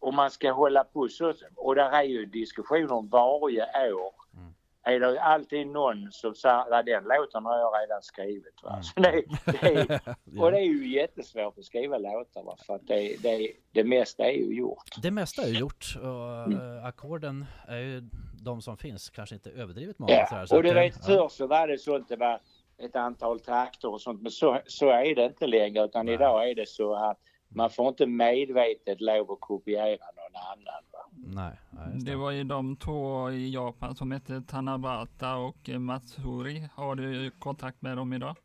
om 0.00 0.14
man 0.16 0.30
ska 0.30 0.52
hålla 0.52 0.84
på 0.84 1.08
så, 1.08 1.32
och 1.56 1.74
där 1.74 1.90
är 1.90 2.02
ju 2.02 2.26
diskussioner 2.26 3.08
varje 3.10 3.92
år. 3.92 4.12
Mm. 4.36 4.54
Är 4.82 5.00
det 5.00 5.20
alltid 5.22 5.66
någon 5.66 6.12
som 6.12 6.34
säger 6.34 6.72
att 6.78 6.86
den 6.86 7.04
låten 7.04 7.44
har 7.44 7.58
jag 7.58 7.72
redan 7.82 8.02
skrivit. 8.02 8.62
Va? 8.62 8.80
Mm. 8.96 9.12
Det, 9.12 9.52
det 9.52 10.00
Ja. 10.24 10.44
och 10.44 10.50
det 10.50 10.58
är 10.58 10.64
ju 10.64 10.88
jättesvårt 10.94 11.58
att 11.58 11.64
skriva 11.64 11.98
låtar 11.98 12.42
va? 12.42 12.56
för 12.66 12.74
att 12.74 12.86
det, 12.86 13.16
det, 13.22 13.52
det 13.72 13.84
mesta 13.84 14.24
är 14.24 14.32
ju 14.32 14.54
gjort. 14.56 15.02
Det 15.02 15.10
mesta 15.10 15.42
är 15.42 15.46
ju 15.48 15.58
gjort 15.58 15.84
och 16.02 16.28
Mm. 16.52 16.76
eh, 16.78 16.84
ackorden 16.84 17.46
är 17.68 17.78
ju 17.78 18.02
de 18.42 18.62
som 18.62 18.76
finns, 18.76 19.10
kanske 19.10 19.34
inte 19.34 19.50
överdrivet 19.50 19.98
många. 19.98 20.26
så 20.26 20.34
här, 20.34 20.40
Ja, 20.40 20.46
så 20.46 20.56
och 20.56 20.62
du 20.62 20.68
eh, 20.68 20.74
vet 20.74 21.06
förr 21.06 21.28
så 21.28 21.46
var 21.46 21.68
det 21.68 21.78
så 21.78 21.94
att 21.96 22.08
det 22.08 22.16
var 22.16 22.40
ett 22.78 22.96
antal 22.96 23.40
takter 23.40 23.88
och 23.92 24.00
sånt 24.00 24.22
men 24.22 24.30
så, 24.30 24.60
så 24.66 24.88
är 24.90 25.14
det 25.14 25.24
inte 25.24 25.46
längre 25.46 25.84
utan 25.84 26.06
Nej. 26.06 26.14
idag 26.14 26.50
är 26.50 26.54
det 26.54 26.68
så 26.68 26.94
att 26.94 27.18
man 27.48 27.70
får 27.70 27.88
inte 27.88 28.06
medvetet 28.06 29.00
lov 29.00 29.32
att 29.32 29.40
kopiera 29.40 30.06
någon 30.16 30.42
annan. 30.52 30.84
Va? 30.92 30.98
Nej, 31.10 31.58
nej 31.70 32.04
Det 32.04 32.16
var 32.16 32.30
ju 32.30 32.44
de 32.44 32.76
två 32.76 33.30
i 33.30 33.50
Japan 33.54 33.94
som 33.94 34.10
hette 34.10 34.40
Tanabata 34.40 35.36
och 35.36 35.68
Matsuri. 35.68 36.68
Har 36.74 36.94
du 36.94 37.30
kontakt 37.30 37.82
med 37.82 37.96
dem 37.96 38.12
idag? 38.12 38.36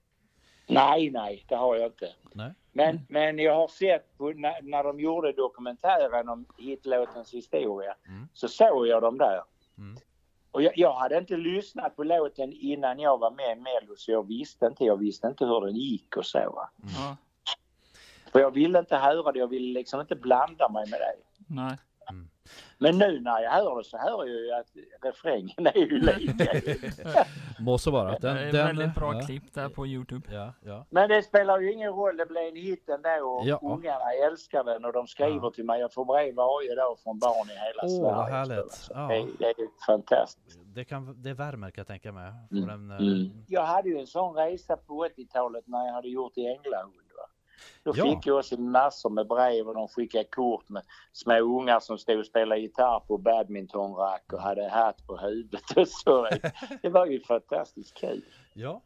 Nej, 0.68 1.12
nej, 1.12 1.46
det 1.48 1.56
har 1.56 1.76
jag 1.76 1.86
inte. 1.88 2.10
Nej. 2.34 2.54
Men, 2.72 3.00
men 3.10 3.38
jag 3.40 3.56
har 3.56 3.68
sett 3.68 4.18
på, 4.18 4.30
när, 4.30 4.62
när 4.62 4.84
de 4.84 5.00
gjorde 5.00 5.32
dokumentären 5.32 6.30
om 6.30 6.46
hitlåtens 6.58 7.34
historia 7.34 7.96
Mm. 8.08 8.28
så 8.34 8.48
såg 8.48 8.88
jag 8.88 9.02
dem 9.02 9.18
där. 9.18 9.42
Mm. 9.78 9.98
Och 10.52 10.62
jag, 10.62 10.74
jag 10.76 10.94
hade 10.94 11.18
inte 11.18 11.38
lyssnat 11.38 11.96
på 11.96 12.04
låten 12.04 12.54
innan 12.54 13.00
jag 13.00 13.18
var 13.18 13.32
med 13.32 13.58
i 13.58 13.62
Mello 13.62 13.96
så 13.98 14.12
jag 14.12 14.28
visste 14.28 14.66
inte. 14.66 14.84
Jag 14.84 14.98
visste 14.98 15.28
inte 15.28 15.46
hur 15.46 15.66
den 15.66 15.76
gick 15.76 16.18
och 16.18 16.26
så. 16.26 16.40
Va? 16.40 16.70
Ja, 16.98 17.18
För 18.34 18.40
jag 18.40 18.52
ville 18.52 18.80
inte 18.80 18.96
höra 18.98 19.32
det. 19.32 19.40
Jag 19.40 19.48
ville 19.48 19.74
liksom 19.80 20.02
inte 20.02 20.16
blanda 20.16 20.70
mig 20.70 20.84
med 20.92 21.00
det. 21.00 21.14
nej. 21.48 21.78
Men 22.78 22.98
nu 22.98 23.20
när 23.20 23.42
jag 23.42 23.52
hör 23.52 23.78
det 23.78 23.84
så 23.84 23.98
hör 23.98 24.26
jag 24.26 24.28
ju 24.40 24.52
att 24.52 24.68
refrängen 25.02 25.68
är 25.68 25.78
ju 25.78 26.00
lika. 26.02 26.52
Må 27.60 27.78
så 27.78 27.92
vara. 27.92 28.12
Det 28.12 28.18
Den, 28.22 28.38
är 28.38 28.52
den, 28.52 28.66
väldigt 28.68 28.96
bra 28.96 29.14
ja, 29.16 29.22
klipp 29.26 29.54
där 29.54 29.70
på 29.70 29.88
Youtube. 29.88 30.28
Ja, 30.36 30.54
ja. 30.62 30.86
Men 30.90 31.10
det 31.10 31.24
spelar 31.24 31.60
ju 31.60 31.72
ingen 31.74 31.92
roll. 31.92 32.18
Det 32.18 32.26
blev 32.26 32.44
en 32.44 32.56
hit 32.56 32.90
ändå 32.90 33.10
och 33.30 33.48
Ja. 33.48 33.60
ungarna 33.62 34.14
älskar 34.28 34.64
den 34.64 34.86
och 34.86 34.94
de 34.94 35.08
skriver 35.08 35.40
Ja. 35.44 35.52
till 35.52 35.66
mig. 35.66 35.80
Jag 35.80 35.94
får 35.94 36.06
brev 36.06 36.36
varje 36.36 36.76
dag 36.76 37.00
från 37.04 37.20
barn 37.20 37.50
i 37.50 37.54
hela 37.54 37.84
Åh, 37.84 37.90
Sverige. 37.90 38.16
vad 38.16 38.30
härligt. 38.30 38.90
Ja. 38.94 39.08
Det, 39.08 39.28
det 39.40 39.46
är 39.62 39.86
fantastiskt. 39.86 40.60
Det, 40.76 40.86
kan, 40.86 41.22
det 41.22 41.34
värmer 41.34 41.72
kan 41.72 41.82
jag 41.82 41.88
tänka 41.88 42.12
mig. 42.12 42.32
Mm. 42.52 42.92
eh, 42.92 42.98
Mm. 42.98 43.30
Jag 43.48 43.66
hade 43.66 43.90
ju 43.90 44.00
en 44.00 44.08
sån 44.08 44.36
resa 44.36 44.78
på 44.78 45.06
80-talet 45.18 45.68
när 45.68 45.86
jag 45.86 45.94
hade 45.94 46.08
gjort 46.10 46.38
i 46.38 46.46
Änglahund. 46.48 46.94
Då 47.84 47.92
Ja. 47.96 48.04
fick 48.06 48.28
jag 48.28 48.38
också 48.38 48.58
massor 48.62 49.10
med 49.10 49.28
brev 49.28 49.68
och 49.68 49.74
de 49.74 49.88
skickade 49.88 50.24
kort 50.24 50.70
med 50.70 50.84
små 51.14 51.34
ungar 51.40 51.80
som 51.80 51.98
stod 51.98 52.20
och 52.20 52.26
spelade 52.26 52.62
gitarr 52.62 53.00
på 53.00 53.18
badmintonrack 53.18 54.34
och 54.34 54.42
hade 54.42 54.70
hatt 54.70 55.08
på 55.08 55.18
huvudet 55.18 55.78
och 55.78 55.88
så. 55.88 56.28
Det 56.82 56.90
var 56.90 57.06
ju 57.06 57.20
fantastiskt 57.20 57.94
kul. 57.94 58.22
Ja, 58.54 58.82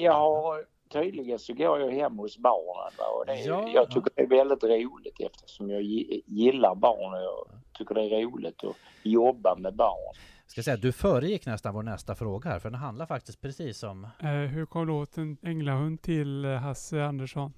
jag 0.00 0.12
har, 0.12 0.64
tydligen 0.92 1.38
så 1.38 1.52
går 1.54 1.80
jag 1.80 1.90
hem 1.90 2.18
hos 2.18 2.38
barnen 2.38 2.92
och 3.18 3.26
det, 3.26 3.34
Ja, 3.40 3.68
jag 3.74 3.90
tycker 3.90 4.12
det 4.14 4.22
är 4.22 4.26
väldigt 4.26 4.64
roligt 4.64 5.20
eftersom 5.20 5.70
jag 5.70 5.82
gi- 5.82 6.22
gillar 6.26 6.74
barn 6.74 7.14
och 7.14 7.20
jag 7.22 7.46
tycker 7.78 7.94
det 7.94 8.02
är 8.02 8.22
roligt 8.22 8.64
att 8.64 8.76
jobba 9.02 9.54
med 9.58 9.74
barn. 9.74 10.14
Ska 10.48 10.62
säga 10.62 10.76
du 10.76 10.92
föregick 10.92 11.46
nästan 11.46 11.74
vår 11.74 11.82
nästa 11.82 12.14
fråga 12.14 12.50
här 12.50 12.58
för 12.58 12.70
den 12.70 12.80
handlar 12.80 13.06
faktiskt 13.06 13.40
precis 13.40 13.82
om 13.82 14.06
Eh, 14.20 14.28
hur 14.28 14.66
kom 14.66 14.86
låten 14.86 15.36
Änglahund 15.42 16.02
till 16.02 16.44
eh, 16.44 16.50
Hasse 16.50 17.04
Andersson? 17.04 17.52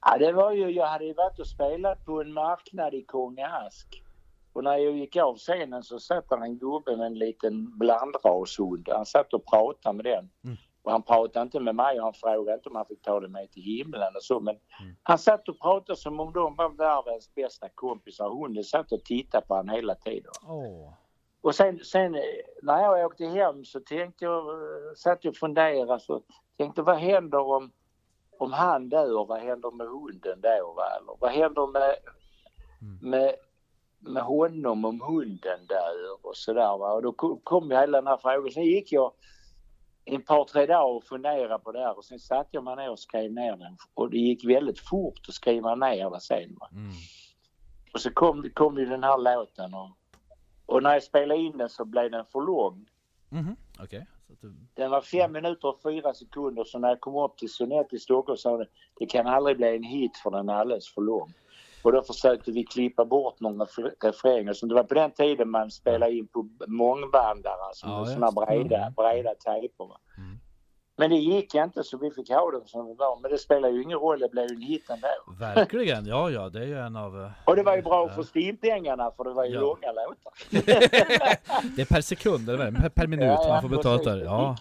Ja, 0.00 0.18
det 0.18 0.32
var 0.32 0.52
ju, 0.52 0.70
jag 0.70 0.86
hade 0.86 1.04
ju 1.04 1.14
varit 1.14 1.38
och 1.38 1.46
spelat 1.46 2.04
på 2.04 2.20
en 2.20 2.32
marknad 2.32 2.94
i 2.94 3.02
Kongask. 3.02 4.02
Och 4.52 4.64
när 4.64 4.76
jag 4.76 4.96
gick 4.96 5.16
av 5.16 5.36
scenen 5.36 5.82
så 5.82 5.98
satt 5.98 6.28
där 6.28 6.36
en 6.36 6.58
gubbe 6.58 6.96
med 6.96 7.06
en 7.06 7.18
liten 7.18 7.78
blandrashund. 7.78 8.88
Han 8.92 9.06
satt 9.06 9.32
och 9.32 9.46
pratade 9.46 9.96
med 9.96 10.04
den. 10.04 10.30
Mm. 10.44 10.56
Och 10.82 10.92
han 10.92 11.02
pratade 11.02 11.42
inte 11.42 11.60
med 11.60 11.74
mig 11.74 11.98
och 11.98 12.04
han 12.04 12.14
frågade 12.14 12.54
inte 12.54 12.68
om 12.68 12.76
han 12.76 12.86
fick 12.86 13.02
ta 13.02 13.20
det 13.20 13.28
med 13.28 13.50
till 13.50 13.62
himlen 13.62 14.16
och 14.16 14.22
så. 14.22 14.40
Men 14.40 14.56
han 15.02 15.18
satt 15.18 15.48
och 15.48 15.60
pratade 15.60 15.98
som 15.98 16.20
om 16.20 16.32
de 16.32 16.56
var 16.56 16.68
världens 16.68 17.34
bästa 17.34 17.68
kompisar. 17.74 18.30
Hunden 18.30 18.64
satt 18.64 18.92
och 18.92 19.04
tittade 19.04 19.46
på 19.46 19.54
honom 19.54 19.74
hela 19.74 19.94
tiden. 19.94 20.32
Åh. 20.48 20.92
Och 21.46 21.54
sen, 21.54 21.84
sen 21.84 22.14
eh, 22.14 22.20
när 22.62 22.82
jag 22.82 23.06
åkte 23.06 23.26
hem 23.26 23.64
så 23.64 23.80
tänkte 23.80 24.24
jag, 24.24 24.48
eh, 24.48 24.94
satt 24.96 25.24
jag 25.24 25.30
och 25.30 25.36
funderade 25.36 26.00
så 26.00 26.22
tänkte 26.58 26.82
vad 26.82 26.98
händer 26.98 27.38
om, 27.38 27.72
om 28.38 28.52
han 28.52 28.88
dör? 28.88 29.26
Vad 29.26 29.40
händer 29.40 29.70
med 29.70 29.86
hunden 29.86 30.40
då? 30.40 30.74
Va? 30.76 30.84
Eller 30.96 31.16
vad 31.20 31.30
händer 31.30 31.66
med, 31.66 31.96
med, 33.02 33.34
med 33.98 34.22
honom 34.22 34.84
om 34.84 35.00
hunden 35.00 35.66
dör 35.66 36.26
och 36.26 36.36
sådär 36.36 36.78
va? 36.78 36.92
Och 36.92 37.02
då 37.02 37.12
kom, 37.12 37.40
kom 37.44 37.70
ju 37.70 37.76
hela 37.76 37.98
den 37.98 38.06
här 38.06 38.16
frågan. 38.16 38.50
Sen 38.50 38.64
gick 38.64 38.92
jag 38.92 39.12
en 40.04 40.22
par 40.22 40.44
tre 40.44 40.66
dagar 40.66 40.96
och 40.96 41.04
funderade 41.04 41.58
på 41.58 41.72
det 41.72 41.78
här 41.80 41.98
och 41.98 42.04
sen 42.04 42.18
satte 42.18 42.50
jag 42.52 42.64
mig 42.64 42.76
ner 42.76 42.90
och 42.90 42.98
skrev 42.98 43.32
ner 43.32 43.56
den. 43.56 43.76
Och 43.94 44.10
det 44.10 44.18
gick 44.18 44.44
väldigt 44.44 44.80
fort 44.80 45.20
att 45.28 45.34
skriva 45.34 45.74
ner 45.74 46.10
det 46.10 46.20
sen. 46.20 46.56
Va? 46.60 46.68
Mm. 46.72 46.92
Och 47.94 48.00
så 48.00 48.10
kom, 48.10 48.50
kom 48.54 48.78
ju 48.78 48.86
den 48.86 49.04
här 49.04 49.18
låten 49.18 49.74
och, 49.74 49.90
och 50.66 50.82
när 50.82 50.92
jag 50.92 51.02
spelade 51.02 51.40
in 51.40 51.58
den 51.58 51.68
så 51.68 51.84
blev 51.84 52.10
den 52.10 52.24
för 52.24 52.40
lång. 52.40 52.86
Okej. 53.82 54.06
Så 54.26 54.32
att 54.32 54.40
du... 54.40 54.54
Den 54.74 54.90
var 54.90 55.00
fem 55.00 55.32
minuter 55.32 55.68
och 55.68 55.82
fyra 55.82 56.14
sekunder 56.14 56.64
så 56.64 56.78
när 56.78 56.88
jag 56.88 57.00
kom 57.00 57.16
upp 57.16 57.36
till 57.38 57.48
Sonett 57.52 57.92
i 57.92 57.98
Stockholm 57.98 58.36
sa 58.36 58.56
det 58.56 58.66
det 58.98 59.06
kan 59.06 59.26
aldrig 59.26 59.56
bli 59.56 59.76
en 59.76 59.82
hit 59.82 60.16
för 60.16 60.30
den 60.30 60.48
är 60.48 60.54
alldeles 60.54 60.88
för 60.94 61.00
lång. 61.02 61.32
Och 61.82 61.92
då 61.92 62.02
försökte 62.02 62.50
vi 62.52 62.64
klippa 62.64 63.04
bort 63.04 63.40
några 63.40 63.64
refr- 63.64 63.94
refränger. 64.00 64.52
Så 64.52 64.66
det 64.66 64.74
var 64.74 64.84
på 64.84 64.94
den 64.94 65.10
tiden 65.10 65.50
man 65.50 65.70
spelade 65.70 66.12
in 66.12 66.26
på 66.26 66.48
mångbandare, 66.66 67.62
alltså 67.68 67.86
Ja, 67.86 68.06
sådana 68.06 68.30
breda, 68.32 68.76
Mm. 68.78 68.92
breda 68.94 69.34
tejper. 69.34 69.90
Mm. 70.18 70.38
Men 70.98 71.10
det 71.10 71.16
gick 71.16 71.54
inte 71.54 71.84
så 71.84 71.98
vi 71.98 72.10
fick 72.10 72.30
ha 72.30 72.50
den 72.50 72.66
som 72.66 72.86
det 72.88 72.94
var. 72.94 73.20
Men 73.20 73.30
det 73.30 73.38
spelar 73.38 73.68
ju 73.68 73.82
ingen 73.82 73.98
roll, 73.98 74.18
det 74.20 74.28
blev 74.28 74.44
ju 74.50 74.54
en 74.56 74.62
hit 74.62 74.90
ändå. 74.90 75.08
Verkligen, 75.38 76.06
ja 76.06 76.30
ja 76.30 76.48
det 76.48 76.58
är 76.60 76.66
ju 76.66 76.78
en 76.78 76.96
av... 76.96 77.22
eh, 77.24 77.30
Och 77.44 77.56
det 77.56 77.62
var 77.62 77.76
ju 77.76 77.82
bra 77.82 78.06
Ja. 78.08 78.14
för 78.14 78.22
stimpengarna 78.22 79.10
för 79.16 79.24
det 79.24 79.30
var 79.30 79.44
ju 79.44 79.54
Ja. 79.54 79.60
långa 79.60 79.92
låtar. 79.92 80.32
Det 81.76 81.82
är 81.82 81.94
per 81.94 82.00
sekund 82.00 82.50
eller 82.50 82.88
per, 82.88 83.06
minut 83.06 83.38
man 83.48 83.62
får 83.62 83.68
betalt 83.68 84.04
där. 84.04 84.24
Ja. 84.24 84.56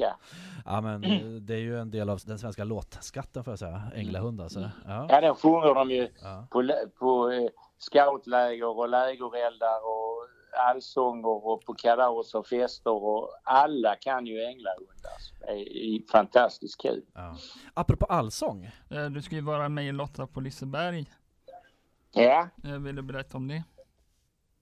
ja 0.65 0.81
men 0.81 1.03
eh, 1.03 1.19
det 1.21 1.53
är 1.53 1.59
ju 1.59 1.79
en 1.79 1.91
del 1.91 2.09
av 2.09 2.19
den 2.25 2.39
svenska 2.39 2.63
låtskatten 2.63 3.43
får 3.43 3.51
jag 3.51 3.59
säga. 3.59 3.81
Änglahund 3.95 4.41
alltså. 4.41 4.59
Ja. 4.88 5.05
Ja, 5.09 5.21
den 5.21 5.36
sjunger 5.36 5.73
de 5.75 5.91
ju 5.91 6.07
Ja. 6.23 6.47
på, 6.51 6.69
på 6.99 7.31
eh, 7.31 7.49
scoutläger 7.79 8.77
och 8.79 8.89
lägereldar 8.89 9.79
och 9.86 10.14
allsånger 10.56 11.47
och 11.47 11.66
på 11.66 11.74
kalas 11.74 12.36
och 12.36 12.47
fester 12.47 12.91
och 13.03 13.30
alla 13.43 13.95
kan 13.95 14.26
ju 14.26 14.41
Änglahund. 14.43 14.88
Alltså. 15.14 15.34
Det 15.39 15.51
är 15.78 16.12
fantastiskt 16.12 16.82
kul. 16.82 17.01
Ja. 17.14 17.38
Apropå 17.74 18.06
allsång. 18.06 18.66
Eh, 18.89 19.06
Du 19.06 19.22
ska 19.22 19.36
ju 19.36 19.41
vara 19.41 19.70
med 19.70 19.86
i 19.88 19.91
Lotta 19.91 20.28
på 20.28 20.39
Liseberg. 20.41 21.06
Ja, 22.12 22.47
Eh, 22.64 22.72
Vill 22.80 22.95
du 22.95 23.01
berätta 23.01 23.38
om 23.38 23.47
det? 23.47 23.64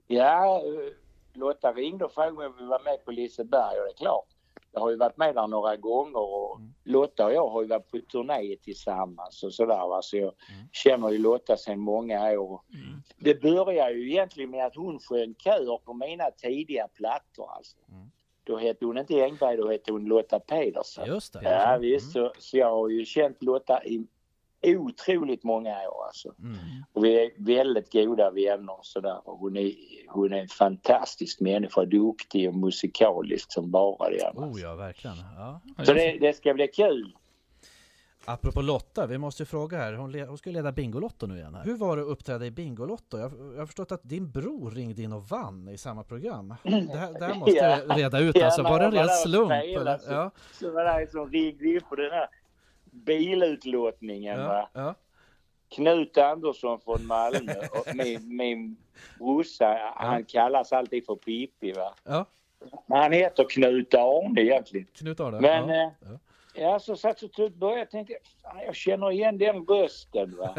ja 0.08 0.58
eh, 0.58 0.94
Lotta 1.34 1.74
ringde 1.74 2.06
och 2.06 2.12
frågade 2.14 2.48
om 2.48 2.56
vi 2.60 2.66
var 2.66 2.80
med 2.84 3.06
på 3.06 3.12
Liseberg 3.12 3.80
och 3.80 3.86
det 3.86 3.92
är 3.92 3.98
klart. 3.98 4.26
Jag 4.74 4.82
har 4.82 4.90
ju 4.90 4.98
varit 4.98 5.18
med 5.18 5.36
där 5.36 5.48
några 5.48 5.76
gånger 5.76 6.20
och 6.20 6.60
Lotta 6.84 7.26
och 7.26 7.34
jag 7.34 7.50
har 7.50 7.62
ju 7.62 7.68
varit 7.68 7.92
på 7.92 8.00
turné 8.12 8.56
tillsammans 8.56 9.44
och 9.44 9.54
sådär. 9.54 9.88
Va? 9.88 10.02
Så 10.02 10.18
jag 10.18 10.34
känner 10.72 11.10
ju 11.10 11.18
Lotta 11.18 11.58
sedan 11.58 11.80
många 11.80 12.40
år. 12.40 12.62
Det 13.18 13.42
börjar 13.42 13.90
ju 13.90 14.12
egentligen 14.12 14.50
med 14.50 14.66
att 14.66 14.76
hon 14.76 15.00
sjöng 15.00 15.36
kör 15.36 15.78
på 15.78 15.94
mina 15.94 16.32
tidiga 16.32 16.88
plattor 16.88 17.52
alltså. 17.58 17.78
Mm. 17.92 18.12
Då 18.44 18.58
hette 18.58 18.86
hon 18.86 18.98
inte 18.98 19.24
Engberg, 19.24 19.58
då 19.58 19.72
hette 19.72 19.92
hon 19.92 20.06
Lotta 20.06 20.40
Pedersen. 20.40 21.08
Just 21.08 21.34
det. 21.34 21.44
Ja 21.44 21.78
visst, 21.82 22.12
så, 22.12 22.34
så 22.40 22.58
jag 22.58 22.70
har 22.70 22.90
ju 22.90 23.06
känt 23.06 23.44
Lotta 23.44 23.84
i 23.84 24.08
otroligt 24.66 25.44
många 25.44 25.70
år 25.90 26.06
alltså. 26.06 26.34
Mm. 26.40 26.56
Och 26.94 27.06
vi 27.06 27.26
är 27.26 27.32
väldigt 27.38 27.92
goda 27.92 28.32
vänner 28.32 28.80
och 28.80 28.86
sådär. 28.86 29.22
Och 29.30 29.38
hon 29.38 29.58
är, 29.58 29.74
hon 30.10 30.34
är 30.34 30.38
en 30.38 30.48
fantastisk 30.48 31.40
människa, 31.40 31.86
duktig 31.86 32.50
och 32.50 32.56
musikalisk 32.56 33.52
som 33.54 33.72
bara 33.72 34.10
det. 34.10 34.32
Oh 34.36 34.44
alltså. 34.44 34.62
ja, 34.66 34.76
verkligen. 34.76 35.16
Ja. 35.38 35.62
Så 35.84 35.92
jag- 35.92 35.98
det, 35.98 36.18
det 36.28 36.34
ska 36.34 36.54
bli 36.54 36.68
kul. 36.68 37.16
Apropå 38.26 38.62
Lotta, 38.62 39.06
vi 39.08 39.18
måste 39.18 39.42
ju 39.44 39.46
fråga 39.48 39.78
här. 39.78 39.94
Hon, 39.94 40.14
hon 40.28 40.38
ska 40.38 40.50
leda 40.50 40.72
Bingolotto 40.72 41.28
nu 41.28 41.36
igen. 41.38 41.56
Här. 41.56 41.64
Hur 41.64 41.78
var 41.78 41.98
det 41.98 42.04
att 42.04 42.10
uppträda 42.10 42.46
i 42.46 42.52
Bingolotto? 42.52 43.18
Jag, 43.18 43.32
jag 43.54 43.60
har 43.60 43.66
förstått 43.66 43.92
att 43.92 44.04
din 44.04 44.32
bror 44.32 44.72
ringde 44.72 45.02
in 45.02 45.14
och 45.14 45.24
vann 45.30 45.70
i 45.70 45.78
samma 45.78 46.04
program. 46.04 46.56
Det 46.64 46.70
här, 46.72 47.20
det 47.20 47.26
här 47.26 47.36
måste 47.36 47.56
Ja. 47.56 47.78
vi 47.96 48.02
reda 48.04 48.20
ut 48.20 48.44
alltså. 48.44 48.64
Var 48.64 48.80
det 48.80 48.86
en 48.86 48.94
jag 48.94 49.02
ren 49.10 49.10
slump? 49.16 49.46
spelade 49.52 49.82
Eller? 49.82 49.98
så- 49.98 50.12
Ja, 50.12 50.32
Så 50.60 50.72
var 50.72 51.00
det 51.00 51.12
som 51.12 51.32
ringde 51.32 51.66
in 51.68 51.82
på 51.90 51.96
den 51.96 52.12
här 52.12 52.28
bilutlottningen 52.94 54.40
va. 54.40 54.70
ja, 54.74 54.82
ja. 54.82 54.96
Knut 55.76 56.18
Andersson 56.18 56.80
från 56.80 57.06
Malmö 57.06 57.54
och 57.72 57.96
min, 57.96 58.36
min 58.38 58.78
brorsa, 59.20 59.94
han 59.96 60.26
kallas 60.26 60.74
alltid 60.74 61.06
för 61.06 61.16
Pippi 61.16 61.72
va. 61.72 61.94
ja. 62.04 62.26
Men 62.86 62.98
han 62.98 63.12
heter 63.12 63.46
Knut 63.50 63.94
Arne 63.94 64.42
egentligen. 64.42 64.88
Knut 64.94 65.20
Arne. 65.20 65.40
Men 65.42 65.70
ja. 65.70 65.76
eh, 65.76 65.92
ja. 66.00 66.20
ja, 66.56 66.80
så 66.80 66.96
satt 66.96 67.20
så 67.20 67.28
tog 67.28 67.52
började 67.52 67.80
jag 67.80 67.90
tänkte, 67.90 68.14
fan, 68.42 68.60
jag 68.66 68.76
känner 68.76 69.12
igen 69.12 69.38
den 69.38 69.66
rösten 69.66 70.38
va. 70.38 70.56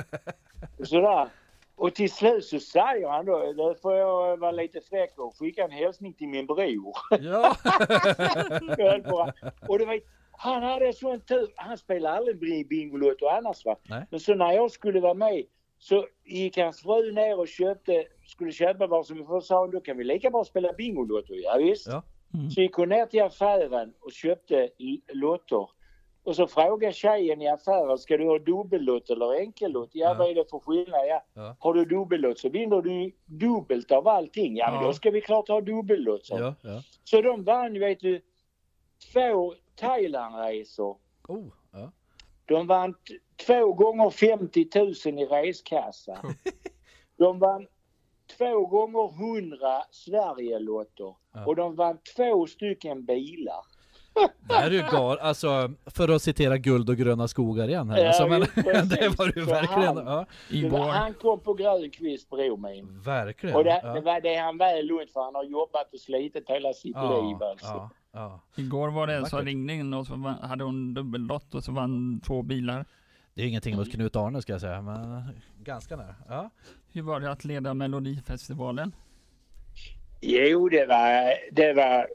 Och 0.78 0.88
sådär. 0.88 1.28
Och 1.76 1.94
till 1.94 2.10
slut 2.12 2.44
så 2.44 2.60
säger 2.60 3.08
han 3.08 3.26
då, 3.26 3.52
då 3.52 3.74
får 3.74 3.94
jag 3.94 4.36
vara 4.36 4.50
lite 4.50 4.80
fräck 4.80 5.18
och 5.18 5.36
skicka 5.38 5.64
en 5.64 5.70
hälsning 5.70 6.12
till 6.12 6.28
min 6.28 6.46
bror. 6.46 6.96
ja. 7.20 7.56
Jag. 8.78 9.32
Och 9.68 9.78
du 9.78 9.84
vet, 9.84 10.02
han 10.38 10.62
hade 10.62 10.92
sån 10.92 11.20
tur. 11.20 11.52
Han 11.56 11.78
spelade 11.78 12.16
aldrig 12.16 12.68
Bingolotto 12.68 13.26
annars 13.26 13.64
va. 13.64 13.76
Nej. 13.88 14.06
Men 14.10 14.20
så 14.20 14.34
när 14.34 14.52
jag 14.52 14.70
skulle 14.70 15.00
vara 15.00 15.14
med 15.14 15.44
så 15.78 16.06
gick 16.24 16.58
hans 16.58 16.82
fru 16.82 17.12
ner 17.12 17.38
och 17.38 17.48
köpte, 17.48 18.04
skulle 18.26 18.52
köpa 18.52 18.86
vad 18.86 19.06
som 19.06 19.16
vi 19.16 19.40
sa 19.40 19.60
hon, 19.60 19.70
då 19.70 19.80
kan 19.80 19.96
vi 19.96 20.04
lika 20.04 20.30
bra 20.30 20.44
spela 20.44 20.72
Bingolotto. 20.72 21.34
Ja, 21.34 21.56
visst. 21.58 21.86
Ja. 21.86 22.02
Mm. 22.34 22.50
Så 22.50 22.60
gick 22.60 22.74
hon 22.74 22.88
ner 22.88 23.06
till 23.06 23.22
affären 23.22 23.94
och 24.00 24.12
köpte 24.12 24.68
lotter. 25.12 25.68
Och 26.22 26.36
så 26.36 26.46
frågade 26.46 26.92
tjejen 26.92 27.42
i 27.42 27.48
affären, 27.48 27.98
ska 27.98 28.16
du 28.16 28.26
ha 28.28 28.38
dubbellott 28.38 29.10
eller 29.10 29.40
enkellott? 29.40 29.90
Ja, 29.92 30.08
Ja. 30.08 30.14
vad 30.18 30.30
är 30.30 30.34
det 30.34 30.50
för 30.50 30.58
skillnad? 30.58 31.06
Ja. 31.08 31.22
Ja. 31.34 31.56
Har 31.60 31.74
du 31.74 31.84
dubbellott 31.84 32.38
så 32.38 32.48
vinner 32.48 32.82
du 32.82 33.12
dubbelt 33.26 33.92
av 33.92 34.08
allting. 34.08 34.56
Ja, 34.56 34.70
men 34.70 34.80
Ja. 34.80 34.86
då 34.86 34.92
ska 34.92 35.10
vi 35.10 35.20
klart 35.20 35.48
ha 35.48 35.60
dubbellott. 35.60 36.28
hon. 36.30 36.40
ja, 36.40 36.54
ja. 36.62 36.82
Så 37.04 37.22
de 37.22 37.44
vann, 37.44 37.78
vet 37.80 38.00
du, 38.00 38.20
två 39.12 39.54
Thailandresor. 39.76 40.96
Oh, 41.28 41.46
ja. 41.72 41.92
De 42.46 42.66
vann 42.66 42.94
två 43.46 43.72
gånger 43.72 44.10
50 44.10 44.68
000 45.10 45.18
i 45.18 45.24
reskassa. 45.26 46.18
De 47.18 47.38
vann 47.38 47.66
två 48.38 48.66
gånger 48.66 49.36
100 49.38 49.58
Sverigelotter. 49.90 51.14
Ja. 51.34 51.46
Och 51.46 51.56
de 51.56 51.74
vann 51.74 51.98
två 52.16 52.46
stycken 52.46 53.04
bilar. 53.04 53.64
Det 54.48 54.54
här 54.54 54.66
är 54.66 54.74
ju 54.74 54.82
gal, 54.90 55.18
alltså 55.18 55.70
för 55.86 56.08
att 56.08 56.22
citera 56.22 56.58
guld 56.58 56.90
och 56.90 56.96
gröna 56.96 57.28
skogar 57.28 57.68
igen 57.68 57.90
här. 57.90 57.98
Ja, 57.98 58.06
Alltså, 58.06 58.26
men, 58.26 58.40
det 58.88 59.18
var 59.18 59.32
ju 59.36 59.44
verkligen, 59.44 59.96
han- 60.06 60.26
ja, 60.48 60.68
var, 60.70 60.88
han 60.88 61.14
kom 61.14 61.40
på 61.40 61.54
grön 61.54 61.90
kvist, 61.90 62.30
bror 62.30 62.56
min. 62.56 63.00
verkligen. 63.00 63.56
Och 63.56 63.64
det, 63.64 63.80
ja. 63.82 63.94
det, 63.94 64.00
var, 64.00 64.20
det 64.20 64.34
är 64.34 64.42
han 64.42 64.58
väl 64.58 64.86
lugnt 64.86 65.10
för 65.12 65.20
han 65.20 65.34
har 65.34 65.44
jobbat 65.44 65.92
och 65.92 66.00
slitit 66.00 66.50
hela 66.50 66.72
sitt 66.72 66.84
liv 66.96 67.36
ja, 67.40 67.50
alltså. 67.50 67.90
Ja. 68.14 68.40
Igår 68.56 68.88
var 68.88 69.06
det 69.06 69.20
Vackert. 69.20 69.44
ringde 69.44 69.72
in 69.72 69.94
och 69.94 70.06
så 70.06 70.16
vann- 70.16 70.38
hade 70.42 70.64
hon 70.64 70.94
dubbellott 70.94 71.54
och 71.54 71.64
så 71.64 71.72
vann 71.72 72.20
två 72.26 72.42
bilar. 72.42 72.84
Det 73.34 73.42
är 73.42 73.46
ingenting 73.46 73.76
mot 73.76 73.92
Knut 73.92 74.16
Arne 74.16 74.42
ska 74.42 74.52
jag 74.52 74.60
säga, 74.60 74.82
men 74.82 75.22
ganska 75.62 75.96
nära. 75.96 76.14
Ja. 76.28 76.50
Hur 76.92 77.02
var 77.02 77.20
det 77.20 77.30
att 77.30 77.44
leda 77.44 77.74
Melodifestivalen? 77.74 78.94
Jo, 80.20 80.68
det 80.68 80.86
var, 80.86 81.34
det 81.52 81.72
var 81.72 82.08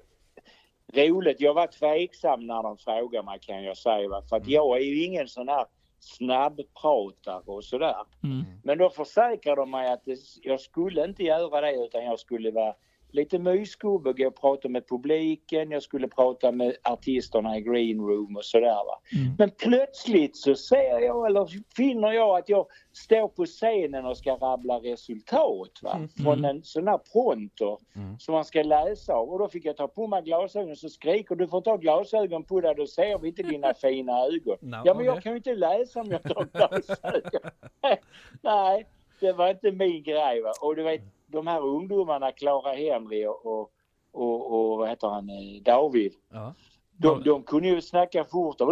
roligt. 0.96 1.42
Jag 1.42 1.54
var 1.54 1.68
tveksam 1.68 2.48
när 2.48 2.64
de 2.64 2.78
frågade 2.78 3.26
mig 3.26 3.40
kan 3.42 3.64
jag 3.64 3.78
säga. 3.78 4.22
För 4.30 4.36
att 4.36 4.48
jag 4.48 4.78
är 4.78 4.84
ju 4.84 5.04
ingen 5.04 5.28
sån 5.28 5.48
här 5.48 5.66
snabbpratare 6.00 7.44
och 7.46 7.64
sådär. 7.64 7.96
Mm. 8.24 8.44
Men 8.64 8.78
då 8.78 8.90
försäkrade 8.90 9.62
de 9.62 9.72
mig 9.72 9.92
att 9.94 10.06
det, 10.06 10.18
jag 10.42 10.60
skulle 10.60 11.06
inte 11.06 11.24
göra 11.24 11.62
det 11.62 11.86
utan 11.86 12.04
jag 12.04 12.20
skulle 12.20 12.52
vara 12.52 12.74
lite 13.12 13.40
mysgubbe, 13.40 14.14
gå 14.14 14.28
och 14.28 14.36
prata 14.42 14.70
med 14.70 14.88
publiken, 14.88 15.72
jag 15.72 15.84
skulle 15.84 16.08
prata 16.08 16.52
med 16.52 16.76
artisterna 16.84 17.58
i 17.58 17.62
green 17.62 18.00
room 18.00 18.36
och 18.38 18.46
sådär 18.46 18.76
va. 18.86 19.00
Mm. 19.14 19.36
Men 19.38 19.52
plötsligt 19.52 20.38
så 20.38 20.56
ser 20.56 21.00
jag 21.00 21.26
eller 21.26 21.48
finner 21.76 22.12
jag 22.12 22.38
att 22.40 22.50
jag 22.50 22.66
står 22.94 23.28
på 23.28 23.46
scenen 23.46 24.06
och 24.06 24.18
ska 24.18 24.32
rabbla 24.36 24.76
resultat 24.80 25.80
va. 25.82 26.00
Från 26.24 26.46
en 26.46 26.64
sån 26.64 26.88
här 26.88 27.00
pronter 27.14 27.78
Mm. 27.96 28.20
som 28.20 28.34
man 28.34 28.46
ska 28.46 28.64
läsa 28.64 29.14
av. 29.14 29.30
Och 29.30 29.40
då 29.40 29.48
fick 29.48 29.66
jag 29.66 29.78
ta 29.78 29.88
på 29.88 30.08
mig 30.08 30.22
glasögon 30.22 30.76
så 30.76 30.90
skriker 30.90 31.36
du 31.36 31.48
får 31.48 31.62
ta 31.62 31.78
glasögon 31.78 32.44
på 32.44 32.62
dig, 32.62 32.76
då 32.76 32.88
ser 32.88 33.20
vi 33.20 33.28
inte 33.28 33.44
dina 33.44 33.74
fina 33.82 34.12
ögon. 34.20 34.58
No, 34.62 34.82
ja 34.86 34.94
men 34.94 35.06
jag 35.06 35.24
kan 35.24 35.32
ju 35.32 35.38
inte 35.38 35.56
läsa 35.56 36.02
om 36.02 36.08
jag 36.12 36.24
tar 36.24 36.46
glasögon. 36.54 37.52
Nej, 38.42 38.86
det 39.20 39.34
var 39.34 39.50
inte 39.50 39.72
min 39.72 40.04
grej 40.04 40.42
va. 40.42 40.52
Och 40.62 40.76
du 40.76 40.84
vet, 40.84 41.02
de 41.32 41.48
här 41.48 41.62
ungdomarna, 41.62 42.32
Clara 42.32 42.74
Henry 42.76 43.26
och, 43.26 43.46
och, 43.46 43.72
och, 44.12 44.52
och 44.72 44.78
vad 44.78 44.90
heter 44.90 45.08
han, 45.08 45.30
eh, 45.30 45.62
David. 45.66 46.14
Ja. 46.32 46.54
De, 46.98 47.24
de 47.24 47.44
kunde 47.44 47.68
ju 47.68 47.82
snacka 47.82 48.24
fort 48.24 48.62
och 48.62 48.68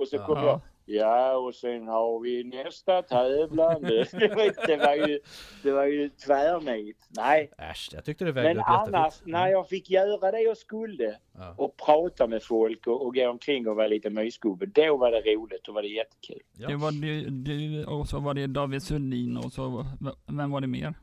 och 0.00 0.08
så 0.08 0.18
kom 0.18 0.36
Ja. 0.38 0.46
jag. 0.46 0.60
Ja 0.86 1.36
och 1.36 1.54
sen 1.54 1.88
har 1.88 2.20
vi 2.20 2.44
nästa 2.44 3.02
tävlande. 3.02 4.06
Det 4.66 4.76
var 4.76 4.94
ju, 5.08 5.20
det 5.62 5.72
var 5.72 5.84
ju 5.84 6.08
tvärnit. 6.08 6.96
Nej, 7.08 7.50
Äsch, 7.58 7.88
jag 7.92 8.04
tyckte 8.04 8.24
det 8.24 8.32
vägde 8.32 8.48
men 8.48 8.58
upp 8.58 8.64
annars 8.68 9.14
när 9.24 9.48
jag 9.48 9.68
fick 9.68 9.90
göra 9.90 10.30
det 10.30 10.40
jag 10.40 10.56
skulle 10.56 11.16
Ja. 11.38 11.54
och 11.58 11.76
prata 11.76 12.26
med 12.26 12.42
folk 12.42 12.86
och, 12.86 13.06
och 13.06 13.14
gå 13.14 13.28
omkring 13.30 13.68
och 13.68 13.76
vara 13.76 13.86
lite 13.86 14.10
mysgubbe. 14.10 14.66
Då 14.66 14.96
var 14.96 15.10
det 15.10 15.20
roligt. 15.34 15.64
Då 15.64 15.72
var 15.72 15.82
det 15.82 15.88
jättekul. 15.88 16.42
Ja. 16.58 16.68
Det 16.68 16.76
var 16.76 16.90
du, 16.92 17.30
du 17.30 17.84
och 17.84 18.06
så 18.08 18.20
var 18.20 18.34
det 18.34 18.46
David 18.46 18.82
Sundin 18.82 19.36
och 19.36 19.52
så, 19.52 19.84
vem 20.26 20.50
var 20.50 20.60
det 20.60 20.66
mer? 20.66 20.94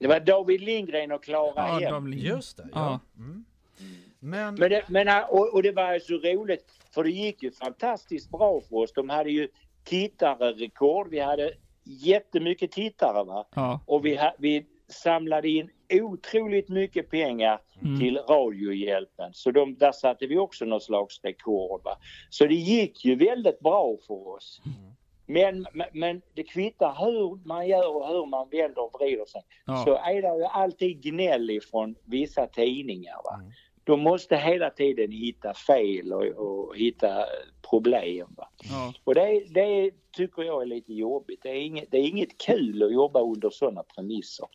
Det 0.00 0.06
var 0.06 0.20
David 0.20 0.60
Lindgren 0.60 1.12
och 1.12 1.24
Klara 1.24 1.52
Ja, 1.80 1.90
Hem. 1.92 2.12
Just 2.12 2.56
det, 2.56 2.68
ja. 2.72 3.00
Ja. 3.16 3.22
Mm. 3.22 3.44
Men, 4.20 4.54
Men 4.54 4.70
det, 4.70 4.82
men, 4.88 5.24
och, 5.28 5.54
och 5.54 5.62
det 5.62 5.72
var 5.72 5.94
ju 5.94 6.00
så 6.00 6.14
roligt 6.14 6.64
för 6.94 7.04
det 7.04 7.10
gick 7.10 7.42
ju 7.42 7.50
fantastiskt 7.50 8.30
bra 8.30 8.60
för 8.60 8.76
oss. 8.76 8.92
De 8.92 9.08
hade 9.08 9.30
ju 9.30 9.48
tittarrekord. 9.84 11.08
Vi 11.10 11.18
hade 11.18 11.52
jättemycket 11.84 12.72
tittare 12.72 13.24
va. 13.24 13.46
Ja, 13.54 13.80
Och 13.86 14.06
vi, 14.06 14.18
vi 14.38 14.66
samlade 14.88 15.48
in 15.48 15.70
otroligt 16.02 16.68
mycket 16.68 17.10
pengar 17.10 17.60
Mm. 17.82 18.00
till 18.00 18.16
Radiohjälpen. 18.18 19.30
Så 19.34 19.50
de, 19.50 19.74
där 19.78 19.92
satte 19.92 20.26
vi 20.26 20.38
också 20.38 20.64
någon 20.64 20.80
slags 20.80 21.20
rekord. 21.22 21.80
Va? 21.84 21.98
Så 22.30 22.46
det 22.46 22.54
gick 22.54 23.04
ju 23.04 23.14
väldigt 23.14 23.60
bra 23.60 23.96
för 24.06 24.28
oss. 24.28 24.60
Men, 24.64 24.89
men, 25.32 25.66
men 25.92 26.22
det 26.34 26.42
kvittar 26.42 26.94
hur 26.98 27.48
man 27.48 27.68
gör 27.68 27.96
och 27.96 28.08
hur 28.08 28.26
man 28.26 28.48
vänder 28.50 28.82
och 28.82 29.00
vrider 29.00 29.24
sig. 29.24 29.42
Ja. 29.64 29.84
Så 29.84 29.94
är 29.94 30.22
det 30.22 30.38
ju 30.38 30.44
alltid 30.44 31.02
gnäll 31.02 31.50
ifrån 31.50 31.94
vissa 32.04 32.46
tidningar. 32.46 33.16
Va? 33.24 33.34
Mm. 33.40 33.52
De 33.84 34.00
måste 34.00 34.36
hela 34.36 34.70
tiden 34.70 35.12
hitta 35.12 35.54
fel 35.54 36.12
och, 36.12 36.24
och 36.24 36.76
hitta 36.76 37.24
problem. 37.70 38.26
Va? 38.36 38.48
ja. 38.70 38.94
Och 39.04 39.14
det, 39.14 39.44
det 39.54 39.90
tycker 40.12 40.42
jag 40.42 40.62
är 40.62 40.66
lite 40.66 40.92
jobbigt. 40.92 41.40
Det 41.42 41.48
är, 41.48 41.62
inget, 41.62 41.90
det 41.90 41.98
är 41.98 42.08
inget 42.08 42.38
kul 42.38 42.82
att 42.82 42.92
jobba 42.92 43.20
under 43.20 43.50
sådana 43.50 43.82
premisser. 43.82 44.46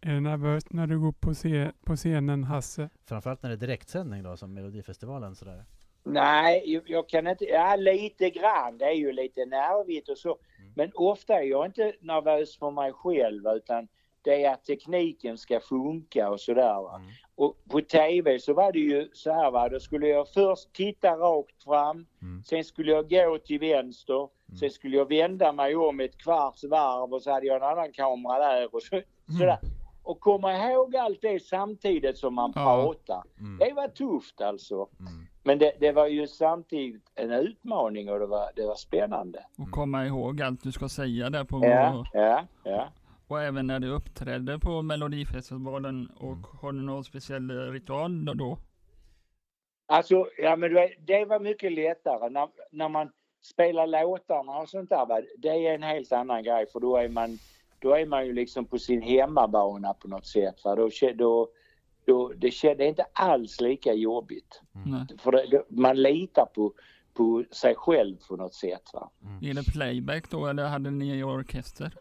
Är 0.00 0.10
du 0.10 0.20
nervös 0.20 0.64
när 0.70 0.86
du 0.86 1.00
går 1.00 1.12
på, 1.12 1.34
se, 1.34 1.70
på 1.84 1.96
scenen, 1.96 2.44
Hasse? 2.44 2.90
framförallt 3.08 3.42
när 3.42 3.50
det 3.50 3.56
är 3.56 3.66
direktsändning 3.66 4.22
då, 4.22 4.36
som 4.36 4.54
Melodifestivalen 4.54 5.34
sådär. 5.34 5.64
Nej, 6.04 6.82
jag- 6.86 7.08
kan 7.08 7.26
inte. 7.26 7.44
Ja, 7.44 7.76
lite 7.76 8.30
grann. 8.30 8.78
Det 8.78 8.84
är 8.84 8.92
ju 8.94 9.12
lite 9.12 9.44
nervigt 9.46 10.08
och 10.08 10.18
så. 10.18 10.36
Men 10.76 10.90
ofta 10.94 11.34
är 11.34 11.42
jag 11.42 11.66
inte 11.66 11.92
nervös 12.00 12.58
för 12.58 12.70
mig 12.70 12.92
själv 12.92 13.42
utan 13.56 13.88
det 14.22 14.44
är 14.44 14.52
att 14.52 14.64
tekniken 14.64 15.38
ska 15.38 15.60
funka 15.60 16.30
och 16.30 16.40
sådär. 16.40 16.96
Mm. 16.96 17.08
Och 17.34 17.56
på 17.70 17.80
TV 17.80 18.38
så 18.38 18.54
var 18.54 18.72
det 18.72 18.78
ju 18.78 19.08
så 19.12 19.32
här 19.32 19.50
va. 19.50 19.68
Då 19.68 19.80
skulle 19.80 20.08
jag 20.08 20.28
först 20.28 20.72
titta 20.72 21.16
rakt 21.16 21.64
fram. 21.64 22.06
Mm. 22.22 22.42
Sen 22.42 22.64
skulle 22.64 22.92
jag 22.92 23.10
gå 23.10 23.38
till 23.38 23.58
vänster. 23.60 24.28
Sen 24.60 24.70
skulle 24.70 24.96
jag 24.96 25.08
vända 25.08 25.52
mig 25.52 25.76
om 25.76 26.00
ett 26.00 26.18
kvarts 26.18 26.64
varv 26.64 27.12
och 27.14 27.22
så 27.22 27.30
hade 27.30 27.46
jag 27.46 27.56
en 27.56 27.62
annan 27.62 27.92
kamera 27.92 28.38
där 28.38 28.74
och 28.74 28.82
så, 28.82 29.00
sådär. 29.38 29.58
Och 30.02 30.20
komma 30.20 30.56
ihåg 30.70 30.96
allt 30.96 31.22
det 31.22 31.42
samtidigt 31.42 32.18
som 32.18 32.34
man 32.34 32.52
Ja. 32.54 32.62
pratar. 32.64 33.22
Mm. 33.40 33.58
Det 33.58 33.72
var 33.72 33.88
tufft 33.88 34.40
alltså. 34.40 34.88
Mm. 35.00 35.26
Men 35.46 35.58
det, 35.58 35.72
det 35.80 35.92
var 35.92 36.06
ju 36.06 36.26
samtidigt 36.26 37.10
en 37.14 37.30
utmaning 37.32 38.10
och 38.10 38.18
det 38.18 38.26
var, 38.26 38.50
det 38.56 38.66
var 38.66 38.74
spännande. 38.74 39.44
Och 39.58 39.70
komma 39.70 40.06
ihåg 40.06 40.42
allt 40.42 40.62
du 40.62 40.72
ska 40.72 40.88
säga 40.88 41.30
där 41.30 41.44
på 41.44 41.60
Ja, 41.64 42.04
ja, 42.12 42.46
ja. 42.64 42.88
Och 43.28 43.42
även 43.42 43.66
när 43.66 43.80
du 43.80 43.88
uppträdde 43.90 44.58
på 44.58 44.82
Melodifestivalen 44.82 46.10
och 46.16 46.32
Mm. 46.32 46.44
har 46.62 46.72
du 46.72 46.80
någon 46.82 47.04
speciell 47.04 47.50
eh, 47.50 47.72
ritual 47.72 48.24
då-? 48.24 48.58
Alltså, 49.86 50.26
ja 50.38 50.56
men 50.56 50.74
det 51.06 51.24
var 51.24 51.40
mycket 51.40 51.72
lättare 51.72 52.30
när, 52.30 52.48
när 52.70 52.88
man 52.88 53.10
spelar 53.42 53.86
låtarna 53.86 54.58
och 54.58 54.68
sånt 54.68 54.90
där. 54.90 55.06
va, 55.06 55.20
Det 55.38 55.48
är 55.48 55.74
en 55.74 55.82
helt 55.82 56.12
annan 56.12 56.42
grej 56.44 56.66
för 56.72 56.80
då 56.80 56.96
är 56.96 57.08
man, 57.08 57.38
då 57.78 57.94
är 57.94 58.06
man 58.06 58.26
ju 58.26 58.32
liksom 58.32 58.64
på 58.64 58.78
sin 58.78 59.02
hemmabana 59.02 59.94
på 59.94 60.08
något 60.08 60.26
sätt. 60.26 60.64
Va? 60.64 60.74
Då, 60.74 60.88
då, 61.14 61.48
då, 62.06 62.32
det, 62.36 62.48
kä- 62.48 62.74
det 62.78 62.84
är 62.84 62.88
inte 62.88 63.06
alls 63.12 63.60
lika 63.60 63.92
jobbigt. 63.92 64.60
Nej. 64.86 65.06
För 65.18 65.32
det, 65.32 65.46
det, 65.50 65.62
man 65.68 65.96
litar 66.02 66.46
på, 66.46 66.72
på 67.14 67.44
sig 67.50 67.74
själv 67.74 68.16
på 68.28 68.36
något 68.36 68.54
sätt. 68.54 68.90
Va? 68.92 69.10
Är 69.42 69.54
det 69.54 69.72
playback 69.72 70.30
då 70.30 70.46
eller 70.46 70.66
hade 70.66 70.90
ni 70.90 71.22
orkester? 71.24 71.94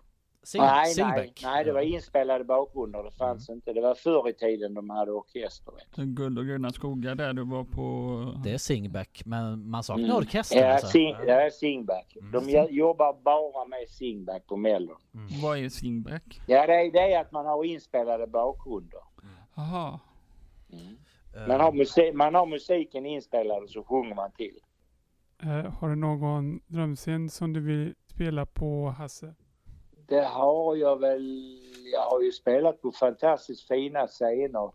Sing, 0.45 0.61
nej, 0.61 0.93
nej, 0.97 1.33
nej, 1.43 1.63
det 1.65 1.71
var 1.71 1.81
inspelade 1.81 2.43
bakgrunder. 2.43 3.03
Det 3.03 3.11
fanns 3.11 3.49
inte. 3.49 3.73
Det 3.73 3.81
var 3.81 3.95
förr 3.95 4.29
i 4.29 4.33
tiden 4.33 4.73
de 4.73 4.89
hade 4.89 5.11
orkester. 5.11 5.73
Guld 5.95 6.39
och 6.39 6.45
gröna 6.45 6.71
skogar 6.71 7.15
där 7.15 7.33
du 7.33 7.43
var 7.45 7.63
på? 7.63 8.41
Det 8.43 8.51
är 8.53 8.57
singback, 8.57 9.21
men 9.25 9.69
man 9.69 9.83
saknar 9.83 10.03
Mm. 10.05 10.15
orkestern 10.17 10.59
Ja, 10.59 10.73
alltså. 10.73 10.87
sing, 10.87 11.15
ja, 11.27 11.49
singback. 11.51 12.17
Mm. 12.21 12.31
De 12.31 12.49
jo- 12.49 12.67
jobbar 12.69 13.13
bara 13.23 13.65
med 13.67 13.89
singback 13.89 14.47
på 14.47 14.57
Mellon. 14.57 14.97
Vad 15.43 15.57
är 15.57 15.69
singback? 15.69 16.41
Ja, 16.47 16.67
det 16.67 16.73
är, 16.73 16.91
det 16.91 17.13
är 17.13 17.21
att 17.21 17.31
man 17.31 17.45
har 17.45 17.63
inspelade 17.63 18.27
bakgrunder. 18.27 18.99
Jaha. 19.55 19.99
Eh, 21.35 21.47
Man 21.47 21.59
har, 21.59 21.71
musik, 21.71 22.13
man 22.13 22.35
har 22.35 22.45
musiken 22.45 23.05
inspelad 23.05 23.63
och 23.63 23.69
så 23.69 23.83
sjunger 23.83 24.15
man 24.15 24.31
till. 24.31 24.59
Eh, 25.43 25.71
har 25.73 25.89
du 25.89 25.95
någon 25.95 26.59
drömscen 26.67 27.29
som 27.29 27.53
du 27.53 27.59
vill 27.59 27.95
spela 28.07 28.45
på, 28.45 28.89
Hasse? 28.89 29.35
Det 30.07 30.25
har 30.25 30.75
jag 30.75 30.99
väl. 30.99 31.59
Jag 31.93 32.09
har 32.09 32.21
ju 32.21 32.31
spelat 32.31 32.81
på 32.81 32.91
fantastiskt 32.91 33.67
fina 33.67 34.07
scener. 34.07 34.71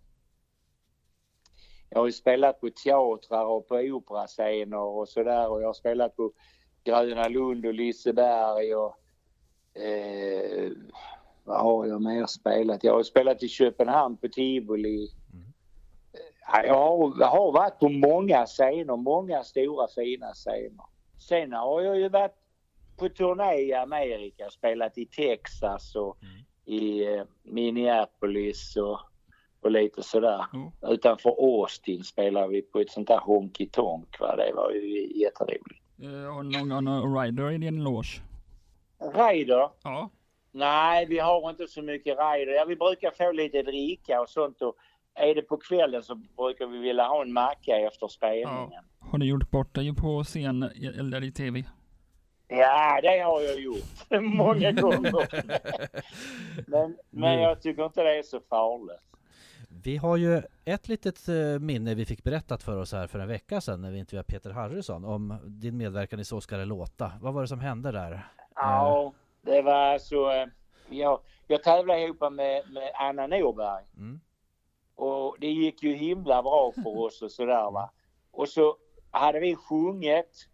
Jag 1.91 1.99
har 1.99 2.07
ju 2.07 2.13
spelat 2.13 2.61
på 2.61 2.71
teatrar 2.85 3.45
och 3.45 3.69
på 3.69 3.75
operascener 3.75 4.79
och 4.79 5.09
sådär 5.09 5.51
och 5.51 5.63
jag 5.63 5.67
har 5.67 5.73
spelat 5.73 6.17
på 6.17 6.33
Gröna 6.85 7.29
Lund 7.29 7.67
och 7.67 7.75
Liseberg 7.75 8.75
och 8.75 8.97
eh, 9.83 10.71
vad 11.49 11.61
har 11.61 11.87
jag 11.87 12.03
mer 12.03 12.27
spelat? 12.27 12.85
Jag 12.85 12.93
har 12.95 13.03
spelat 13.03 13.43
i 13.43 13.49
Köpenhamn 13.49 14.17
på 14.17 14.29
Tivoli. 14.29 15.09
Ja, 16.53 16.65
Jag 16.65 16.75
har, 16.75 17.15
jag 17.21 17.27
har 17.27 17.53
varit 17.53 17.79
på 17.79 17.89
många 17.89 18.47
scener, 18.47 18.97
många 18.97 19.45
stora 19.45 19.89
fina 19.89 20.33
scener. 20.33 20.85
Sen 21.29 21.53
har 21.53 21.83
jag 21.83 21.99
ju 21.99 22.09
varit 22.09 22.35
på 22.97 23.09
turné 23.09 23.55
i 23.61 23.75
Amerika, 23.75 24.51
spelat 24.51 24.99
i 24.99 25.07
Texas 25.07 25.95
och 25.97 26.17
i 26.65 27.15
eh, 27.15 27.23
Minneapolis 27.43 28.77
och, 28.77 28.99
och 29.61 29.71
lite 29.71 30.03
sådär. 30.03 30.45
Jo. 30.53 30.73
Utanför 30.83 31.31
Austin 31.31 32.05
spelade 32.05 32.49
vi 32.49 32.63
på 32.63 32.79
ett 32.81 32.91
sånt 32.91 33.09
där 33.09 33.19
honky 33.21 33.69
tonk. 33.69 34.21
Va? 34.21 34.37
Det 34.37 34.53
var 34.55 34.71
ju 34.73 35.21
jätteroligt. 35.21 35.83
Eh, 36.03 36.35
Har 36.35 36.43
du 36.43 36.65
någon 36.65 36.85
någon 36.85 37.19
rider 37.23 37.51
i 37.51 37.59
din 37.59 37.85
loge? 37.85 38.23
Raider? 39.15 39.69
Ja. 39.83 40.11
Nej, 40.59 41.07
vi 41.07 41.19
har 41.19 41.51
inte 41.51 41.67
så 41.67 41.83
mycket 41.83 42.19
raider. 42.19 42.53
Ja, 42.53 42.65
vi 42.65 42.77
brukar 42.77 43.11
få 43.11 43.33
lite 43.33 43.63
dricka 43.63 44.21
och 44.21 44.29
sånt. 44.29 44.63
Och 44.63 44.77
är 45.15 45.35
det 45.35 45.43
på 45.43 45.57
kvällen 45.57 46.03
så 46.03 46.15
brukar 46.15 46.67
vi 46.67 46.79
vilja 46.79 47.05
ha 47.05 47.23
en 47.23 47.33
macka 47.33 47.77
efter 47.77 48.09
spelningen. 48.09 48.85
Har 48.99 49.19
du 49.19 49.27
gjort 49.27 49.51
bort 49.51 49.75
dig 49.75 49.95
på 49.95 50.25
scen 50.25 50.63
eller 50.99 51.25
i 51.25 51.33
tv? 51.33 51.65
Ja, 52.49 53.01
det 53.03 53.21
har 53.21 53.41
jag 53.41 53.61
gjort 53.61 54.11
många 54.23 54.73
gånger. 54.73 55.29
men, 56.71 56.97
men 57.11 57.41
jag 57.41 57.63
tycker 57.63 57.85
inte 57.85 58.03
det 58.03 58.19
är 58.19 58.23
så 58.23 58.41
farligt. 58.41 59.01
Vi 59.85 59.97
har 59.97 60.17
ju 60.17 60.43
ett 60.65 60.89
litet 60.89 61.29
eh, 61.29 61.35
minne 61.61 61.95
vi 61.95 62.07
fick 62.07 62.25
berättat 62.25 62.63
för 62.63 62.77
oss 62.77 62.93
här 62.93 63.07
för 63.07 63.19
en 63.19 63.29
vecka 63.29 63.61
sedan 63.61 63.81
när 63.81 63.91
vi 63.91 63.99
intervjuade 63.99 64.27
Peter 64.27 64.51
Harrison 64.51 65.05
om 65.05 65.39
din 65.45 65.77
medverkan 65.77 66.21
i 66.21 66.25
Så 66.25 66.41
ska 66.41 66.57
det 66.57 66.65
låta. 66.65 67.13
Vad 67.21 67.35
var 67.35 67.43
det 67.43 67.49
som 67.49 67.61
hände 67.61 67.93
där? 67.93 68.29
Ja, 68.55 69.13
det 69.49 69.63
var 69.63 69.99
så. 69.99 70.31
eh, 70.31 70.47
Jag, 70.91 71.21
jag 71.47 71.63
tävlade 71.63 72.01
ihop 72.01 72.21
med, 72.33 72.63
med 72.73 72.91
Anna 72.95 73.27
Norberg. 73.27 73.85
Mm. 73.97 74.21
Och 74.95 75.37
det 75.41 75.47
gick 75.51 75.83
ju 75.83 75.95
himla 75.95 76.43
bra 76.43 76.73
för 76.73 76.99
oss 77.05 77.23
och 77.23 77.33
sådär 77.33 77.71
va. 77.71 77.91
Och 78.31 78.49
så 78.49 78.77
hade 79.11 79.41
vi 79.41 79.57
sjungit 79.57 80.49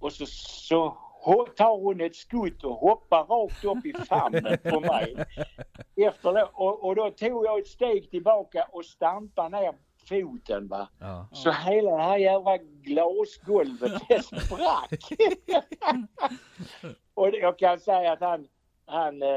och 0.00 0.12
så, 0.12 0.26
så 0.26 0.96
tar 1.56 1.80
hon 1.80 2.00
ett 2.00 2.16
skutt 2.16 2.64
och 2.64 2.74
hoppar 2.74 3.24
rakt 3.24 3.64
upp 3.64 3.86
i 3.86 3.92
famnen 3.92 4.58
på 4.64 4.80
mig. 4.80 5.16
Efter 5.96 6.60
och, 6.60 6.84
och 6.84 6.96
då 6.96 7.10
tog 7.10 7.44
jag 7.46 7.58
ett 7.58 7.66
steg 7.66 8.10
tillbaka 8.10 8.68
och 8.72 8.84
stampade 8.84 9.60
ner 9.60 9.74
foten 10.08 10.68
va. 10.68 10.88
Ja. 11.00 11.26
Så 11.32 11.50
hela 11.50 11.90
det 11.90 12.02
här 12.02 12.18
jävla 12.18 12.58
glasgolvet 12.58 14.02
det 14.08 14.22
sprack. 14.22 15.12
och 17.14 17.28
jag 17.28 17.58
kan 17.58 17.80
säga 17.80 18.12
att 18.12 18.20
han, 18.20 18.48
han 18.86 19.22
eh, 19.22 19.28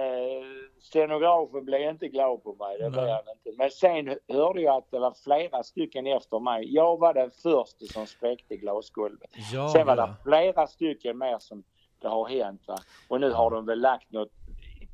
scenografen 0.79 1.65
blev 1.65 1.89
inte 1.89 2.07
glad 2.07 2.43
på 2.43 2.55
mig. 2.55 2.77
Det 2.79 2.89
blev 2.89 3.07
han 3.07 3.23
inte. 3.35 3.57
Men 3.57 3.71
sen 3.71 4.17
hörde 4.27 4.61
jag 4.61 4.75
att 4.75 4.91
det 4.91 4.99
var 4.99 5.13
flera 5.23 5.63
stycken 5.63 6.07
efter 6.07 6.39
mig. 6.39 6.73
Jag 6.73 6.99
var 6.99 7.13
den 7.13 7.31
första 7.31 7.85
som 7.93 8.07
spräckte 8.07 8.55
glasgolvet. 8.55 9.29
Ja, 9.53 9.69
sen 9.69 9.87
var 9.87 9.97
ja. 9.97 10.07
det 10.07 10.15
flera 10.23 10.67
stycken 10.67 11.17
mer 11.17 11.39
som 11.39 11.63
det 12.01 12.07
har 12.07 12.27
hänt 12.29 12.67
va. 12.67 12.77
Och 13.07 13.21
nu 13.21 13.31
har 13.31 13.51
de 13.51 13.65
väl 13.65 13.81
lagt 13.81 14.11
något 14.11 14.31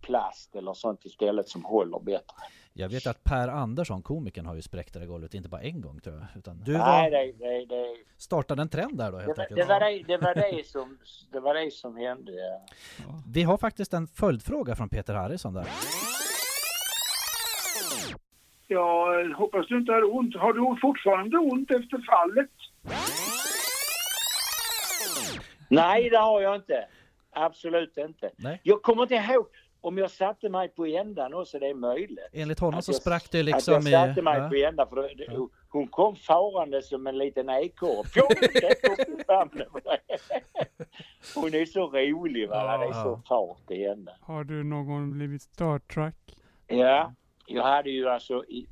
plast 0.02 0.56
eller 0.56 0.74
sånt 0.74 1.06
istället 1.06 1.50
som 1.50 1.66
håller 1.66 2.00
bättre. 2.00 2.36
Jag 2.74 2.90
vet 2.90 3.08
att 3.08 3.24
Per 3.24 3.48
Andersson, 3.48 4.02
komikern, 4.02 4.46
har 4.46 4.56
ju 4.56 4.62
spräckt 4.62 4.94
det 4.94 5.00
där 5.00 5.06
golvet, 5.06 5.34
inte 5.34 5.50
bara 5.50 5.62
en 5.62 5.82
gång 5.82 6.00
tror 6.00 6.16
jag. 6.16 6.26
Utan 6.38 6.60
du 6.64 6.72
Nej, 6.72 6.80
var, 6.80 7.12
det, 7.12 7.32
det, 7.32 7.66
det, 7.66 7.96
startade 8.18 8.62
en 8.62 8.70
trend 8.70 8.98
där 8.98 9.12
då 9.12 9.18
det, 9.18 9.24
helt 9.24 9.38
var- 9.38 9.44
enkelt. 9.44 9.60
det, 9.60 9.66
var 9.74 9.80
det, 9.80 10.04
det, 10.08 10.18
var 10.18 10.36
det, 10.36 10.68
som, 10.68 10.98
det 11.32 11.40
var 11.40 11.54
det 11.54 11.72
som 11.72 11.98
hände. 11.98 12.32
Ja. 12.32 13.22
Vi 13.28 13.44
har 13.44 13.58
faktiskt 13.58 13.94
en 13.94 14.08
följdfråga 14.08 14.76
från 14.76 14.90
Peter 14.90 15.14
Harrison 15.14 15.54
där. 15.54 15.68
Jag 18.68 19.30
hoppas 19.34 19.68
du 19.68 19.78
inte 19.78 19.92
har 19.92 20.16
ont. 20.16 20.36
Har 20.36 20.54
du 20.54 20.80
fortfarande 20.82 21.38
ont 21.38 21.72
efter 21.72 21.98
fallet? 22.06 22.50
Nej, 25.70 26.10
det 26.10 26.18
har 26.18 26.42
jag 26.42 26.56
inte. 26.56 26.88
Absolut 27.34 27.98
inte. 27.98 28.32
Nej. 28.36 28.60
Jag 28.64 28.82
kommer 28.82 29.02
inte 29.04 29.16
ihåg 29.16 29.46
om 29.82 29.98
jag 29.98 30.12
satte 30.12 30.50
mig 30.50 30.68
på 30.70 30.86
ändan 30.86 31.34
också, 31.34 31.60
det 31.60 31.68
är 31.68 31.74
möjligt. 31.74 32.20
Enligt 32.34 32.60
honom 32.60 32.78
Att 32.80 32.86
så 32.86 32.92
jag- 32.92 32.96
sprack 33.02 33.32
det 33.32 33.40
att 33.40 33.46
liksom 33.46 33.74
jag 33.74 33.88
i... 33.88 33.92
satte 33.92 34.22
mig 34.22 34.40
ja. 34.40 34.50
på 34.50 34.56
ändan 34.56 34.88
för 34.90 34.96
det, 34.96 35.26
Ja. 35.28 35.48
hon 35.70 35.88
kom 35.88 36.16
farande 36.16 36.82
som 36.82 37.08
en 37.08 37.18
liten 37.18 37.50
ekorre. 37.50 38.04
Hon 41.36 41.54
är 41.54 41.66
så 41.66 41.88
rolig 41.88 42.50
va, 42.50 42.78
det 42.78 42.86
är 42.86 42.94
så 43.04 43.22
fart 43.28 43.72
i 43.72 43.88
henne. 43.88 44.12
Har 44.22 44.44
du 44.44 44.64
någon 44.64 45.12
blivit 45.18 45.42
Star 45.42 45.80
Trek? 45.80 46.16
Ja, 46.68 47.14
jag 47.48 47.64
hade 47.64 47.90
ju 47.90 48.10
alltså 48.10 48.46
i, 48.46 48.68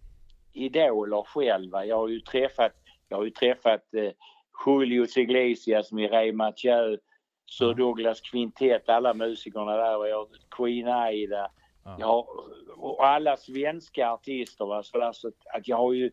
idoler 0.53 1.21
själv. 1.23 1.71
va. 1.71 1.85
Jag 1.85 1.95
har 1.97 2.07
ju 2.07 2.19
träffat, 2.19 2.71
jag 3.09 3.17
har 3.17 3.23
ju 3.23 3.29
träffat 3.31 3.93
eh, 3.93 4.11
Julio 4.65 5.05
Iglesias, 5.19 5.91
Mireille 5.91 6.33
Mathieu, 6.33 6.97
Sir 7.49 7.73
Douglas 7.73 8.21
Quintet, 8.21 8.89
alla 8.89 9.13
musikerna 9.13 9.75
där 9.75 9.97
och 9.97 10.09
jag, 10.09 10.27
Queen 10.49 10.87
Aida. 10.87 11.51
Ja. 11.83 11.95
Jag 11.99 12.27
och 12.77 13.05
alla 13.05 13.37
svenska 13.37 14.11
artister. 14.11 14.65
Va? 14.65 14.83
Så 14.83 15.01
alltså 15.01 15.31
att 15.53 15.67
jag 15.67 15.77
har 15.77 15.93
ju 15.93 16.11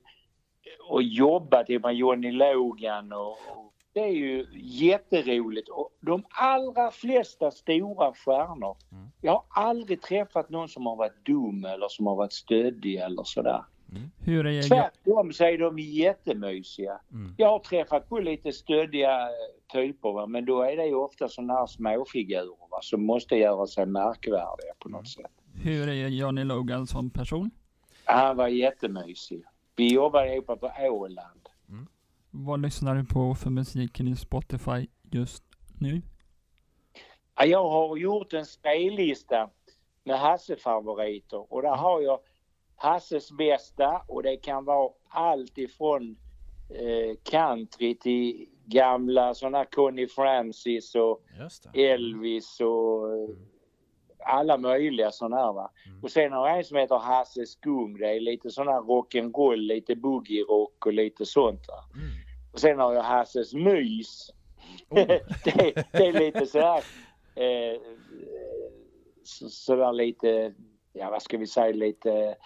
och 0.89 1.03
jobbat 1.03 1.69
med 1.69 1.95
Johnny 1.95 2.33
Logan 2.33 3.13
och, 3.13 3.31
och 3.31 3.73
det 3.93 4.01
är 4.01 4.13
ju 4.13 4.47
jätteroligt. 4.63 5.69
Och 5.69 5.91
de 6.01 6.25
allra 6.31 6.91
flesta 6.91 7.51
stora 7.51 8.13
stjärnor. 8.15 8.77
Mm. 8.93 9.07
Jag 9.21 9.33
har 9.33 9.45
aldrig 9.69 10.03
träffat 10.03 10.51
någon 10.51 10.69
som 10.69 10.87
har 10.87 10.97
varit 10.97 11.27
dum 11.27 11.65
eller 11.65 11.89
som 11.89 12.07
har 12.07 12.17
varit 12.17 12.33
stöddig 12.33 12.97
eller 12.97 13.23
sådär. 13.25 13.65
Hur 14.19 14.47
är 14.47 14.63
Tvärtom 14.63 15.33
så 15.33 15.45
är 15.45 15.59
de 15.59 15.79
jättemysiga. 15.79 17.01
Mm. 17.13 17.35
Jag 17.37 17.49
har 17.49 17.59
träffat 17.59 18.09
på 18.09 18.19
lite 18.19 18.53
stöddiga 18.53 19.23
eh, 19.23 19.29
typer 19.73 20.13
va? 20.13 20.27
men 20.27 20.45
då 20.45 20.63
är 20.63 20.77
det 20.77 20.87
ju 20.87 20.95
ofta 20.95 21.29
sådana 21.29 21.55
här 21.55 21.67
småfigurer 21.67 22.71
va? 22.71 22.79
som 22.83 23.07
måste 23.07 23.37
göra 23.37 23.67
sig 23.67 23.87
märkvärdiga 23.87 24.75
på 24.79 24.89
något 24.89 25.09
sätt. 25.09 25.33
Hur 25.63 25.89
är 25.89 26.09
Johnny 26.09 26.45
Logan 26.45 26.87
som 26.87 27.11
person? 27.11 27.51
Han 28.05 28.37
var 28.37 28.49
jättemysig. 28.49 29.43
Vi 29.77 29.95
jobbade 29.95 30.35
ihop 30.35 30.47
på 30.47 30.71
Åland. 30.81 31.47
Vad 32.39 32.63
lyssnar 32.63 32.95
du 32.95 33.05
på 33.05 33.35
för 33.35 33.51
musiken 33.51 34.09
i 34.09 34.17
Spotify 34.17 34.87
just 35.11 35.45
nu? 35.79 36.03
Ja, 37.37 37.45
Jag 37.45 37.71
har 37.71 37.97
gjort 37.97 38.33
en 38.33 38.47
spellista 38.47 39.51
med 40.05 40.19
Hasse-favoriter 40.19 41.53
och 41.53 41.63
där 41.63 41.77
har 41.77 42.01
jag 42.01 42.19
Hasses 42.77 43.33
bästa 43.33 44.03
och 44.07 44.23
det 44.23 44.37
kan 44.37 44.65
vara 44.65 44.91
allt 45.09 45.59
ifrån 45.59 46.17
eh, 46.71 47.17
country 47.23 47.99
till 47.99 48.47
gamla 48.65 49.35
sådana 49.35 49.65
Connie 49.65 50.07
Francis 50.07 50.95
och. 50.95 51.23
Elvis 51.75 52.61
och 52.61 53.13
eh, 53.13 53.29
alla 54.27 54.59
möjliga 54.59 55.11
sådana 55.11 55.37
här 55.37 55.53
va. 55.53 55.71
Och 56.03 56.11
sen 56.11 56.33
har 56.33 56.49
jag 56.49 56.59
en 56.59 56.65
som 56.65 56.77
heter 56.77 56.99
Hasse 56.99 57.47
Skum. 57.47 57.99
Det 57.99 58.17
är 58.17 58.21
lite 58.21 58.49
här 58.57 58.81
rock'n'roll, 58.81 59.57
lite 59.57 59.95
boogie-rock 59.95 60.87
och 60.87 60.93
lite 60.93 61.27
sånt 61.27 61.69
va. 61.69 61.85
Mm. 61.95 62.11
Och 62.53 62.61
sen 62.61 62.79
har 62.79 62.95
jag 62.95 63.03
Hasses 63.03 63.55
Mys. 63.55 64.31
det, 64.89 65.85
det 65.93 66.07
är 66.07 66.13
lite 66.13 66.47
sådär 66.47 66.83
eh, 67.35 67.81
så, 69.25 69.49
sådär 69.49 69.93
lite, 69.93 70.55
ja 70.93 71.11
vad 71.11 71.23
ska 71.23 71.39
vi 71.39 71.47
säga, 71.47 71.73
lite 71.73 72.37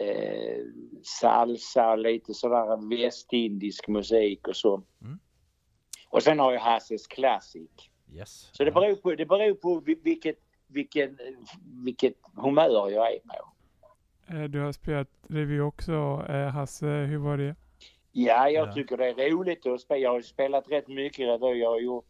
eh, 0.00 0.62
salsa, 1.02 1.96
lite 1.96 2.34
sådär 2.34 2.96
västindisk 2.96 3.88
musik 3.88 4.48
och 4.48 4.56
så. 4.56 4.82
Mm. 5.02 5.18
Och 6.10 6.22
sen 6.22 6.38
har 6.38 6.52
jag 6.52 6.60
Hasses 6.60 7.06
Classic. 7.06 7.70
Yes. 8.14 8.50
Så 8.52 8.64
det 8.64 8.70
beror 8.72 8.94
på, 8.94 9.14
det 9.14 9.26
beror 9.26 9.54
på 9.54 9.80
vi- 9.80 10.00
vilket, 10.04 10.36
vilken, 10.66 11.18
vilket 11.84 12.14
humör 12.36 12.90
jag 12.90 13.14
är 13.14 13.18
på. 13.18 13.52
Eh, 14.34 14.44
Du 14.44 14.60
har 14.60 14.72
spelat 14.72 15.08
revy 15.28 15.60
också. 15.60 16.24
Eh, 16.28 16.46
Hasse, 16.48 16.86
hur 16.86 17.18
var 17.18 17.36
det? 17.36 17.56
Ja, 18.12 18.50
jag 18.50 18.68
Ja. 18.68 18.72
tycker 18.72 18.96
det 18.96 19.06
är 19.06 19.30
roligt 19.30 19.66
att 19.66 19.80
spela. 19.80 19.98
Jag 20.00 20.10
har 20.10 20.20
spelat 20.20 20.70
rätt 20.70 20.88
mycket 20.88 21.18
revy. 21.18 21.58
Jag 21.60 21.70
har 21.70 21.80
gjort 21.80 22.06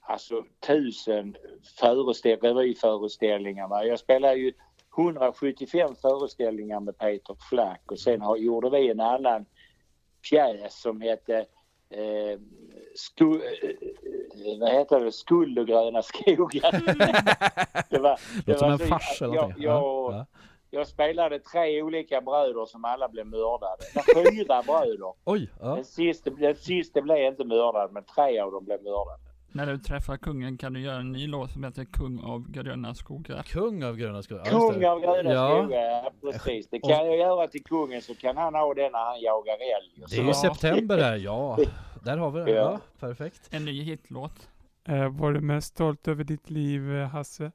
alltså 0.00 0.44
tusen 0.66 1.36
föreställ- 1.80 2.40
revyföreställningar. 2.40 3.68
va. 3.68 3.84
Jag 3.84 3.98
spelar 3.98 4.34
ju 4.34 4.52
175 4.98 5.94
föreställningar 5.94 6.80
med 6.80 6.98
Peter 6.98 7.36
Flack 7.50 7.82
och 7.90 7.98
sen 7.98 8.20
har, 8.20 8.36
gjorde 8.36 8.70
vi 8.70 8.90
en 8.90 9.00
annan 9.00 9.46
pjäs 10.30 10.80
som 10.80 11.00
hette 11.00 11.46
eh, 11.90 12.40
sku, 12.94 13.24
eh, 13.24 14.58
vad 14.60 14.72
heter 14.72 15.00
det? 15.00 15.12
Skuld 15.12 15.58
och 15.58 15.66
gröna 15.66 16.02
skogar. 16.02 16.70
det 17.90 17.98
var, 17.98 18.20
Låter 18.46 18.58
som 18.58 18.70
en 18.70 18.78
fars 18.78 19.22
eller 19.22 19.34
jag, 19.34 19.50
jag, 19.50 19.56
Ja, 19.58 20.12
ja. 20.12 20.26
jag 20.70 20.86
spelade 20.86 21.38
tre 21.38 21.82
olika 21.82 22.20
bröder 22.20 22.66
som 22.66 22.84
alla 22.84 23.08
blev 23.08 23.26
mördade. 23.26 23.82
Fyra 24.14 24.62
bröder. 24.62 25.12
Oj! 25.24 25.50
Ja. 25.60 25.74
Den 25.74 25.84
sista, 25.84 26.30
den 26.30 26.54
sista 26.54 27.00
blev 27.02 27.18
inte 27.18 27.44
mördad 27.44 27.92
men 27.92 28.04
tre 28.04 28.38
av 28.38 28.52
dem 28.52 28.64
blev 28.64 28.82
mördade. 28.82 29.20
När 29.56 29.66
du 29.66 29.78
träffar 29.78 30.16
kungen 30.16 30.58
kan 30.58 30.72
du 30.72 30.80
göra 30.80 30.96
en 30.96 31.12
ny 31.12 31.26
låt 31.26 31.50
som 31.50 31.64
heter 31.64 31.84
Kung 31.84 32.20
av 32.20 32.50
gröna 32.50 32.94
skogar. 32.94 33.42
Kung 33.42 33.84
av 33.84 33.96
gröna 33.96 34.22
skogar. 34.22 34.42
Ja, 34.52 34.70
Kung 34.72 34.84
av 34.84 35.00
gröna 35.00 35.32
Ja. 35.32 35.62
skogar, 35.62 35.80
ja 35.82 36.12
precis. 36.20 36.68
Det 36.68 36.78
kan 36.80 36.90
jag 37.06 37.16
göra 37.16 37.48
till 37.48 37.64
kungen 37.64 38.02
så 38.02 38.14
kan 38.14 38.36
han 38.36 38.54
ha 38.54 38.74
den 38.74 38.92
när 38.92 38.98
han 39.04 39.20
jagar 39.20 39.54
älg. 39.54 40.02
och 40.02 40.10
Det 40.10 40.16
är 40.16 40.20
ju 40.22 40.26
Ja. 40.28 40.34
september 40.34 40.96
där, 41.06 41.16
ja. 41.16 41.58
Där 42.04 42.16
har 42.16 42.30
vi 42.30 42.40
det. 42.40 42.50
Ja. 42.50 42.56
Ja, 42.72 42.78
perfekt. 43.00 43.48
En 43.54 43.64
ny 43.64 43.82
hitlåt. 43.82 44.48
Eh, 44.88 45.08
Var 45.08 45.32
du 45.32 45.40
mest 45.40 45.68
stolt 45.68 46.08
över 46.08 46.24
ditt 46.24 46.50
liv, 46.50 46.96
eh, 46.96 47.08
Hasse? 47.08 47.52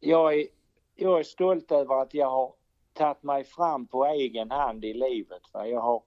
Jag 0.00 0.34
är, 0.34 0.46
jag 0.96 1.18
är 1.18 1.22
stolt 1.22 1.72
över 1.72 2.02
att 2.02 2.14
jag 2.14 2.30
har 2.30 2.52
tagit 2.92 3.22
mig 3.22 3.44
fram 3.44 3.86
på 3.86 4.06
egen 4.06 4.50
hand 4.50 4.84
i 4.84 4.94
livet. 4.94 5.42
Va? 5.52 5.66
Jag, 5.66 5.80
har, 5.80 6.02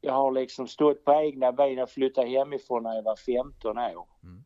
jag 0.00 0.12
har 0.12 0.32
liksom 0.32 0.68
stått 0.68 1.04
på 1.04 1.12
egna 1.12 1.52
ben 1.52 1.78
och 1.78 1.90
flyttat 1.90 2.28
hemifrån 2.28 2.82
när 2.82 2.94
jag 2.94 3.02
var 3.02 3.16
15 3.16 3.78
år. 3.78 4.06
Mm. 4.22 4.44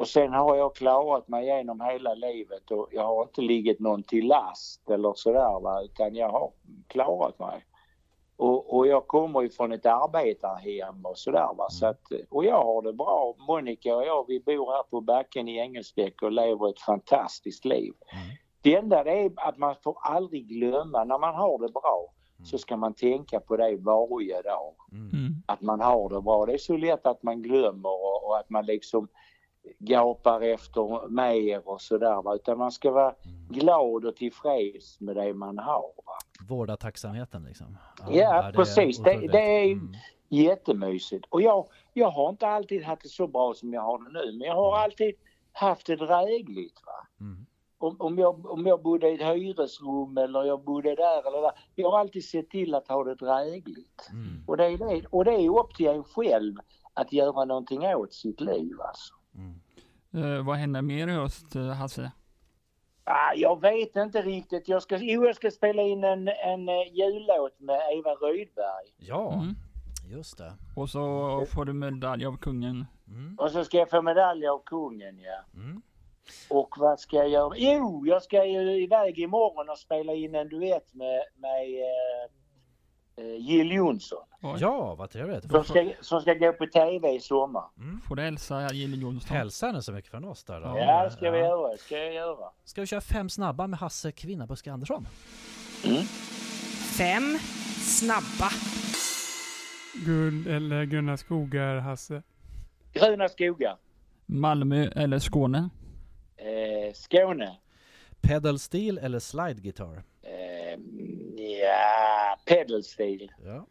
Och 0.00 0.08
sen 0.08 0.32
har 0.32 0.56
jag 0.56 0.74
klarat 0.74 1.28
mig 1.28 1.46
genom 1.46 1.80
hela 1.80 2.14
livet 2.14 2.70
och 2.70 2.88
jag 2.90 3.06
har 3.06 3.22
inte 3.22 3.40
ligget 3.40 3.80
någon 3.80 4.02
till 4.02 4.26
last 4.26 4.90
eller 4.90 5.12
sådär 5.14 5.60
va, 5.60 5.82
utan 5.82 6.14
jag 6.14 6.28
har 6.28 6.52
klarat 6.88 7.38
mig. 7.38 7.64
Och, 8.36 8.76
och 8.76 8.86
jag 8.86 9.06
kommer 9.06 9.40
ju 9.40 9.50
från 9.50 9.72
ett 9.72 9.86
arbetarhem 9.86 11.06
och 11.06 11.18
sådär 11.18 11.48
va. 11.56 11.70
Så 11.70 11.86
att, 11.86 12.00
och 12.30 12.44
jag 12.44 12.64
har 12.64 12.82
det 12.82 12.92
bra. 12.92 13.34
Monica 13.48 13.96
och 13.96 14.04
jag 14.04 14.24
vi 14.28 14.40
bor 14.40 14.72
här 14.72 14.82
på 14.82 15.00
backen 15.00 15.48
i 15.48 15.58
Engelsbäck 15.58 16.22
och 16.22 16.32
lever 16.32 16.68
ett 16.68 16.80
fantastiskt 16.80 17.64
liv. 17.64 17.92
Det 18.62 18.74
enda 18.74 19.04
det 19.04 19.24
är 19.24 19.32
att 19.36 19.58
man 19.58 19.74
får 19.84 19.98
aldrig 20.00 20.48
glömma 20.48 21.04
när 21.04 21.18
man 21.18 21.34
har 21.34 21.58
det 21.58 21.72
bra 21.72 22.12
så 22.44 22.58
ska 22.58 22.76
man 22.76 22.94
tänka 22.94 23.40
på 23.40 23.56
det 23.56 23.76
varje 23.76 24.42
dag. 24.42 24.74
Mm. 24.92 25.34
Att 25.46 25.60
man 25.60 25.80
har 25.80 26.08
det 26.08 26.20
bra. 26.20 26.46
Det 26.46 26.52
är 26.52 26.58
så 26.58 26.76
lätt 26.76 27.06
att 27.06 27.22
man 27.22 27.42
glömmer 27.42 27.88
och, 27.88 28.26
och 28.26 28.38
att 28.38 28.50
man 28.50 28.66
liksom 28.66 29.08
gapar 29.78 30.40
efter 30.40 31.08
mer 31.08 31.68
och 31.68 31.80
sådär. 31.80 32.34
Utan 32.34 32.58
man 32.58 32.72
ska 32.72 32.90
vara 32.90 33.14
glad 33.48 34.04
och 34.04 34.16
tillfreds 34.16 35.00
med 35.00 35.16
det 35.16 35.34
man 35.34 35.58
har. 35.58 35.92
Va? 36.06 36.12
Vårda 36.48 36.76
tacksamheten 36.76 37.44
liksom. 37.44 37.78
Ja, 38.00 38.06
det 38.12 38.20
är 38.22 38.52
precis. 38.52 38.98
Det- 38.98 39.26
det 39.32 39.38
är- 39.38 39.72
Mm. 39.72 39.92
Jättemysigt. 40.32 41.24
Och 41.28 41.42
jag, 41.42 41.66
jag 41.92 42.10
har 42.10 42.28
inte 42.30 42.46
alltid 42.46 42.82
haft 42.82 43.02
det 43.02 43.08
så 43.08 43.26
bra 43.26 43.54
som 43.54 43.72
jag 43.72 43.82
har 43.82 43.98
det 43.98 44.10
nu. 44.12 44.32
Men 44.38 44.46
jag 44.48 44.54
har 44.54 44.76
alltid 44.78 45.14
haft 45.52 45.86
det 45.86 45.96
drägligt. 45.96 46.80
Va? 46.86 47.06
Mm. 47.20 47.46
Om, 47.78 47.96
om, 47.98 48.18
jag, 48.18 48.50
om 48.50 48.66
jag 48.66 48.82
bodde 48.82 49.08
i 49.10 49.14
ett 49.14 49.20
hyresrum 49.36 50.18
eller 50.18 50.44
jag 50.44 50.64
bodde 50.64 50.94
där 50.94 51.28
eller 51.28 51.42
där. 51.42 51.52
Jag 51.74 51.90
har 51.90 51.98
alltid 51.98 52.24
sett 52.24 52.50
till 52.50 52.74
att 52.74 52.88
ha 52.88 53.04
det 53.04 53.14
drägligt. 53.14 54.08
Mm. 54.12 54.44
Och 54.46 54.56
det 54.56 54.64
är, 54.64 54.78
det, 54.78 55.06
och 55.10 55.24
det 55.24 55.32
är 55.34 55.58
upp 55.60 55.74
till 55.74 55.86
en 55.86 56.04
själv 56.04 56.54
att 56.94 57.12
göra 57.12 57.44
någonting 57.44 57.82
åt 57.86 58.12
sitt 58.14 58.40
liv 58.40 58.80
alltså. 58.80 59.14
Mm. 59.34 60.44
Vad 60.46 60.56
händer 60.56 60.82
mer 60.82 61.08
i 61.08 61.12
höst, 61.12 61.56
eh, 61.56 61.66
Hasse? 61.66 62.12
Ah, 63.04 63.32
jag 63.34 63.60
vet 63.60 63.96
inte 63.96 64.22
riktigt. 64.22 64.68
Jag 64.68 64.82
ska, 64.82 64.96
jo, 64.98 65.24
jag 65.26 65.36
ska 65.36 65.50
spela 65.50 65.82
in 65.82 66.04
en, 66.04 66.28
en 66.28 66.68
eh, 66.68 66.92
jullåt 66.92 67.60
med 67.60 67.80
Eva 67.92 68.10
Rydberg. 68.10 68.86
Ja, 68.98 69.32
Mm. 69.32 69.54
just 70.10 70.38
det. 70.38 70.52
Och 70.76 70.90
så 70.90 71.00
får 71.54 71.64
du 71.64 71.72
medalj 71.72 72.26
av 72.26 72.36
kungen. 72.36 72.86
Mm. 73.08 73.36
Och 73.38 73.50
så 73.50 73.64
ska 73.64 73.76
jag 73.76 73.90
få 73.90 74.02
medalj 74.02 74.46
av 74.46 74.62
kungen, 74.66 75.18
ja. 75.20 75.60
Mm. 75.60 75.82
Och 76.50 76.74
vad 76.78 77.00
ska 77.00 77.16
jag 77.16 77.28
göra? 77.28 77.52
Jo, 77.56 78.06
jag 78.06 78.22
ska 78.22 78.44
ju 78.44 78.82
iväg 78.82 79.18
imorgon 79.18 79.68
och 79.68 79.78
spela 79.78 80.12
in 80.12 80.34
en 80.34 80.48
duett 80.48 80.94
med, 80.94 81.22
med 81.36 81.62
eh, 81.62 82.30
Jill 83.38 83.72
Johnson. 83.72 84.18
Oj. 84.42 84.56
Ja, 84.60 84.94
vad 84.94 85.10
trevligt. 85.10 85.50
Som 85.50 85.64
ska, 85.64 85.92
som 86.00 86.20
ska 86.20 86.34
gå 86.34 86.52
på 86.52 86.66
TV 86.66 87.08
i 87.14 87.20
sommar. 87.20 87.64
Får 88.08 88.16
du 88.16 88.22
hälsa 88.22 88.72
Jill 88.72 89.02
Johnson? 89.02 89.36
Hälsa 89.36 89.66
henne 89.66 89.82
så 89.82 89.92
mycket 89.92 90.10
från 90.10 90.24
oss 90.24 90.44
där 90.44 90.60
då. 90.60 90.78
Ja, 90.78 91.04
det 91.04 91.10
ska 91.10 91.30
vi 91.30 91.38
göra. 91.38 91.76
ska 91.76 91.98
jag 91.98 92.14
göra. 92.14 92.50
Ska 92.64 92.80
vi 92.80 92.86
köra 92.86 93.00
fem 93.00 93.28
snabba 93.28 93.66
med 93.66 93.78
Hasse 93.78 94.12
Kvinnabuske 94.12 94.72
Andersson? 94.72 95.06
Fem 96.98 97.38
snabba. 97.78 98.50
Guld 100.06 100.46
eller 100.48 100.84
gröna 100.84 101.16
skogar, 101.16 101.76
Hasse? 101.76 102.22
Gröna 102.92 103.28
skogar. 103.28 103.76
Malmö 104.26 104.88
eller 104.96 105.18
Skåne? 105.18 105.68
Eh, 106.36 106.92
Skåne. 106.94 107.56
Pedal 108.20 108.58
steel 108.58 108.98
eller 108.98 109.18
slide 109.18 109.60
guitar? 109.60 110.02
Eh, 110.22 110.78
ja, 111.62 112.36
pedal 112.46 112.82
steel. 112.82 113.32
Ja. 113.44 113.66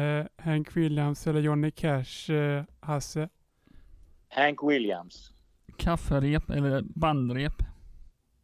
Eh, 0.00 0.26
Hank 0.36 0.76
Williams 0.76 1.26
eller 1.26 1.40
Johnny 1.40 1.70
Cash, 1.70 2.30
eh, 2.30 2.64
Hasse? 2.80 3.28
Hank 4.28 4.62
Williams. 4.62 5.32
Kafferep 5.76 6.50
eller 6.50 6.82
bandrep? 6.82 7.52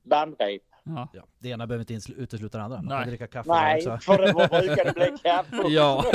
Bandrep. 0.03 0.63
Ja. 0.85 1.09
ja. 1.13 1.23
Det 1.39 1.49
ena 1.49 1.67
behöver 1.67 1.93
inte 1.93 2.13
utesluta 2.13 2.59
det 2.59 2.65
andra. 2.65 2.77
Man 2.77 2.87
Nej. 2.87 2.99
kan 2.99 3.09
dricka 3.09 3.27
kaffe 3.27 3.51
Nej, 3.51 3.77
också. 3.89 3.99
för 3.99 4.23
det 4.23 4.33
brukar 4.33 4.85
det 4.85 4.93
bli 4.93 5.19
kaffe. 5.23 5.69
Ja. 5.69 6.05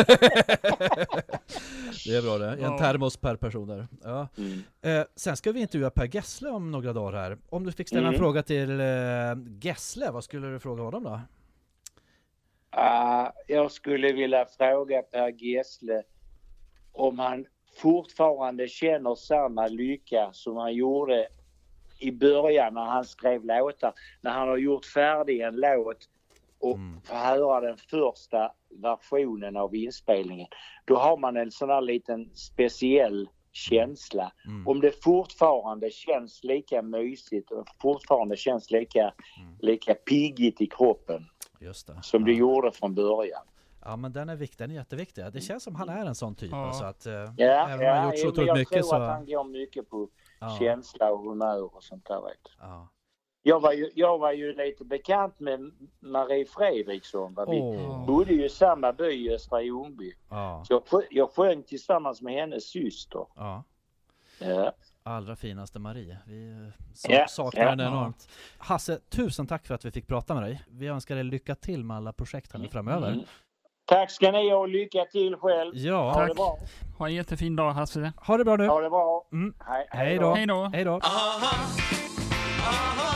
det 2.05 2.15
är 2.15 2.21
bra 2.21 2.37
det. 2.37 2.51
En 2.51 2.59
Ja. 2.61 2.77
termos 2.79 3.17
per 3.17 3.35
person 3.35 3.67
där. 3.67 3.87
Ja. 4.03 4.27
Mm. 4.37 4.63
Eh, 4.81 5.05
sen 5.15 5.37
ska 5.37 5.51
vi 5.51 5.59
intervjua 5.59 5.89
Per 5.89 6.15
Gessle 6.15 6.49
om 6.49 6.71
några 6.71 6.93
dagar 6.93 7.19
här. 7.19 7.37
Om 7.49 7.63
du 7.63 7.71
fick 7.71 7.87
ställa 7.87 8.01
en 8.01 8.13
Mm. 8.13 8.19
fråga 8.19 8.43
till 8.43 8.79
eh, 8.79 8.85
Gessle, 9.61 10.11
vad 10.11 10.23
skulle 10.23 10.47
du 10.47 10.59
fråga 10.59 10.83
honom 10.83 11.03
då? 11.03 11.21
Ah, 12.69 13.31
jag 13.47 13.71
skulle 13.71 14.11
vilja 14.13 14.45
fråga 14.45 15.01
Per 15.01 15.29
Gessle 15.43 16.03
om 16.93 17.19
han 17.19 17.45
fortfarande 17.81 18.67
känner 18.67 19.15
samma 19.15 19.67
lycka 19.67 20.29
som 20.33 20.57
han 20.57 20.73
gjorde 20.73 21.27
i 21.99 22.11
början 22.11 22.73
när 22.73 22.85
han 22.85 23.05
skrev 23.05 23.45
låtar. 23.45 23.93
När 24.21 24.31
han 24.31 24.47
har 24.47 24.57
gjort 24.57 24.85
färdig 24.85 25.41
en 25.41 25.55
låt 25.55 26.09
och 26.59 26.75
Mm. 26.75 27.01
får 27.01 27.15
höra 27.15 27.61
den 27.61 27.77
första 27.77 28.51
versionen 28.69 29.57
av 29.57 29.75
inspelningen. 29.75 30.47
Då 30.85 30.95
har 30.95 31.17
man 31.17 31.37
en 31.37 31.51
sån 31.51 31.69
här 31.69 31.81
liten 31.81 32.29
speciell 32.35 33.29
känsla. 33.51 34.31
Mm. 34.47 34.67
Om 34.67 34.81
det 34.81 35.03
fortfarande 35.03 35.91
känns 35.91 36.43
lika 36.43 36.81
mysigt 36.81 37.51
och 37.51 37.67
fortfarande 37.81 38.37
känns 38.37 38.71
lika, 38.71 39.01
Mm. 39.01 39.55
lika 39.59 39.93
piggigt 39.93 40.61
i 40.61 40.67
kroppen 40.67 41.25
Just 41.59 41.87
det. 41.87 41.99
som 42.01 42.25
det 42.25 42.31
ja. 42.31 42.37
gjorde 42.37 42.71
från 42.71 42.95
början. 42.95 43.41
Ja 43.85 43.95
men 43.95 44.13
den 44.13 44.29
är 44.29 44.35
viktig, 44.35 44.57
den 44.57 44.71
är 44.71 44.75
jätteviktig. 44.75 45.23
Det 45.33 45.41
känns 45.41 45.63
som 45.63 45.75
han 45.75 45.89
är 45.89 46.05
en 46.05 46.15
sån 46.15 46.35
typ. 46.35 46.51
Ja. 46.51 46.65
Alltså 46.67 46.83
att, 46.83 47.05
eh, 47.05 47.13
Ja, 47.13 47.29
även 47.37 47.63
om 47.63 47.69
han 47.69 47.79
ja 47.79 47.93
har 47.95 48.05
gjort 48.05 48.19
så 48.19 48.25
jo, 48.25 48.25
men 48.25 48.31
otroligt 48.31 48.47
jag 48.47 48.57
mycket 48.57 48.71
tror 48.71 48.81
så... 48.83 48.95
att 48.95 49.09
han 49.09 49.25
går 49.25 49.43
mycket 49.43 49.89
på 49.89 50.09
Ja, 50.39 50.57
känsla 50.59 51.11
och 51.11 51.19
humör 51.23 51.75
och 51.75 51.83
sånt 51.83 52.05
där. 52.05 52.21
Vet. 52.21 52.43
du. 52.43 52.49
ja. 52.59 52.87
Jag, 53.43 53.59
var 53.59 53.73
ju, 53.73 53.91
jag 53.95 54.17
var 54.17 54.31
ju 54.31 54.53
lite 54.53 54.85
bekant 54.85 55.39
med 55.39 55.71
Marie 55.99 56.45
Fredriksson. 56.45 57.33
Va? 57.33 57.45
Vi 57.49 57.59
Åh, 57.61 58.05
bodde 58.05 58.33
ju 58.33 58.45
i 58.45 58.49
samma 58.49 58.93
by 58.93 59.05
i 59.11 59.33
Östra 59.35 59.61
Ljungby. 59.61 60.13
ja, 60.29 60.63
Så 60.67 60.73
jag, 60.73 60.83
sjö- 60.83 61.07
jag 61.09 61.29
sjöng 61.31 61.63
tillsammans 61.63 62.21
med 62.21 62.33
hennes 62.33 62.63
syster. 62.69 63.25
ja. 63.35 63.63
Allra 65.07 65.35
finaste 65.35 65.79
Marie. 65.79 66.17
Vi 66.25 66.49
eh, 66.51 66.83
sa- 66.93 67.11
Ja, 67.11 67.27
saknar 67.27 67.63
ja. 67.63 67.69
henne 67.69 67.83
enormt. 67.87 68.29
Hasse, 68.57 68.99
tusen 69.09 69.47
tack 69.47 69.67
för 69.67 69.75
att 69.75 69.85
vi 69.85 69.91
fick 69.91 70.07
prata 70.07 70.33
med 70.33 70.43
dig. 70.43 70.61
Vi 70.69 70.87
önskar 70.87 71.15
dig 71.15 71.23
lycka 71.23 71.55
till 71.55 71.83
med 71.83 71.97
alla 71.97 72.13
projekt 72.13 72.51
här 72.53 72.59
nu 72.59 72.67
framöver. 72.67 73.11
Mm. 73.11 73.25
Tack 73.85 74.11
ska 74.11 74.31
ni 74.31 74.49
ha 74.49 74.57
och 74.57 74.67
lycka 74.69 75.05
till 75.11 75.35
själv. 75.35 75.71
Ja, 75.75 76.11
Ha 76.11 76.21
det 76.21 76.27
Tack. 76.27 76.37
bra. 76.37 76.57
Ha 76.97 77.07
en 77.07 77.13
jättefin 77.13 77.55
dag 77.55 77.71
Hasse. 77.71 78.13
ha 78.17 78.37
det 78.37 78.45
bra 78.45 78.55
nu. 78.55 78.67
Ha 78.67 78.81
det 78.81 78.89
bra. 78.89 79.27
Mm. 79.31 79.53
Hej, 79.59 79.87
Hej 79.89 80.17
då. 80.17 80.33
Hej 80.35 80.45
då. 80.45 80.65
Hej 80.73 80.83
då. 80.83 80.91
Aha. 80.91 81.51
Aha. 82.61 83.06